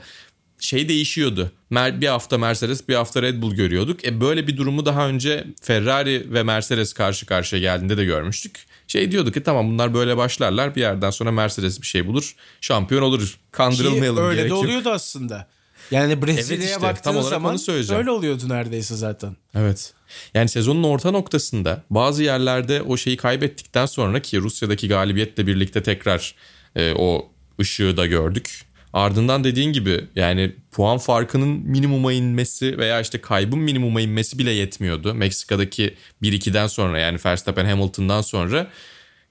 şey 0.64 0.90
değişiyordu. 0.90 1.52
Bir 1.72 2.08
hafta 2.08 2.38
Mercedes 2.38 2.88
bir 2.88 2.96
hafta 2.96 3.22
Red 3.22 3.42
Bull 3.42 3.56
görüyorduk. 3.56 4.06
E 4.06 4.22
böyle 4.22 4.48
bir 4.48 4.58
durumu 4.58 4.86
daha 4.86 5.08
önce 5.08 5.48
Ferrari 5.62 6.34
ve 6.34 6.44
Mercedes 6.44 6.94
karşı 6.94 7.26
karşıya 7.26 7.62
geldiğinde 7.62 7.98
de 7.98 8.06
görmüştük. 8.06 8.66
Şey 8.88 9.12
diyorduk 9.12 9.34
ki 9.34 9.44
tamam 9.44 9.72
bunlar 9.72 9.94
böyle 9.94 10.18
başlarlar 10.18 10.76
bir 10.76 10.82
yerden 10.82 11.10
sonra 11.10 11.32
Mercedes 11.32 11.82
bir 11.82 11.88
şey 11.88 12.08
bulur 12.08 12.36
şampiyon 12.62 13.02
olur. 13.02 13.28
Ki 13.28 13.36
Kandırılmayalım 13.52 14.26
öyle 14.26 14.36
gerek 14.36 14.52
de 14.52 14.56
yok. 14.56 14.64
oluyordu 14.64 14.90
aslında. 14.90 15.48
Yani 15.92 16.22
Brezilya'ya 16.22 16.64
işte, 16.64 16.80
tam 16.80 16.90
baktığın 16.90 17.22
zaman 17.22 17.58
öyle 17.92 18.12
oluyordu 18.12 18.50
neredeyse 18.50 18.96
zaten. 18.96 19.36
Evet. 19.56 19.94
Yani 20.34 20.50
sezonun 20.50 20.84
orta 20.84 21.12
noktasında 21.12 21.84
bazı 21.90 22.24
yerlerde 22.24 22.82
o 22.82 22.98
şeyi 22.98 23.18
kaybettikten 23.18 23.86
sonra 23.86 24.22
ki 24.22 24.40
Rusya'daki 24.40 24.88
galibiyetle 24.88 25.48
birlikte 25.48 25.84
tekrar 25.84 26.36
e, 26.76 26.94
o 26.94 27.32
ışığı 27.60 27.98
da 27.98 28.06
gördük. 28.06 28.66
Ardından 28.94 29.44
dediğin 29.44 29.74
gibi 29.74 30.04
yani 30.16 30.56
puan 30.72 30.98
farkının 30.98 31.48
minimuma 31.48 32.14
inmesi 32.14 32.78
veya 32.78 33.02
işte 33.02 33.22
kaybın 33.22 33.60
minimuma 33.60 34.02
inmesi 34.02 34.40
bile 34.40 34.52
yetmiyordu. 34.52 35.14
Meksika'daki 35.14 35.94
1-2'den 36.22 36.68
sonra 36.68 37.00
yani 37.00 37.18
Verstappen 37.26 37.66
Hamilton'dan 37.66 38.22
sonra 38.22 38.58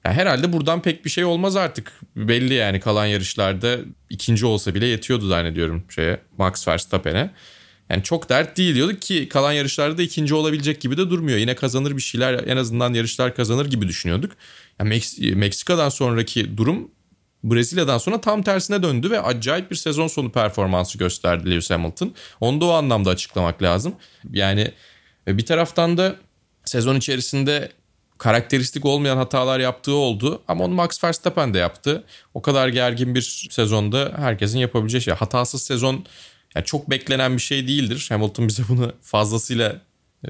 ya 0.05 0.13
herhalde 0.13 0.53
buradan 0.53 0.83
pek 0.83 1.05
bir 1.05 1.11
şey 1.11 1.25
olmaz 1.25 1.57
artık. 1.57 1.93
Belli 2.17 2.55
yani 2.55 2.81
kalan 2.81 3.07
yarışlarda 3.07 3.79
ikinci 4.11 4.47
olsa 4.47 4.75
bile 4.75 4.87
yetiyordu 4.87 5.29
zannediyorum 5.29 5.85
şeye 5.95 6.21
Max 6.39 6.69
Verstappen'e. 6.69 7.31
Yani 7.91 8.03
çok 8.03 8.29
dert 8.29 8.57
değil 8.57 8.75
diyorduk 8.75 9.03
ki 9.03 9.29
kalan 9.29 9.53
yarışlarda 9.53 10.03
ikinci 10.03 10.35
olabilecek 10.35 10.81
gibi 10.81 10.97
de 10.97 11.11
durmuyor. 11.11 11.39
Yine 11.39 11.55
kazanır 11.55 11.97
bir 11.97 12.03
şeyler 12.03 12.45
en 12.47 12.57
azından 12.57 12.95
yarışlar 12.95 13.35
kazanır 13.35 13.67
gibi 13.67 13.89
düşünüyorduk. 13.89 14.33
Yani 14.81 14.95
Meks- 14.95 15.35
Meksika'dan 15.35 15.89
sonraki 15.89 16.57
durum 16.57 16.91
Brezilya'dan 17.45 17.99
sonra 17.99 18.21
tam 18.21 18.43
tersine 18.43 18.83
döndü 18.83 19.11
ve 19.11 19.21
acayip 19.21 19.71
bir 19.71 19.77
sezon 19.77 20.07
sonu 20.07 20.33
performansı 20.33 20.99
gösterdi 20.99 21.51
Lewis 21.51 21.71
Hamilton. 21.71 22.15
Onu 22.41 22.61
da 22.61 22.65
o 22.65 22.71
anlamda 22.71 23.11
açıklamak 23.11 23.63
lazım. 23.63 23.95
Yani 24.33 24.73
bir 25.27 25.47
taraftan 25.47 25.97
da 25.97 26.17
sezon 26.65 26.97
içerisinde 26.97 27.73
karakteristik 28.19 28.85
olmayan 28.85 29.17
hatalar 29.17 29.61
yaptığı 29.61 29.95
oldu 29.95 30.43
ama 30.49 30.65
onu 30.65 30.75
Max 30.75 31.05
Verstappen 31.05 31.55
de 31.55 31.59
yaptı. 31.59 32.05
O 32.35 32.43
kadar 32.43 32.69
gergin 32.69 33.15
bir 33.15 33.49
sezonda 33.51 34.13
herkesin 34.17 34.59
yapabileceği 34.59 35.03
şey. 35.03 35.15
Hatasız 35.15 35.63
sezon 35.63 36.05
yani 36.55 36.65
çok 36.65 36.91
beklenen 36.91 37.37
bir 37.37 37.43
şey 37.43 37.69
değildir. 37.69 38.07
Hamilton 38.09 38.49
bize 38.49 38.63
bunu 38.69 38.93
fazlasıyla 39.03 39.81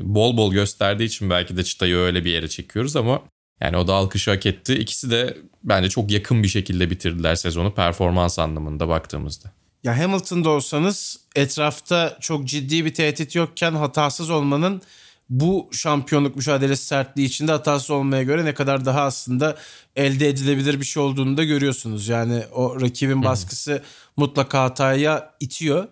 bol 0.00 0.36
bol 0.36 0.52
gösterdiği 0.52 1.04
için 1.04 1.30
belki 1.30 1.56
de 1.56 1.64
çıtayı 1.64 1.96
öyle 1.96 2.24
bir 2.24 2.30
yere 2.30 2.48
çekiyoruz 2.48 2.96
ama 2.96 3.22
yani 3.62 3.76
o 3.76 3.86
da 3.86 3.94
alkışı 3.94 4.30
hak 4.30 4.46
etti. 4.46 4.74
İkisi 4.74 5.10
de 5.10 5.38
bence 5.64 5.88
çok 5.88 6.10
yakın 6.10 6.42
bir 6.42 6.48
şekilde 6.48 6.90
bitirdiler 6.90 7.34
sezonu 7.34 7.74
performans 7.74 8.38
anlamında 8.38 8.88
baktığımızda. 8.88 9.52
Ya 9.84 9.98
Hamilton'da 9.98 10.50
olsanız 10.50 11.20
etrafta 11.36 12.16
çok 12.20 12.44
ciddi 12.44 12.84
bir 12.84 12.94
tehdit 12.94 13.34
yokken 13.34 13.72
hatasız 13.72 14.30
olmanın 14.30 14.82
bu 15.30 15.68
şampiyonluk 15.72 16.36
mücadelesi 16.36 16.86
sertliği 16.86 17.26
içinde 17.26 17.52
hatasız 17.52 17.90
olmaya 17.90 18.22
göre 18.22 18.44
ne 18.44 18.54
kadar 18.54 18.84
daha 18.84 19.02
aslında 19.02 19.56
elde 19.96 20.28
edilebilir 20.28 20.80
bir 20.80 20.84
şey 20.84 21.02
olduğunu 21.02 21.36
da 21.36 21.44
görüyorsunuz. 21.44 22.08
Yani 22.08 22.42
o 22.52 22.80
rakibin 22.80 23.24
baskısı 23.24 23.82
mutlaka 24.16 24.62
hataya 24.62 25.34
itiyor. 25.40 25.88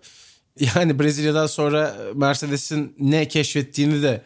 Yani 0.76 0.98
Brezilya'dan 0.98 1.46
sonra 1.46 1.96
Mercedes'in 2.14 2.94
ne 2.98 3.28
keşfettiğini 3.28 4.02
de 4.02 4.22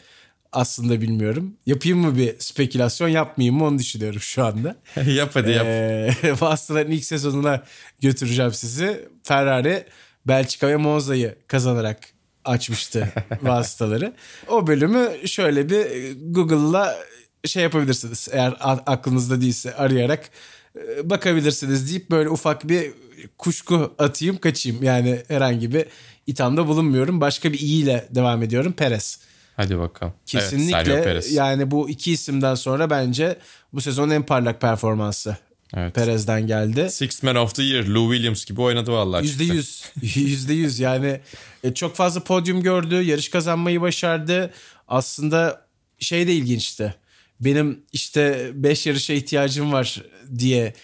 aslında 0.54 1.00
bilmiyorum. 1.00 1.56
Yapayım 1.66 1.98
mı 1.98 2.18
bir 2.18 2.34
spekülasyon 2.38 3.08
yapmayayım 3.08 3.56
mı 3.56 3.64
onu 3.64 3.78
düşünüyorum 3.78 4.20
şu 4.20 4.44
anda. 4.44 4.76
yap 5.06 5.30
hadi 5.34 5.50
yap. 5.50 5.66
Ee, 5.66 6.14
Vasıtaların 6.40 6.92
ilk 6.92 7.04
sezonuna 7.04 7.62
götüreceğim 8.00 8.52
sizi. 8.52 9.08
Ferrari 9.22 9.86
Belçika 10.26 10.68
ve 10.68 10.76
Monza'yı 10.76 11.34
kazanarak 11.46 11.98
açmıştı 12.44 13.12
vasıtaları. 13.42 14.12
O 14.48 14.66
bölümü 14.66 15.28
şöyle 15.28 15.70
bir 15.70 16.16
Google'la 16.34 16.96
şey 17.44 17.62
yapabilirsiniz. 17.62 18.28
Eğer 18.32 18.56
aklınızda 18.60 19.40
değilse 19.40 19.74
arayarak 19.74 20.30
e, 20.76 21.10
bakabilirsiniz 21.10 21.90
deyip 21.90 22.10
böyle 22.10 22.28
ufak 22.28 22.68
bir 22.68 22.90
kuşku 23.38 23.94
atayım 23.98 24.36
kaçayım. 24.36 24.82
Yani 24.82 25.22
herhangi 25.28 25.74
bir 25.74 25.86
ithamda 26.26 26.66
bulunmuyorum. 26.66 27.20
Başka 27.20 27.52
bir 27.52 27.58
iyiyle 27.58 28.08
devam 28.10 28.42
ediyorum. 28.42 28.72
Perez. 28.72 29.18
Hadi 29.56 29.78
bakalım. 29.78 30.12
Kesinlikle 30.26 30.92
evet, 30.92 31.32
yani 31.32 31.70
bu 31.70 31.90
iki 31.90 32.12
isimden 32.12 32.54
sonra 32.54 32.90
bence 32.90 33.38
bu 33.72 33.80
sezonun 33.80 34.10
en 34.10 34.22
parlak 34.22 34.60
performansı 34.60 35.36
Evet. 35.76 35.94
Perez'den 35.94 36.46
geldi. 36.46 36.90
Sixth 36.90 37.22
Man 37.22 37.36
of 37.36 37.54
the 37.54 37.62
Year 37.62 37.84
Lou 37.84 38.12
Williams 38.12 38.44
gibi 38.44 38.60
oynadı 38.60 38.92
vallahi. 38.92 39.26
Yüzde 39.26 39.44
yüz. 39.44 39.84
Yüzde 40.02 40.54
yüz 40.54 40.78
yani 40.78 41.20
e, 41.64 41.74
çok 41.74 41.96
fazla 41.96 42.24
podyum 42.24 42.62
gördü. 42.62 43.02
Yarış 43.02 43.28
kazanmayı 43.28 43.80
başardı. 43.80 44.50
Aslında 44.88 45.66
şey 45.98 46.26
de 46.26 46.32
ilginçti. 46.32 46.94
Benim 47.40 47.80
işte 47.92 48.50
5 48.54 48.86
yarışa 48.86 49.12
ihtiyacım 49.12 49.72
var 49.72 50.02
diye 50.38 50.74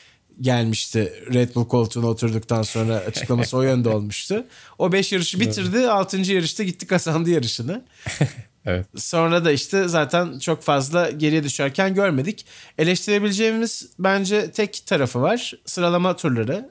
gelmişti 0.41 1.13
Red 1.35 1.55
Bull 1.55 1.69
koltuğuna 1.69 2.07
oturduktan 2.07 2.63
sonra 2.63 2.95
açıklaması 2.95 3.57
o 3.57 3.63
yönde 3.63 3.89
olmuştu. 3.89 4.45
O 4.79 4.93
5 4.93 5.13
yarışı 5.13 5.41
bitirdi. 5.41 5.89
6. 5.89 6.33
yarışta 6.33 6.65
gitti 6.65 6.87
kazandı 6.87 7.31
yarışını. 7.31 7.85
Evet. 8.67 8.87
Sonra 8.97 9.45
da 9.45 9.53
işte 9.53 9.89
zaten 9.89 10.39
çok 10.39 10.63
fazla 10.63 11.11
geriye 11.11 11.45
düşerken 11.45 11.95
görmedik. 11.95 12.47
Eleştirebileceğimiz 12.79 13.89
bence 13.99 14.51
tek 14.51 14.83
tarafı 14.87 15.23
var. 15.23 15.53
Sıralama 15.65 16.17
turları. 16.17 16.71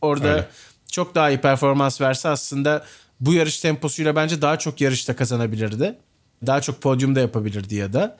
Orada 0.00 0.28
Öyle. 0.28 0.48
çok 0.90 1.14
daha 1.14 1.30
iyi 1.30 1.40
performans 1.40 2.00
verse 2.00 2.28
aslında 2.28 2.84
bu 3.20 3.32
yarış 3.34 3.60
temposuyla 3.60 4.16
bence 4.16 4.42
daha 4.42 4.58
çok 4.58 4.80
yarışta 4.80 5.16
kazanabilirdi. 5.16 5.98
Daha 6.46 6.60
çok 6.60 6.82
podyumda 6.82 7.20
yapabilirdi 7.20 7.74
ya 7.74 7.92
da. 7.92 8.18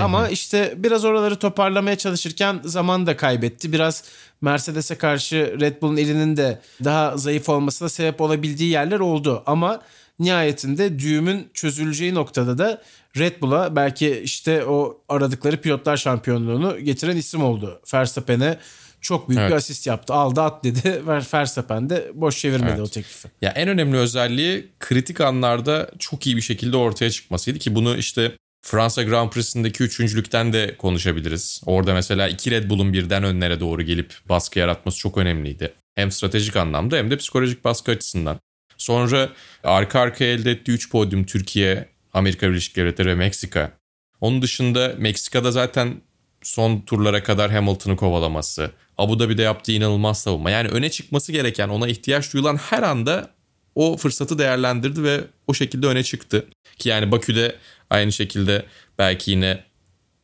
Ama 0.00 0.28
işte 0.28 0.74
biraz 0.76 1.04
oraları 1.04 1.36
toparlamaya 1.36 1.98
çalışırken 1.98 2.60
zaman 2.64 3.06
da 3.06 3.16
kaybetti. 3.16 3.72
Biraz 3.72 4.04
Mercedes'e 4.40 4.94
karşı 4.98 5.56
Red 5.60 5.82
Bull'un 5.82 5.96
elinin 5.96 6.36
de 6.36 6.60
daha 6.84 7.16
zayıf 7.16 7.48
olmasına 7.48 7.88
sebep 7.88 8.20
olabildiği 8.20 8.70
yerler 8.70 9.00
oldu. 9.00 9.42
Ama 9.46 9.80
nihayetinde 10.22 10.98
düğümün 10.98 11.48
çözüleceği 11.54 12.14
noktada 12.14 12.58
da 12.58 12.82
Red 13.18 13.40
Bull'a 13.40 13.76
belki 13.76 14.20
işte 14.24 14.64
o 14.64 15.00
aradıkları 15.08 15.56
pilotlar 15.60 15.96
şampiyonluğunu 15.96 16.80
getiren 16.80 17.16
isim 17.16 17.42
oldu. 17.44 17.80
Verstappen'e 17.94 18.58
çok 19.00 19.28
büyük 19.28 19.38
bir 19.38 19.44
Evet. 19.44 19.54
asist 19.54 19.86
yaptı. 19.86 20.14
Aldı 20.14 20.40
at 20.40 20.64
dedi. 20.64 21.02
Verstappen 21.06 21.90
de 21.90 22.10
boş 22.14 22.38
çevirmedi 22.38 22.70
Evet. 22.70 22.80
o 22.80 22.88
teklifi. 22.88 23.28
Ya 23.42 23.50
en 23.50 23.68
önemli 23.68 23.96
özelliği 23.96 24.68
kritik 24.80 25.20
anlarda 25.20 25.90
çok 25.98 26.26
iyi 26.26 26.36
bir 26.36 26.42
şekilde 26.42 26.76
ortaya 26.76 27.10
çıkmasıydı 27.10 27.58
ki 27.58 27.74
bunu 27.74 27.96
işte 27.96 28.32
Fransa 28.64 29.02
Grand 29.02 29.30
Prix'sindeki 29.30 29.82
üçüncülükten 29.82 30.52
de 30.52 30.76
konuşabiliriz. 30.76 31.60
Orada 31.66 31.94
mesela 31.94 32.28
iki 32.28 32.50
Red 32.50 32.70
Bull'un 32.70 32.92
birden 32.92 33.24
önlere 33.24 33.60
doğru 33.60 33.82
gelip 33.82 34.14
baskı 34.28 34.58
yaratması 34.58 34.98
çok 34.98 35.18
önemliydi. 35.18 35.72
Hem 35.94 36.10
stratejik 36.12 36.56
anlamda 36.56 36.96
hem 36.96 37.10
de 37.10 37.16
psikolojik 37.16 37.64
baskı 37.64 37.90
açısından. 37.92 38.38
Sonra 38.82 39.28
arka 39.64 40.00
arkaya 40.00 40.32
elde 40.32 40.50
ettiği 40.50 40.70
3 40.70 40.90
podyum 40.90 41.24
Türkiye, 41.24 41.88
Amerika 42.12 42.48
Birleşik 42.48 42.76
Devletleri 42.76 43.08
ve 43.08 43.14
Meksika. 43.14 43.72
Onun 44.20 44.42
dışında 44.42 44.94
Meksika'da 44.98 45.50
zaten 45.50 46.00
son 46.42 46.80
turlara 46.80 47.22
kadar 47.22 47.50
Hamilton'ı 47.50 47.96
kovalaması. 47.96 48.70
Abu 48.98 49.20
Dhabi'de 49.20 49.42
yaptığı 49.42 49.72
inanılmaz 49.72 50.22
savunma. 50.22 50.50
Yani 50.50 50.68
öne 50.68 50.90
çıkması 50.90 51.32
gereken, 51.32 51.68
ona 51.68 51.88
ihtiyaç 51.88 52.32
duyulan 52.32 52.56
her 52.56 52.82
anda 52.82 53.30
o 53.74 53.96
fırsatı 53.96 54.38
değerlendirdi 54.38 55.02
ve 55.02 55.20
o 55.46 55.54
şekilde 55.54 55.86
öne 55.86 56.02
çıktı. 56.02 56.46
Ki 56.78 56.88
yani 56.88 57.12
Bakü'de 57.12 57.56
aynı 57.90 58.12
şekilde 58.12 58.66
belki 58.98 59.30
yine 59.30 59.64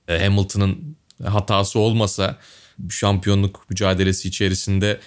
e, 0.09 0.25
Hamilton'ın 0.25 0.97
hatası 1.25 1.79
olmasa 1.79 2.37
şampiyonluk 2.91 3.71
mücadelesi 3.71 4.29
içerisinde 4.29 5.01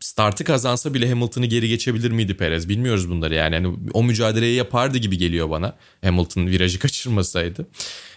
startı 0.00 0.44
kazansa 0.44 0.94
bile 0.94 1.08
Hamilton'ı 1.08 1.46
geri 1.46 1.68
geçebilir 1.68 2.10
miydi 2.10 2.36
Perez? 2.36 2.68
Bilmiyoruz 2.68 3.10
bunları 3.10 3.34
yani. 3.34 3.54
yani 3.54 3.76
o 3.92 4.02
mücadeleyi 4.02 4.56
yapardı 4.56 4.98
gibi 4.98 5.18
geliyor 5.18 5.50
bana. 5.50 5.76
Hamilton 6.04 6.46
virajı 6.46 6.78
kaçırmasaydı. 6.78 7.66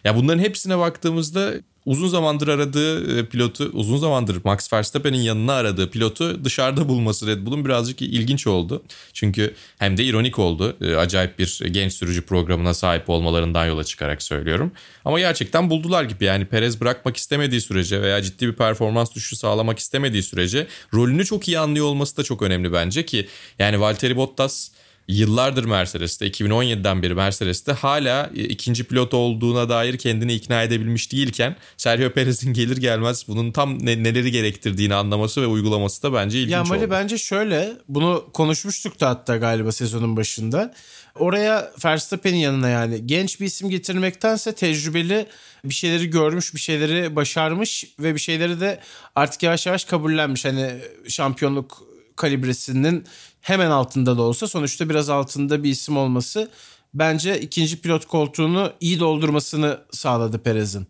Ya 0.03 0.15
bunların 0.15 0.43
hepsine 0.43 0.77
baktığımızda 0.77 1.53
uzun 1.85 2.07
zamandır 2.07 2.47
aradığı 2.47 3.19
e, 3.19 3.25
pilotu, 3.25 3.69
uzun 3.73 3.97
zamandır 3.97 4.41
Max 4.43 4.73
Verstappen'in 4.73 5.21
yanına 5.21 5.53
aradığı 5.53 5.89
pilotu 5.89 6.45
dışarıda 6.45 6.89
bulması 6.89 7.27
Red 7.27 7.45
Bull'un 7.45 7.65
birazcık 7.65 8.01
ilginç 8.01 8.47
oldu. 8.47 8.83
Çünkü 9.13 9.55
hem 9.79 9.97
de 9.97 10.03
ironik 10.03 10.39
oldu. 10.39 10.77
E, 10.81 10.95
Acayip 10.95 11.39
bir 11.39 11.59
genç 11.71 11.93
sürücü 11.93 12.21
programına 12.21 12.73
sahip 12.73 13.09
olmalarından 13.09 13.65
yola 13.65 13.83
çıkarak 13.83 14.23
söylüyorum. 14.23 14.71
Ama 15.05 15.19
gerçekten 15.19 15.69
buldular 15.69 16.03
gibi 16.03 16.25
yani 16.25 16.45
Perez 16.45 16.81
bırakmak 16.81 17.17
istemediği 17.17 17.61
sürece 17.61 18.01
veya 18.01 18.21
ciddi 18.21 18.47
bir 18.47 18.53
performans 18.53 19.15
düşüşü 19.15 19.35
sağlamak 19.35 19.79
istemediği 19.79 20.23
sürece 20.23 20.67
rolünü 20.93 21.25
çok 21.25 21.47
iyi 21.47 21.59
anlıyor 21.59 21.85
olması 21.85 22.17
da 22.17 22.23
çok 22.23 22.41
önemli 22.41 22.73
bence 22.73 23.05
ki 23.05 23.27
yani 23.59 23.79
Valtteri 23.79 24.15
Bottas 24.15 24.71
yıllardır 25.11 25.63
Mercedes'te 25.65 26.27
2017'den 26.27 27.03
beri 27.03 27.15
Mercedes'te 27.15 27.71
hala 27.71 28.29
e, 28.35 28.43
ikinci 28.43 28.83
pilot 28.83 29.13
olduğuna 29.13 29.69
dair 29.69 29.97
kendini 29.97 30.33
ikna 30.33 30.63
edebilmiş 30.63 31.11
değilken 31.11 31.55
Sergio 31.77 32.09
Perez'in 32.09 32.53
gelir 32.53 32.77
gelmez 32.77 33.25
bunun 33.27 33.51
tam 33.51 33.85
ne- 33.85 34.03
neleri 34.03 34.31
gerektirdiğini 34.31 34.95
anlaması 34.95 35.41
ve 35.41 35.45
uygulaması 35.45 36.03
da 36.03 36.13
bence 36.13 36.39
ilginç 36.39 36.53
Ya 36.53 36.63
Mali 36.63 36.79
oldu. 36.79 36.91
bence 36.91 37.17
şöyle 37.17 37.73
bunu 37.87 38.29
konuşmuştuk 38.33 38.99
da 38.99 39.09
hatta 39.09 39.37
galiba 39.37 39.71
sezonun 39.71 40.17
başında. 40.17 40.73
Oraya 41.15 41.71
Verstappen'in 41.85 42.37
yanına 42.37 42.69
yani 42.69 43.07
genç 43.07 43.39
bir 43.39 43.45
isim 43.45 43.69
getirmektense 43.69 44.51
tecrübeli 44.55 45.25
bir 45.65 45.73
şeyleri 45.73 46.09
görmüş, 46.09 46.53
bir 46.53 46.59
şeyleri 46.59 47.15
başarmış 47.15 47.85
ve 47.99 48.15
bir 48.15 48.19
şeyleri 48.19 48.59
de 48.59 48.79
artık 49.15 49.43
yavaş 49.43 49.65
yavaş 49.65 49.85
kabullenmiş. 49.85 50.45
Hani 50.45 50.71
şampiyonluk 51.07 51.83
kalibresinin 52.15 53.05
hemen 53.41 53.69
altında 53.71 54.17
da 54.17 54.21
olsa 54.21 54.47
sonuçta 54.47 54.89
biraz 54.89 55.09
altında 55.09 55.63
bir 55.63 55.69
isim 55.69 55.97
olması 55.97 56.49
bence 56.93 57.39
ikinci 57.41 57.81
pilot 57.81 58.05
koltuğunu 58.05 58.71
iyi 58.79 58.99
doldurmasını 58.99 59.79
sağladı 59.91 60.39
Perez'in. 60.39 60.87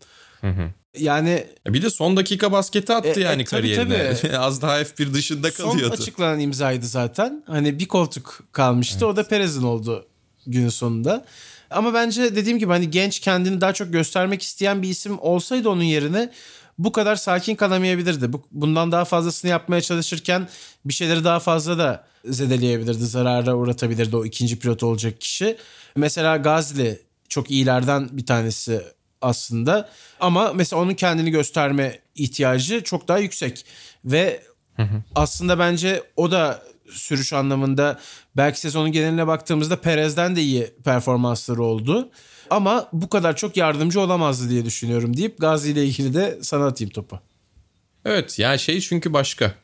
Yani 0.98 1.46
Bir 1.68 1.82
de 1.82 1.90
son 1.90 2.16
dakika 2.16 2.52
basketi 2.52 2.92
attı 2.92 3.08
E, 3.08 3.22
e, 3.22 3.24
yani 3.24 3.44
tabii, 3.44 3.74
kariyerine. 3.74 4.14
tabii. 4.14 4.36
Az 4.38 4.62
daha 4.62 4.80
F1 4.82 5.14
dışında 5.14 5.50
Son 5.50 5.70
kalıyordu. 5.70 5.94
açıklanan 5.94 6.40
imzaydı 6.40 6.86
zaten. 6.86 7.42
Hani 7.46 7.78
bir 7.78 7.88
koltuk 7.88 8.40
kalmıştı. 8.52 9.06
O 9.06 9.16
da 9.16 9.28
Perez'in 9.28 9.62
oldu 9.62 10.06
günün 10.46 10.68
sonunda. 10.68 11.24
Ama 11.70 11.94
bence 11.94 12.36
dediğim 12.36 12.58
gibi 12.58 12.72
hani 12.72 12.90
genç 12.90 13.20
kendini 13.20 13.60
daha 13.60 13.72
çok 13.72 13.92
göstermek 13.92 14.42
isteyen 14.42 14.82
bir 14.82 14.88
isim 14.88 15.18
olsaydı 15.18 15.68
onun 15.68 15.82
yerine 15.82 16.30
bu 16.78 16.92
kadar 16.92 17.16
sakin 17.16 17.54
kalamayabilirdi. 17.54 18.32
Bu, 18.32 18.42
bundan 18.50 18.92
daha 18.92 19.04
fazlasını 19.04 19.50
yapmaya 19.50 19.80
çalışırken 19.80 20.48
bir 20.84 20.92
şeyleri 20.92 21.24
daha 21.24 21.40
fazla 21.40 21.78
da 21.78 22.04
zedeleyebilirdi. 22.24 23.04
Zarara 23.04 23.54
uğratabilirdi 23.54 24.16
o 24.16 24.24
ikinci 24.24 24.58
pilot 24.58 24.82
olacak 24.82 25.20
kişi. 25.20 25.56
Mesela 25.96 26.36
Gazli 26.36 27.02
çok 27.28 27.50
iyilerden 27.50 28.08
bir 28.12 28.26
tanesi 28.26 28.82
aslında. 29.22 29.88
Ama 30.20 30.52
mesela 30.52 30.82
onun 30.82 30.94
kendini 30.94 31.30
gösterme 31.30 31.98
ihtiyacı 32.14 32.84
çok 32.84 33.08
daha 33.08 33.18
yüksek. 33.18 33.66
Ve 34.04 34.42
aslında 35.14 35.58
bence 35.58 36.02
o 36.16 36.30
da 36.30 36.62
sürüş 36.94 37.32
anlamında 37.32 38.00
belki 38.36 38.60
sezonun 38.60 38.92
geneline 38.92 39.26
baktığımızda 39.26 39.80
Perez'den 39.80 40.36
de 40.36 40.42
iyi 40.42 40.74
performansları 40.84 41.62
oldu. 41.62 42.10
Ama 42.50 42.88
bu 42.92 43.08
kadar 43.08 43.36
çok 43.36 43.56
yardımcı 43.56 44.00
olamazdı 44.00 44.50
diye 44.50 44.64
düşünüyorum 44.64 45.16
deyip 45.16 45.38
Gazi 45.38 45.70
ile 45.70 45.84
ilgili 45.84 46.14
de 46.14 46.38
sana 46.42 46.66
atayım 46.66 46.90
topu. 46.90 47.20
Evet 48.04 48.38
yani 48.38 48.58
şey 48.58 48.80
çünkü 48.80 49.12
başka. 49.12 49.54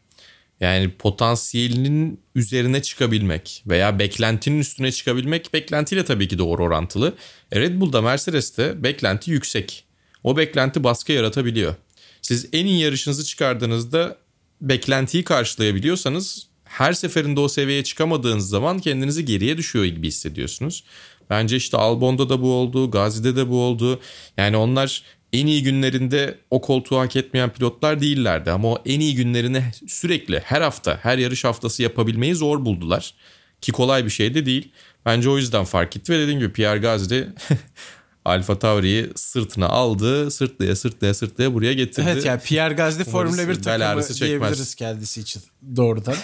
Yani 0.61 0.91
potansiyelinin 0.91 2.21
üzerine 2.35 2.83
çıkabilmek 2.83 3.65
veya 3.67 3.99
beklentinin 3.99 4.59
üstüne 4.59 4.93
çıkabilmek 4.93 5.55
beklentiyle 5.55 6.05
tabii 6.05 6.29
ki 6.29 6.39
doğru 6.39 6.65
orantılı. 6.65 7.15
E, 7.53 7.61
Red 7.61 7.81
Bull'da 7.81 8.03
Mercedes'te 8.03 8.83
beklenti 8.83 9.31
yüksek. 9.31 9.85
O 10.25 10.37
beklenti 10.37 10.85
baskı 10.85 11.13
yaratabiliyor. 11.13 11.75
Siz 12.23 12.49
en 12.53 12.67
iyi 12.67 12.81
yarışınızı 12.81 13.25
çıkardığınızda 13.25 14.19
beklentiyi 14.61 15.25
karşılayabiliyorsanız 15.25 16.48
her 16.69 16.93
seferinde 16.93 17.41
o 17.41 17.49
seviyeye 17.49 17.85
çıkamadığınız 17.85 18.49
zaman 18.49 18.79
kendinizi 18.79 19.25
geriye 19.25 19.57
düşüyor 19.57 19.85
gibi 19.85 20.07
hissediyorsunuz. 20.07 20.85
Bence 21.31 21.57
işte 21.57 21.77
Albon'da 21.77 22.29
da 22.29 22.43
bu 22.43 22.53
oldu, 22.53 22.91
Gazi'de 22.91 23.37
de 23.37 23.49
bu 23.49 23.61
oldu. 23.61 24.01
Yani 24.37 24.57
onlar 24.57 25.03
en 25.33 25.47
iyi 25.47 25.63
günlerinde 25.63 26.39
o 26.51 26.61
koltuğu 26.61 26.99
hak 26.99 27.17
etmeyen 27.17 27.51
pilotlar 27.51 28.01
değillerdi. 28.01 28.51
Ama 28.51 28.69
o 28.69 28.83
en 28.87 29.01
iyi 29.01 29.15
günlerini 29.15 29.65
sürekli 29.87 30.39
her 30.39 30.61
hafta, 30.61 30.99
her 31.03 31.19
yarış 31.19 31.45
haftası 31.45 31.83
yapabilmeyi 31.83 32.35
zor 32.35 32.65
buldular. 32.65 33.15
Ki 33.61 33.73
kolay 33.73 34.05
bir 34.05 34.11
şey 34.11 34.35
de 34.35 34.47
değil. 34.47 34.73
Bence 35.07 35.31
o 35.31 35.37
yüzden 35.37 35.65
fark 35.65 35.97
etti 35.97 36.13
ve 36.13 36.19
dediğim 36.19 36.41
gibi 36.41 36.53
Pierre 36.53 36.79
Gasly 36.79 37.27
Alfa 38.29 38.59
Tauri'yi 38.59 39.11
sırtına 39.17 39.67
aldı. 39.69 40.31
Sırtlaya 40.31 40.77
sırtlaya 40.77 41.15
sırtlaya 41.15 41.55
buraya 41.55 41.73
getirdi. 41.73 42.09
Evet 42.13 42.25
yani 42.25 42.41
Pierre 42.41 42.75
Gasly 42.75 43.05
Formula 43.05 43.43
1 43.49 43.49
bel 43.67 43.81
takımı 43.81 44.09
diyebiliriz 44.21 44.75
kendisi 44.75 45.21
için 45.21 45.43
doğrudan. 45.77 46.15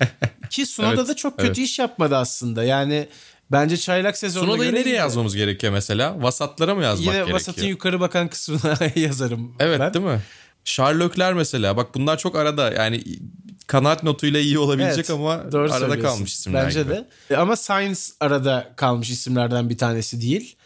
Ki 0.50 0.66
Sunoda 0.66 0.94
Evet, 0.94 1.08
da 1.08 1.16
çok 1.16 1.36
kötü 1.38 1.46
evet. 1.46 1.58
iş 1.58 1.78
yapmadı 1.78 2.16
aslında. 2.16 2.64
Yani 2.64 3.08
bence 3.52 3.76
çaylak 3.76 4.18
sezonuna 4.18 4.50
Sunoda'yı 4.50 4.70
göre 4.70 4.80
nereye 4.80 4.96
yazmamız 4.96 5.36
gerekiyor 5.36 5.72
mesela? 5.72 6.22
Vasatlara 6.22 6.74
mı 6.74 6.82
yazmak 6.82 7.04
Yine 7.06 7.14
gerekiyor? 7.14 7.36
vasatın 7.36 7.66
yukarı 7.66 8.00
bakan 8.00 8.28
kısmına 8.28 8.78
yazarım 8.96 9.54
Evet 9.60 9.80
ben. 9.80 9.94
değil 9.94 10.04
mi? 10.04 10.20
Sherlockler 10.64 11.34
mesela 11.34 11.76
bak 11.76 11.94
bunlar 11.94 12.18
çok 12.18 12.36
arada 12.36 12.72
yani 12.72 13.02
kanaat 13.66 14.02
notuyla 14.02 14.40
iyi 14.40 14.58
olabilecek 14.58 14.96
Evet, 14.98 15.10
ama 15.10 15.52
doğru 15.52 15.72
arada 15.72 16.00
kalmış 16.00 16.32
isimler 16.32 16.64
Bence 16.66 16.82
gibi. 16.82 16.90
de. 16.92 17.08
E, 17.30 17.36
Ama 17.36 17.56
Science 17.56 18.00
arada 18.20 18.72
kalmış 18.76 19.10
isimlerden 19.10 19.70
bir 19.70 19.78
tanesi 19.78 20.20
değil. 20.20 20.56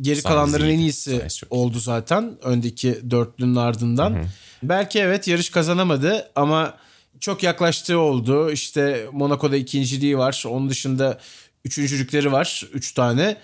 Geri 0.00 0.16
Science 0.16 0.28
kalanların 0.28 0.64
en 0.64 0.68
iyiydi. 0.68 0.82
iyisi 0.82 1.10
Science 1.10 1.28
çok 1.28 1.52
iyi. 1.52 1.54
oldu 1.54 1.78
zaten 1.78 2.38
öndeki 2.42 3.10
dörtlünün 3.10 3.56
ardından. 3.56 4.24
Belki 4.62 4.98
evet 4.98 5.28
yarış 5.28 5.50
kazanamadı 5.50 6.30
ama 6.36 6.76
çok 7.20 7.42
yaklaştığı 7.42 7.98
oldu. 7.98 8.50
İşte 8.50 9.06
Monaco'da 9.12 9.56
ikinciliği 9.56 10.18
var. 10.18 10.44
Onun 10.48 10.70
dışında 10.70 11.20
üçüncülükleri 11.64 12.32
var. 12.32 12.66
Üç 12.72 12.92
tane. 12.92 13.36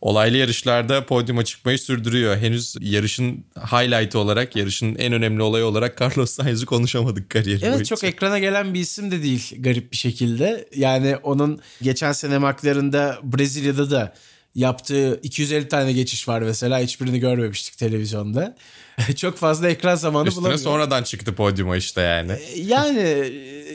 Olaylı 0.00 0.36
yarışlarda 0.36 1.06
podyuma 1.06 1.44
çıkmayı 1.44 1.78
sürdürüyor. 1.78 2.36
Henüz 2.36 2.74
yarışın 2.80 3.44
highlight'ı 3.56 4.18
olarak, 4.18 4.56
yarışın 4.56 4.94
en 4.94 5.12
önemli 5.12 5.42
olayı 5.42 5.64
olarak 5.64 6.00
Carlos 6.00 6.30
Sainz'ı 6.30 6.66
konuşamadık 6.66 7.30
kariyeri 7.30 7.60
Evet 7.64 7.72
boyunca. 7.74 7.84
çok 7.96 8.04
ekrana 8.04 8.38
gelen 8.38 8.74
bir 8.74 8.80
isim 8.80 9.10
de 9.10 9.22
değil 9.22 9.54
garip 9.58 9.92
bir 9.92 9.96
şekilde. 9.96 10.68
Yani 10.76 11.16
onun 11.16 11.60
geçen 11.82 12.12
sene 12.12 12.38
McLaren'da 12.38 13.18
Brezilya'da 13.22 13.90
da 13.90 14.14
yaptığı 14.56 15.20
250 15.22 15.68
tane 15.68 15.92
geçiş 15.92 16.28
var 16.28 16.42
mesela. 16.42 16.78
Hiçbirini 16.78 17.20
görmemiştik 17.20 17.78
televizyonda. 17.78 18.56
çok 19.16 19.36
fazla 19.36 19.68
ekran 19.68 19.94
zamanı 19.94 20.28
Üstüne 20.28 20.42
bulamıyor. 20.42 20.60
sonradan 20.60 21.02
çıktı 21.02 21.34
podyuma 21.34 21.76
işte 21.76 22.00
yani. 22.00 22.38
Yani 22.56 23.00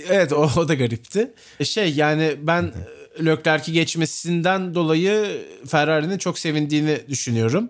evet 0.09 0.33
o, 0.33 0.49
o 0.57 0.67
da 0.67 0.73
garipti. 0.73 1.31
Şey 1.63 1.93
yani 1.93 2.35
ben 2.41 2.71
Leclerc'i 3.25 3.71
geçmesinden 3.71 4.75
dolayı 4.75 5.41
Ferrari'nin 5.67 6.17
çok 6.17 6.39
sevindiğini 6.39 6.99
düşünüyorum. 7.09 7.69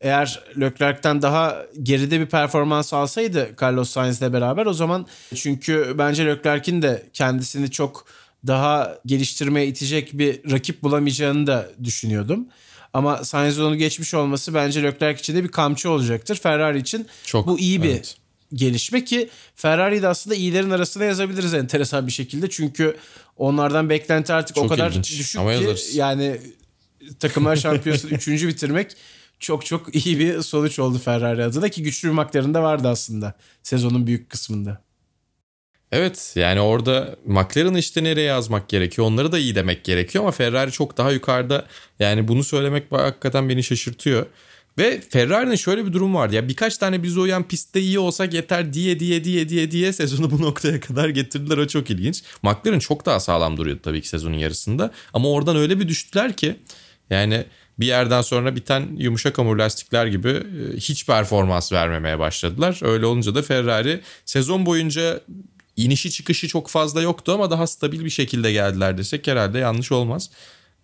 Eğer 0.00 0.42
Leclerc'ten 0.60 1.22
daha 1.22 1.66
geride 1.82 2.20
bir 2.20 2.26
performans 2.26 2.92
alsaydı 2.92 3.50
Carlos 3.62 3.90
Sainz'le 3.90 4.32
beraber 4.32 4.66
o 4.66 4.72
zaman 4.72 5.06
çünkü 5.34 5.94
bence 5.98 6.26
Leclerc'in 6.26 6.82
de 6.82 7.02
kendisini 7.12 7.70
çok 7.70 8.04
daha 8.46 8.98
geliştirmeye 9.06 9.66
itecek 9.66 10.18
bir 10.18 10.50
rakip 10.50 10.82
bulamayacağını 10.82 11.46
da 11.46 11.70
düşünüyordum. 11.84 12.46
Ama 12.92 13.24
Sainz'in 13.24 13.62
onu 13.62 13.76
geçmiş 13.76 14.14
olması 14.14 14.54
bence 14.54 14.82
Leclerc 14.82 15.20
için 15.20 15.36
de 15.36 15.44
bir 15.44 15.48
kamçı 15.48 15.90
olacaktır. 15.90 16.36
Ferrari 16.36 16.78
için 16.78 17.06
Çok, 17.24 17.46
bu 17.46 17.58
iyi 17.58 17.82
bir 17.82 17.90
evet. 17.90 18.16
gelişme 18.54 19.04
ki 19.04 19.28
Ferrari'yi 19.56 20.02
de 20.02 20.08
aslında 20.08 20.36
iyilerin 20.36 20.70
arasına 20.70 21.04
yazabiliriz 21.04 21.54
enteresan 21.54 22.06
bir 22.06 22.12
şekilde. 22.12 22.50
Çünkü 22.50 22.96
onlardan 23.36 23.90
beklenti 23.90 24.32
artık 24.32 24.56
o 24.56 24.60
Çok 24.60 24.68
kadar 24.70 24.90
ilginç. 24.90 25.18
düşük 25.18 25.40
Ama 25.40 25.50
ki 25.50 25.62
yazarız. 25.62 25.96
yani 25.96 26.40
takımlar 27.20 27.56
şampiyonasını 27.56 28.10
üçüncü 28.14 28.48
bitirmek 28.48 28.96
çok 29.40 29.66
çok 29.66 30.06
iyi 30.06 30.18
bir 30.18 30.42
sonuç 30.42 30.78
oldu 30.78 30.98
Ferrari 30.98 31.44
adına 31.44 31.68
ki 31.68 31.82
güçlü 31.82 32.08
bir 32.08 32.14
McLaren 32.14 32.54
de 32.54 32.58
vardı 32.58 32.88
aslında 32.88 33.34
sezonun 33.62 34.06
büyük 34.06 34.30
kısmında. 34.30 34.82
Evet 35.92 36.32
yani 36.36 36.60
orada 36.60 37.16
McLaren'ı 37.26 37.78
işte 37.78 38.04
nereye 38.04 38.26
yazmak 38.26 38.68
gerekiyor 38.68 39.06
onları 39.06 39.32
da 39.32 39.38
iyi 39.38 39.54
demek 39.54 39.84
gerekiyor 39.84 40.24
ama 40.24 40.30
Ferrari 40.30 40.72
çok 40.72 40.96
daha 40.96 41.12
yukarıda 41.12 41.66
yani 41.98 42.28
bunu 42.28 42.44
söylemek 42.44 42.92
hakikaten 42.92 43.48
beni 43.48 43.62
şaşırtıyor. 43.62 44.26
Ve 44.78 45.00
Ferrari'nin 45.10 45.56
şöyle 45.56 45.86
bir 45.86 45.92
durum 45.92 46.14
vardı 46.14 46.34
ya 46.34 46.48
birkaç 46.48 46.78
tane 46.78 47.02
bize 47.02 47.20
uyan 47.20 47.48
pistte 47.48 47.80
iyi 47.80 47.98
olsak 47.98 48.34
yeter 48.34 48.72
diye 48.72 49.00
diye 49.00 49.24
diye 49.24 49.48
diye 49.48 49.70
diye 49.70 49.92
sezonu 49.92 50.30
bu 50.30 50.42
noktaya 50.42 50.80
kadar 50.80 51.08
getirdiler 51.08 51.58
o 51.58 51.66
çok 51.66 51.90
ilginç. 51.90 52.22
McLaren 52.42 52.78
çok 52.78 53.06
daha 53.06 53.20
sağlam 53.20 53.56
duruyordu 53.56 53.80
tabii 53.82 54.00
ki 54.00 54.08
sezonun 54.08 54.36
yarısında 54.36 54.90
ama 55.12 55.30
oradan 55.30 55.56
öyle 55.56 55.80
bir 55.80 55.88
düştüler 55.88 56.32
ki 56.36 56.56
yani 57.10 57.44
bir 57.80 57.86
yerden 57.86 58.22
sonra 58.22 58.56
biten 58.56 58.88
yumuşak 58.98 59.38
hamur 59.38 59.56
lastikler 59.56 60.06
gibi 60.06 60.28
e, 60.28 60.76
hiç 60.76 61.06
performans 61.06 61.72
vermemeye 61.72 62.18
başladılar. 62.18 62.80
Öyle 62.82 63.06
olunca 63.06 63.34
da 63.34 63.42
Ferrari 63.42 64.00
sezon 64.24 64.66
boyunca 64.66 65.20
inişi 65.84 66.10
çıkışı 66.10 66.48
çok 66.48 66.68
fazla 66.68 67.02
yoktu 67.02 67.32
ama 67.32 67.50
daha 67.50 67.66
stabil 67.66 68.04
bir 68.04 68.10
şekilde 68.10 68.52
geldiler 68.52 68.98
desek 68.98 69.26
herhalde 69.26 69.58
yanlış 69.58 69.92
olmaz. 69.92 70.30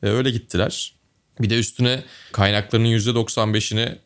E, 0.02 0.06
öyle 0.06 0.30
gittiler. 0.30 0.94
Bir 1.40 1.50
de 1.50 1.58
üstüne 1.58 2.04
kaynaklarının 2.32 2.88
%95'ini 2.88 3.98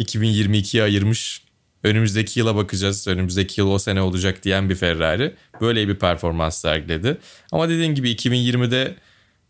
2022'ye 0.00 0.82
ayırmış. 0.82 1.42
Önümüzdeki 1.84 2.40
yıla 2.40 2.56
bakacağız. 2.56 3.08
Önümüzdeki 3.08 3.60
yıl 3.60 3.70
o 3.70 3.78
sene 3.78 4.02
olacak 4.02 4.44
diyen 4.44 4.70
bir 4.70 4.74
Ferrari. 4.74 5.34
Böyle 5.60 5.88
bir 5.88 5.94
performans 5.94 6.60
sergiledi. 6.60 7.18
Ama 7.52 7.68
dediğim 7.68 7.94
gibi 7.94 8.12
2020'de 8.12 8.96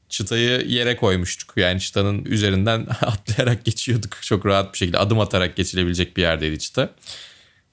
çıtayı 0.08 0.66
yere 0.66 0.96
koymuştuk. 0.96 1.52
Yani 1.56 1.80
çıtanın 1.80 2.24
üzerinden 2.24 2.86
atlayarak 3.00 3.64
geçiyorduk. 3.64 4.18
Çok 4.22 4.46
rahat 4.46 4.72
bir 4.72 4.78
şekilde 4.78 4.98
adım 4.98 5.20
atarak 5.20 5.56
geçilebilecek 5.56 6.16
bir 6.16 6.22
yerdeydi 6.22 6.58
çıta. 6.58 6.90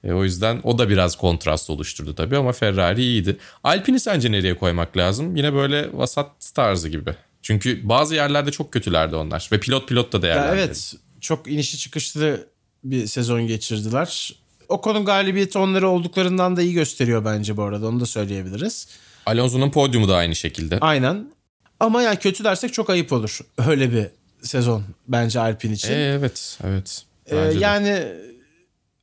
E, 0.04 0.12
o 0.12 0.24
yüzden 0.24 0.60
o 0.62 0.78
da 0.78 0.88
biraz 0.88 1.16
kontrast 1.16 1.70
oluşturdu 1.70 2.14
tabii 2.14 2.36
ama 2.36 2.52
Ferrari 2.52 3.02
iyiydi. 3.02 3.36
Alpine'i 3.64 4.00
sence 4.00 4.32
nereye 4.32 4.54
koymak 4.58 4.96
lazım? 4.96 5.36
Yine 5.36 5.54
böyle 5.54 5.88
vasat 5.92 6.30
tarzı 6.54 6.88
gibi. 6.88 7.10
Çünkü 7.42 7.88
bazı 7.88 8.14
yerlerde 8.14 8.50
çok 8.50 8.72
kötülerdi 8.72 9.16
onlar. 9.16 9.48
Ve 9.52 9.60
pilot 9.60 9.88
pilot 9.88 10.12
da 10.12 10.16
Ya 10.16 10.22
değerlendirdi. 10.22 10.60
evet 10.60 10.94
çok 11.20 11.48
inişi 11.48 11.78
çıkışlı 11.78 12.46
bir 12.84 13.06
sezon 13.06 13.46
geçirdiler. 13.46 14.34
Ocon'un 14.68 15.04
galibiyeti 15.04 15.58
onları 15.58 15.88
olduklarından 15.88 16.56
da 16.56 16.62
iyi 16.62 16.72
gösteriyor 16.72 17.24
bence 17.24 17.56
bu 17.56 17.62
arada 17.62 17.86
onu 17.88 18.00
da 18.00 18.06
söyleyebiliriz. 18.06 18.88
Alonso'nun 19.26 19.70
podyumu 19.70 20.08
da 20.08 20.16
aynı 20.16 20.34
şekilde. 20.36 20.78
Aynen. 20.80 21.32
Ama 21.80 22.02
yani 22.02 22.16
kötü 22.16 22.44
dersek 22.44 22.72
çok 22.72 22.90
ayıp 22.90 23.12
olur. 23.12 23.38
Öyle 23.68 23.92
bir 23.92 24.06
sezon 24.42 24.84
bence 25.08 25.40
Alpine 25.40 25.72
için. 25.72 25.92
E, 25.92 25.94
evet, 25.94 26.58
evet. 26.64 27.02
Ee, 27.30 27.36
Bence 27.36 27.60
de. 27.60 28.27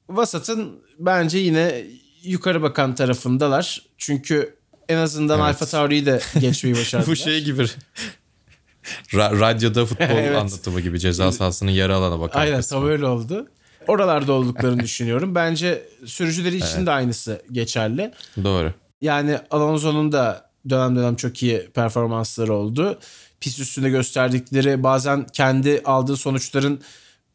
Vasatın 0.09 0.79
bence 0.99 1.37
yine 1.37 1.83
yukarı 2.23 2.61
bakan 2.61 2.95
tarafındalar. 2.95 3.81
Çünkü 3.97 4.55
en 4.89 4.97
azından 4.97 5.39
Evet. 5.39 5.47
Alfa 5.47 5.65
Tauri'yi 5.65 6.05
de 6.05 6.19
geçmeyi 6.39 6.75
başardılar. 6.79 7.11
Bu 7.11 7.15
şey 7.15 7.43
gibi 7.43 7.65
Ra- 9.13 9.39
radyoda 9.39 9.85
futbol 9.85 10.05
Evet. 10.09 10.37
anlatımı 10.37 10.81
gibi 10.81 10.99
ceza 10.99 11.31
sahasının 11.31 11.71
yarı 11.71 11.95
alana 11.95 12.19
bakan 12.19 12.39
Aynen 12.39 12.57
kısmı. 12.57 12.77
tam 12.79 12.87
öyle 12.89 13.05
oldu. 13.05 13.47
Oralarda 13.87 14.33
olduklarını 14.33 14.79
düşünüyorum. 14.83 15.35
Bence 15.35 15.87
sürücüleri 16.05 16.55
için 16.57 16.85
de 16.85 16.91
aynısı 16.91 17.41
geçerli. 17.51 18.11
Doğru. 18.43 18.73
Yani 19.01 19.37
Alonso'nun 19.51 20.11
da 20.11 20.49
dönem 20.69 20.95
dönem 20.95 21.15
çok 21.15 21.43
iyi 21.43 21.69
performansları 21.73 22.53
oldu. 22.53 22.99
Pist 23.39 23.59
üstünde 23.59 23.89
gösterdikleri 23.89 24.83
bazen 24.83 25.25
kendi 25.33 25.81
aldığı 25.85 26.17
sonuçların 26.17 26.81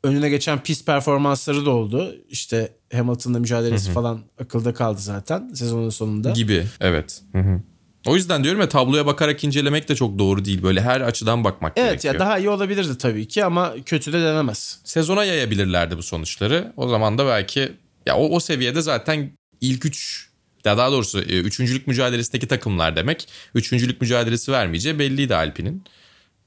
önüne 0.04 0.28
geçen 0.28 0.62
pist 0.62 0.86
performansları 0.86 1.66
da 1.66 1.70
oldu. 1.70 2.16
İşte 2.28 2.72
Hamilton'la 2.92 3.38
mücadelesi 3.38 3.90
falan 3.90 4.20
akılda 4.40 4.74
kaldı 4.74 5.00
zaten 5.00 5.52
sezonun 5.54 5.90
sonunda. 5.90 6.30
Gibi 6.30 6.66
evet. 6.80 7.22
Hı 7.32 7.38
hı. 7.38 7.60
O 8.06 8.16
yüzden 8.16 8.44
diyorum 8.44 8.60
ya 8.60 8.68
tabloya 8.68 9.06
bakarak 9.06 9.44
incelemek 9.44 9.88
de 9.88 9.94
çok 9.94 10.18
doğru 10.18 10.44
değil. 10.44 10.62
Böyle 10.62 10.80
her 10.80 11.00
açıdan 11.00 11.44
bakmak 11.44 11.72
Evet 11.76 11.90
gerekiyor. 11.90 12.14
ya 12.14 12.20
daha 12.20 12.38
iyi 12.38 12.48
olabilirdi 12.48 12.98
tabii 12.98 13.28
ki 13.28 13.44
ama 13.44 13.74
kötü 13.86 14.12
de 14.12 14.20
denemez. 14.20 14.80
Sezona 14.84 15.24
yayabilirlerdi 15.24 15.96
bu 15.96 16.02
sonuçları. 16.02 16.72
O 16.76 16.88
zaman 16.88 17.18
da 17.18 17.26
belki 17.26 17.72
ya 18.06 18.16
o, 18.16 18.36
o 18.36 18.40
seviyede 18.40 18.82
zaten 18.82 19.30
ilk 19.60 19.84
üç 19.84 20.28
ya 20.64 20.78
daha 20.78 20.92
doğrusu 20.92 21.20
e, 21.22 21.40
üçüncülük 21.40 21.86
mücadelesindeki 21.86 22.48
takımlar 22.48 22.96
demek. 22.96 23.28
Üçüncülük 23.54 24.00
mücadelesi 24.00 24.52
vermeyeceği 24.52 24.98
belliydi 24.98 25.34
Alpine'in. 25.34 25.84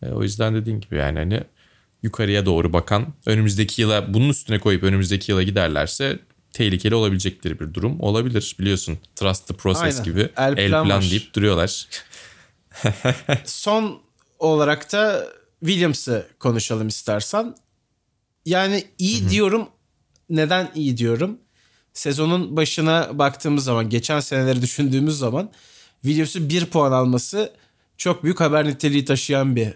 E, 0.03 0.09
o 0.09 0.23
yüzden 0.23 0.55
dediğin 0.55 0.79
gibi 0.79 0.95
yani 0.95 1.19
hani 1.19 1.43
yukarıya 2.03 2.45
doğru 2.45 2.73
bakan 2.73 3.13
önümüzdeki 3.25 3.81
yıla 3.81 4.13
bunun 4.13 4.29
üstüne 4.29 4.59
koyup 4.59 4.83
önümüzdeki 4.83 5.31
yıla 5.31 5.43
giderlerse 5.43 6.19
tehlikeli 6.53 6.95
olabilecekleri 6.95 7.59
bir 7.59 7.73
durum 7.73 7.99
olabilir 7.99 8.55
biliyorsun. 8.59 8.99
Trust 9.15 9.47
the 9.47 9.53
process 9.53 9.99
Aynen. 9.99 10.03
gibi 10.03 10.29
El 10.37 10.57
el 10.57 10.69
plan 10.69 10.87
plan 10.87 11.01
deyip 11.01 11.33
duruyorlar. 11.33 11.87
Son 13.45 14.01
olarak 14.39 14.91
da 14.91 15.27
Williams'ı 15.59 16.27
konuşalım 16.39 16.87
istersen. 16.87 17.55
Yani 18.45 18.83
iyi 18.97 19.29
diyorum. 19.29 19.67
Neden 20.29 20.71
iyi 20.75 20.97
diyorum? 20.97 21.37
Sezonun 21.93 22.57
başına 22.57 23.19
baktığımız 23.19 23.63
zaman, 23.63 23.89
geçen 23.89 24.19
seneleri 24.19 24.61
düşündüğümüz 24.61 25.17
zaman 25.17 25.51
Williams'ın 26.01 26.49
bir 26.49 26.65
puan 26.65 26.91
alması 26.91 27.53
çok 27.97 28.23
büyük 28.23 28.39
haber 28.39 28.67
niteliği 28.67 29.05
taşıyan 29.05 29.55
bir 29.55 29.73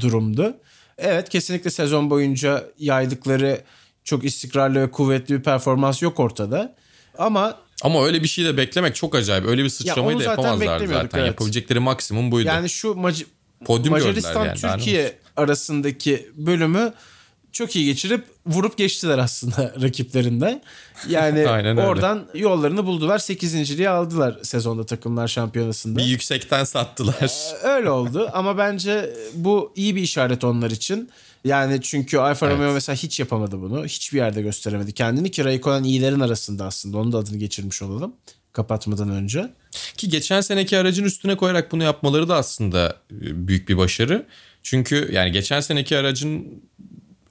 durumdu. 0.00 0.56
Evet 0.98 1.28
kesinlikle 1.28 1.70
sezon 1.70 2.10
boyunca 2.10 2.64
yaydıkları 2.78 3.60
çok 4.04 4.24
istikrarlı 4.24 4.80
ve 4.82 4.90
kuvvetli 4.90 5.34
bir 5.38 5.42
performans 5.42 6.02
yok 6.02 6.20
ortada. 6.20 6.74
Ama 7.18 7.58
Ama 7.82 8.04
öyle 8.06 8.22
bir 8.22 8.28
şey 8.28 8.44
de 8.44 8.56
beklemek 8.56 8.94
çok 8.94 9.14
acayip. 9.14 9.46
Öyle 9.46 9.64
bir 9.64 9.68
sıçramayı 9.68 10.18
da 10.18 10.22
zaten 10.22 10.30
yapamazlardı 10.42 10.72
beklemiyorduk, 10.82 11.10
zaten. 11.10 11.18
evet. 11.18 11.26
Yapabilecekleri 11.28 11.78
maksimum 11.80 12.30
buydu. 12.30 12.48
yani 12.48 12.68
şu 12.68 12.88
Mac- 12.88 13.24
Podyum 13.64 13.90
Macaristan 13.94 14.44
yani, 14.44 14.58
Türkiye 14.60 15.18
arasındaki 15.36 16.30
bölümü 16.34 16.92
çok 17.54 17.76
iyi 17.76 17.86
geçirip 17.86 18.24
vurup 18.46 18.78
geçtiler 18.78 19.18
aslında 19.18 19.74
rakiplerinde. 19.82 20.62
Yani 21.08 21.48
Aynen 21.48 21.76
öyle. 21.76 21.88
oradan 21.88 22.26
yollarını 22.34 22.86
buldular. 22.86 23.18
8.liği 23.18 23.88
aldılar 23.88 24.38
sezonda 24.42 24.86
takımlar 24.86 25.28
şampiyonasında. 25.28 25.98
Bir 25.98 26.04
yüksekten 26.04 26.64
sattılar. 26.64 27.30
Öyle 27.62 27.90
oldu 27.90 28.30
ama 28.32 28.58
bence 28.58 29.10
bu 29.34 29.72
iyi 29.76 29.96
bir 29.96 30.02
işaret 30.02 30.44
onlar 30.44 30.70
için. 30.70 31.10
Yani 31.44 31.78
çünkü 31.82 32.18
Alfa 32.18 32.46
Evet. 32.46 32.58
Romeo 32.58 32.74
mesela 32.74 32.96
hiç 32.96 33.20
yapamadı 33.20 33.60
bunu. 33.60 33.84
Hiçbir 33.84 34.18
yerde 34.18 34.42
gösteremedi 34.42 34.92
kendini 34.92 35.30
ki 35.30 35.44
Raikkonen 35.44 35.84
iyilerin 35.84 36.20
arasında 36.20 36.64
aslında. 36.64 36.98
Onun 36.98 37.12
da 37.12 37.18
adını 37.18 37.36
geçirmiş 37.36 37.82
olalım 37.82 38.14
kapatmadan 38.52 39.10
önce. 39.10 39.52
Ki 39.96 40.08
geçen 40.08 40.40
seneki 40.40 40.78
aracın 40.78 41.04
üstüne 41.04 41.36
koyarak 41.36 41.72
bunu 41.72 41.82
yapmaları 41.82 42.28
da 42.28 42.36
aslında 42.36 42.96
e, 43.10 43.48
büyük 43.48 43.68
bir 43.68 43.76
başarı. 43.76 44.26
Çünkü 44.62 45.08
yani 45.12 45.32
geçen 45.32 45.60
seneki 45.60 45.98
aracın 45.98 46.62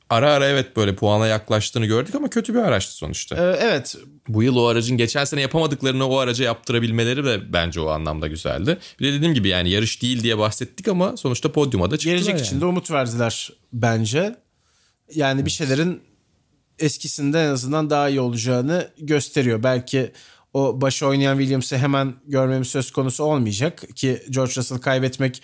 ara 0.10 0.32
ara 0.32 0.48
evet 0.48 0.76
böyle 0.76 0.96
puana 0.96 1.28
yaklaştığını 1.28 1.86
gördük 1.86 2.16
ama 2.16 2.30
kötü 2.30 2.54
bir 2.54 2.60
araçtı 2.60 2.94
sonuçta. 2.94 3.36
Ee, 3.36 3.58
evet 3.62 3.96
Bu 4.28 4.44
yıl 4.44 4.56
o 4.56 4.66
aracın 4.66 4.98
geçen 4.98 5.26
sene 5.26 5.42
yapamadıklarını 5.42 6.08
o 6.08 6.18
araca 6.18 6.46
yaptırabilmeleri 6.46 7.26
de 7.26 7.54
bence 7.54 7.80
o 7.82 7.88
anlamda 7.88 8.28
güzeldi. 8.28 8.78
Bir 9.00 9.08
de 9.08 9.14
dediğim 9.14 9.34
gibi 9.34 9.48
yani 9.48 9.70
yarış 9.70 10.02
değil 10.02 10.24
diye 10.24 10.38
bahsettik 10.38 10.88
ama 10.88 11.18
sonuçta 11.18 11.52
podyuma 11.52 11.92
da 11.92 11.98
çıktılar 11.98 12.16
gelecek 12.16 12.36
yani. 12.36 12.46
için 12.46 12.62
de 12.62 12.66
umut 12.66 12.92
verdiler 12.92 13.50
bence. 13.74 14.36
Yani 15.16 15.46
bir 15.46 15.52
şeylerin 15.52 16.02
eskisinde 16.80 17.44
en 17.44 17.50
azından 17.50 17.90
daha 17.90 18.10
iyi 18.10 18.20
olacağını 18.20 18.90
gösteriyor. 18.98 19.64
Belki 19.64 20.12
o 20.54 20.82
başı 20.82 21.08
oynayan 21.08 21.38
Williams'ı 21.38 21.78
hemen 21.78 22.14
görmemiz 22.28 22.68
söz 22.68 22.92
konusu 22.92 23.24
olmayacak 23.24 23.84
ki 23.96 24.24
George 24.30 24.54
Russell 24.56 24.78
kaybetmek 24.78 25.42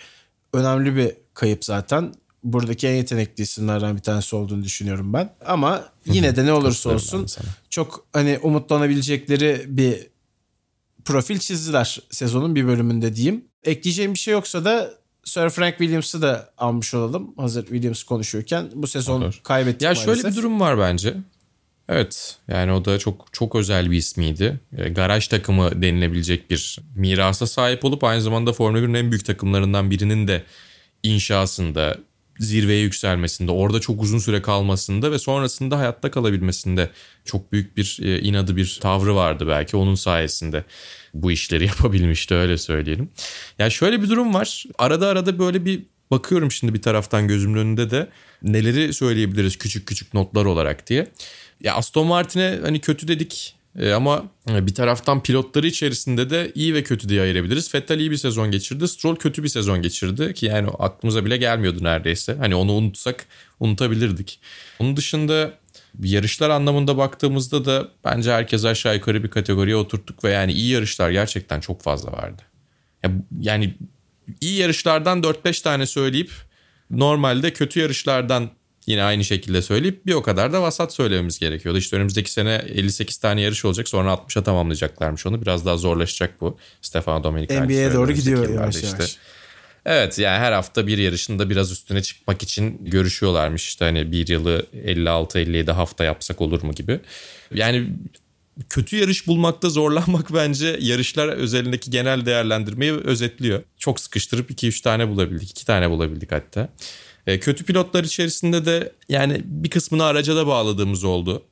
önemli 0.52 0.96
bir 0.96 1.12
kayıp 1.34 1.64
zaten. 1.64 2.14
Buradaki 2.44 2.88
en 2.88 2.94
yetenekli 2.94 3.42
isimlerden 3.42 3.96
bir 3.96 4.02
tanesi 4.02 4.36
olduğunu 4.36 4.64
düşünüyorum 4.64 5.12
ben. 5.12 5.32
Ama 5.46 5.84
yine 6.06 6.36
de 6.36 6.44
ne 6.46 6.52
olursa 6.52 6.90
olsun 6.90 7.26
çok 7.70 8.06
hani 8.12 8.38
umutlanabilecekleri 8.42 9.64
bir 9.66 10.06
profil 11.04 11.38
çizdiler 11.38 11.98
sezonun 12.10 12.54
bir 12.54 12.66
bölümünde 12.66 13.16
diyeyim. 13.16 13.44
Ekleyeceğim 13.64 14.14
bir 14.14 14.18
şey 14.18 14.32
yoksa 14.32 14.64
da 14.64 14.90
Sir 15.24 15.50
Frank 15.50 15.78
Williams'ı 15.78 16.22
da 16.22 16.50
almış 16.58 16.94
olalım. 16.94 17.34
Hazır 17.36 17.62
Williams 17.62 18.02
konuşuyorken 18.02 18.70
bu 18.74 18.86
sezon 18.86 19.22
Olur. 19.22 19.40
kaybettik 19.44 19.82
Ya 19.82 19.88
maalesef. 19.90 20.04
şöyle 20.04 20.28
bir 20.28 20.36
durum 20.36 20.60
var 20.60 20.78
bence. 20.78 21.14
Evet 21.88 22.36
yani 22.48 22.72
o 22.72 22.84
da 22.84 22.98
çok 22.98 23.26
çok 23.32 23.54
özel 23.56 23.90
bir 23.90 23.96
ismiydi. 23.96 24.60
E, 24.76 24.88
Garaj 24.88 25.28
takımı 25.28 25.82
denilebilecek 25.82 26.50
bir 26.50 26.78
mirasa 26.94 27.46
sahip 27.46 27.84
olup 27.84 28.04
aynı 28.04 28.22
zamanda 28.22 28.52
Formula 28.52 28.80
1'in 28.82 28.94
en 28.94 29.10
büyük 29.10 29.24
takımlarından 29.24 29.90
birinin 29.90 30.28
de 30.28 30.44
inşasında, 31.02 31.98
zirveye 32.40 32.80
yükselmesinde, 32.80 33.50
orada 33.50 33.80
çok 33.80 34.02
uzun 34.02 34.18
süre 34.18 34.42
kalmasında 34.42 35.12
ve 35.12 35.18
sonrasında 35.18 35.78
hayatta 35.78 36.10
kalabilmesinde 36.10 36.90
çok 37.24 37.52
büyük 37.52 37.76
bir 37.76 37.98
e, 38.02 38.20
inadı 38.20 38.56
bir 38.56 38.78
tavrı 38.82 39.14
vardı 39.14 39.44
belki 39.48 39.76
onun 39.76 39.94
sayesinde 39.94 40.64
bu 41.14 41.32
işleri 41.32 41.66
yapabilmişti 41.66 42.34
öyle 42.34 42.58
söyleyelim. 42.58 43.08
Ya 43.58 43.70
şöyle 43.70 44.02
bir 44.02 44.08
durum 44.08 44.34
var. 44.34 44.64
Arada 44.78 45.08
arada 45.08 45.38
böyle 45.38 45.64
bir 45.64 45.82
bakıyorum 46.10 46.52
şimdi 46.52 46.74
bir 46.74 46.82
taraftan 46.82 47.28
gözümün 47.28 47.58
önünde 47.58 47.90
de 47.90 48.08
neleri 48.42 48.92
söyleyebiliriz 48.92 49.58
küçük 49.58 49.86
küçük 49.86 50.14
notlar 50.14 50.44
olarak 50.44 50.86
diye. 50.86 51.06
Ya 51.60 51.74
Aston 51.74 52.06
Martin'e 52.06 52.58
hani 52.62 52.80
kötü 52.80 53.08
dedik 53.08 53.54
e, 53.78 53.92
ama 53.92 54.24
bir 54.48 54.74
taraftan 54.74 55.22
pilotları 55.22 55.66
içerisinde 55.66 56.30
de 56.30 56.52
iyi 56.54 56.74
ve 56.74 56.82
kötü 56.82 57.08
diye 57.08 57.22
ayırabiliriz. 57.22 57.74
Vettel 57.74 57.98
iyi 58.00 58.10
bir 58.10 58.16
sezon 58.16 58.50
geçirdi. 58.50 58.88
Stroll 58.88 59.16
kötü 59.16 59.42
bir 59.42 59.48
sezon 59.48 59.82
geçirdi 59.82 60.34
ki 60.34 60.46
yani 60.46 60.68
aklımıza 60.78 61.24
bile 61.24 61.36
gelmiyordu 61.36 61.84
neredeyse. 61.84 62.34
Hani 62.34 62.54
onu 62.54 62.72
unutsak 62.72 63.26
unutabilirdik. 63.60 64.40
Onun 64.78 64.96
dışında 64.96 65.52
yarışlar 66.02 66.50
anlamında 66.50 66.96
baktığımızda 66.96 67.64
da 67.64 67.88
bence 68.04 68.32
herkes 68.32 68.64
aşağı 68.64 68.94
yukarı 68.94 69.22
bir 69.24 69.28
kategoriye 69.30 69.76
oturttuk 69.76 70.24
ve 70.24 70.30
yani 70.30 70.52
iyi 70.52 70.70
yarışlar 70.70 71.10
gerçekten 71.10 71.60
çok 71.60 71.82
fazla 71.82 72.12
vardı. 72.12 72.42
Ya- 73.04 73.12
Yani 73.40 73.74
iyi 74.40 74.58
yarışlardan 74.58 75.22
4-5 75.22 75.62
tane 75.62 75.86
söyleyip 75.86 76.30
normalde 76.90 77.52
kötü 77.52 77.80
yarışlardan 77.80 78.50
yine 78.86 79.02
aynı 79.02 79.24
şekilde 79.24 79.62
söyleyip 79.62 80.06
bir 80.06 80.14
o 80.14 80.22
kadar 80.22 80.52
da 80.52 80.62
vasat 80.62 80.92
söylememiz 80.92 81.38
gerekiyordu. 81.38 81.78
İşte 81.78 81.96
önümüzdeki 81.96 82.32
sene 82.32 82.62
58 82.68 83.18
tane 83.18 83.40
yarış 83.40 83.64
olacak 83.64 83.88
sonra 83.88 84.12
60'a 84.12 84.42
tamamlayacaklarmış 84.42 85.26
onu. 85.26 85.42
Biraz 85.42 85.66
daha 85.66 85.76
zorlaşacak 85.76 86.40
bu. 86.40 86.58
Stefano 86.82 87.24
Domenicali 87.24 87.66
NBA'ye 87.66 87.92
doğru 87.92 88.12
gidiyor 88.12 88.48
yavaş 88.48 88.82
yavaş. 88.82 89.18
Evet 89.86 90.18
yani 90.18 90.38
her 90.38 90.52
hafta 90.52 90.86
bir 90.86 90.98
yarışında 90.98 91.50
biraz 91.50 91.72
üstüne 91.72 92.02
çıkmak 92.02 92.42
için 92.42 92.84
görüşüyorlarmış. 92.84 93.68
İşte 93.68 93.84
hani 93.84 94.12
bir 94.12 94.28
yılı 94.28 94.66
56-57 94.74 95.70
hafta 95.70 96.04
yapsak 96.04 96.40
olur 96.40 96.62
mu 96.62 96.72
gibi. 96.72 97.00
Yani 97.54 97.86
kötü 98.68 98.96
yarış 98.96 99.26
bulmakta 99.26 99.70
zorlanmak 99.70 100.34
bence 100.34 100.78
yarışlar 100.80 101.28
özelindeki 101.28 101.90
genel 101.90 102.26
değerlendirmeyi 102.26 102.92
özetliyor. 102.92 103.62
Çok 103.78 104.00
sıkıştırıp 104.00 104.50
2-3 104.50 104.82
tane 104.82 105.08
bulabildik. 105.08 105.50
2 105.50 105.66
tane 105.66 105.90
bulabildik 105.90 106.32
hatta. 106.32 106.68
E, 107.30 107.40
kötü 107.40 107.64
pilotlar 107.64 108.04
içerisinde 108.04 108.64
de 108.64 108.92
yani 109.08 109.40
bir 109.44 109.70
kısmını 109.70 110.04
araca 110.04 110.36
da 110.36 110.46
bağladığımız 110.46 111.04
oldu. 111.04 111.42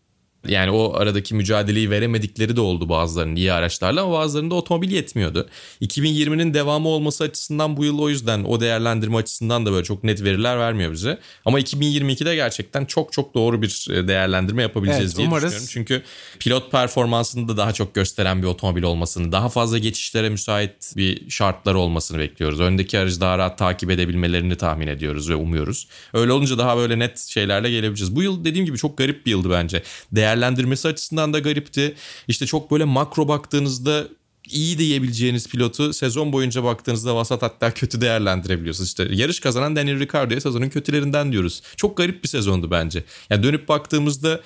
Yani 0.49 0.71
o 0.71 0.95
aradaki 0.95 1.35
mücadeleyi 1.35 1.91
veremedikleri 1.91 2.57
de 2.57 2.61
oldu 2.61 2.89
bazılarının 2.89 3.37
iyi 3.37 3.53
araçlarla 3.53 4.03
ama 4.03 4.13
bazılarında 4.13 4.55
otomobil 4.55 4.91
yetmiyordu. 4.91 5.49
2020'nin 5.83 6.55
devamı 6.55 6.89
olması 6.89 7.25
açısından 7.25 7.77
bu 7.77 7.85
yıl 7.85 7.99
o 7.99 8.09
yüzden 8.09 8.45
o 8.45 8.61
değerlendirme 8.61 9.17
açısından 9.17 9.67
da 9.67 9.73
böyle 9.73 9.85
çok 9.85 10.05
net 10.05 10.23
veriler 10.25 10.59
vermiyor 10.59 10.93
bize. 10.93 11.19
Ama 11.45 11.61
2022'de 11.61 12.35
gerçekten 12.35 12.85
çok 12.85 13.13
çok 13.13 13.35
doğru 13.35 13.63
bir 13.63 13.87
e, 13.91 14.09
değerlendirme 14.09 14.63
yapabileceğiz 14.63 15.05
Evet, 15.11 15.17
diye 15.17 15.29
umarız. 15.29 15.45
düşünüyorum. 15.45 15.69
Çünkü 15.73 16.03
pilot 16.39 16.71
performansını 16.73 17.49
da 17.49 17.57
daha 17.57 17.73
çok 17.73 17.95
gösteren 17.95 18.43
bir 18.43 18.47
otomobil 18.47 18.83
olmasını, 18.83 19.33
daha 19.33 19.49
fazla 19.49 19.79
geçişlere 19.79 20.29
müsait 20.29 20.93
bir 20.97 21.31
şartlar 21.31 21.75
olmasını 21.75 22.19
bekliyoruz. 22.19 22.61
Öndeki 22.61 22.99
aracı 22.99 23.21
daha 23.21 23.39
rahat 23.39 23.59
takip 23.59 23.91
edebilmelerini 23.91 24.57
tahmin 24.57 24.87
ediyoruz 24.87 25.31
ve 25.31 25.35
umuyoruz. 25.35 25.89
Öyle 26.13 26.33
olunca 26.33 26.59
daha 26.59 26.77
böyle 26.77 26.99
net 26.99 27.19
şeylerle 27.19 27.71
gelebileceğiz. 27.71 28.17
Bu 28.17 28.23
yıl 28.23 28.45
dediğim 28.45 28.67
gibi 28.67 28.79
çok 28.79 28.99
garip 28.99 29.27
bir 29.27 29.31
yıldı 29.31 29.51
bence. 29.51 29.83
Değerlendirmesi 30.29 30.89
açısından 30.89 31.33
da 31.33 31.39
garipti. 31.39 31.95
İşte 32.29 32.47
çok 32.47 32.71
böyle 32.71 32.85
makro 32.85 33.29
baktığınızda 33.29 34.09
iyi 34.49 34.79
diyebileceğiniz 34.79 35.49
pilotu 35.49 35.93
sezon 35.93 36.33
boyunca 36.33 36.65
baktığınızda 36.65 37.17
vasat 37.17 37.43
hatta 37.43 37.75
kötü 37.75 38.01
değerlendirebiliyorsunuz. 38.01 38.89
İşte 38.89 39.09
yarış 39.11 39.41
kazanan 39.41 39.77
Daniel 39.77 39.99
Ricciardo'ya 39.99 40.41
sezonun 40.41 40.69
kötülerinden 40.69 41.33
diyoruz. 41.33 41.63
Çok 41.77 41.97
garip 41.97 42.23
bir 42.23 42.29
sezondu 42.29 42.71
bence. 42.71 43.05
Yani 43.31 43.43
dönüp 43.43 43.69
baktığımızda 43.69 44.41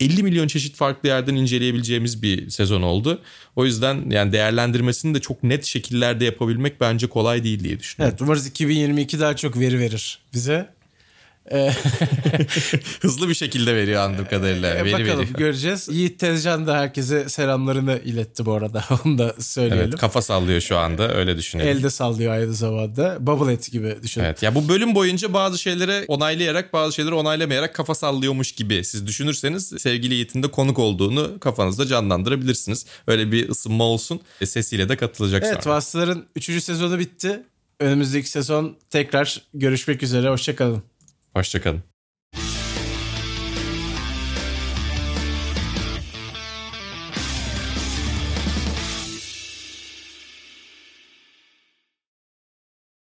50 0.00 0.22
milyon 0.22 0.46
çeşit 0.46 0.76
farklı 0.76 1.08
yerden 1.08 1.34
inceleyebileceğimiz 1.34 2.22
bir 2.22 2.50
sezon 2.50 2.82
oldu. 2.82 3.22
O 3.56 3.64
yüzden 3.64 4.10
yani 4.10 4.32
değerlendirmesini 4.32 5.14
de 5.14 5.20
çok 5.20 5.42
net 5.42 5.64
şekillerde 5.64 6.24
yapabilmek 6.24 6.80
bence 6.80 7.06
kolay 7.06 7.44
değil 7.44 7.64
diye 7.64 7.78
düşünüyorum. 7.78 8.12
Evet 8.12 8.22
umarız 8.22 8.46
2022 8.46 9.20
daha 9.20 9.36
çok 9.36 9.58
veri 9.58 9.78
verir 9.78 10.18
bize. 10.34 10.74
Hızlı 13.00 13.28
bir 13.28 13.34
şekilde 13.34 13.76
veriyor 13.76 14.02
anladığım 14.02 14.26
kadarıyla. 14.26 14.74
E, 14.74 14.84
Veri 14.84 14.92
bakalım 14.92 15.08
veriyor. 15.08 15.38
göreceğiz. 15.38 15.88
Yiğit 15.92 16.18
Tezcan 16.20 16.66
da 16.66 16.76
herkese 16.78 17.28
selamlarını 17.28 18.00
iletti 18.04 18.46
bu 18.46 18.52
arada. 18.52 18.84
Onu 19.04 19.18
da 19.18 19.34
söyleyelim. 19.38 19.88
Evet 19.88 19.96
kafa 19.96 20.22
sallıyor 20.22 20.60
şu 20.60 20.78
anda 20.78 21.14
öyle 21.14 21.36
düşünüyorum. 21.36 21.78
Elde 21.78 21.90
sallıyor 21.90 22.32
aynı 22.32 22.54
zamanda. 22.54 23.16
Bubble 23.20 23.52
et 23.52 23.72
gibi 23.72 23.96
düşünün. 24.02 24.24
Evet 24.24 24.42
ya 24.42 24.54
bu 24.54 24.68
bölüm 24.68 24.94
boyunca 24.94 25.32
bazı 25.32 25.58
şeyleri 25.58 26.04
onaylayarak 26.08 26.72
bazı 26.72 26.94
şeyleri 26.94 27.14
onaylamayarak 27.14 27.74
kafa 27.74 27.94
sallıyormuş 27.94 28.52
gibi 28.52 28.84
siz 28.84 29.06
düşünürseniz 29.06 29.72
sevgili 29.78 30.14
Yiğit'in 30.14 30.42
de 30.42 30.50
konuk 30.50 30.78
olduğunu 30.78 31.40
kafanızda 31.40 31.86
canlandırabilirsiniz. 31.86 32.86
Öyle 33.06 33.32
bir 33.32 33.48
ısınma 33.48 33.84
olsun 33.84 34.20
e, 34.40 34.46
sesiyle 34.46 34.88
de 34.88 34.96
katılacak 34.96 35.44
Evet 35.46 35.62
sonra. 35.64 35.74
Vasıtaların 35.74 36.24
3. 36.36 36.44
sezonu 36.64 36.98
bitti. 36.98 37.42
Önümüzdeki 37.80 38.28
sezon 38.30 38.76
tekrar 38.90 39.42
görüşmek 39.54 40.02
üzere. 40.02 40.28
Hoşçakalın. 40.28 40.82
Hoşçakalın. 41.34 41.93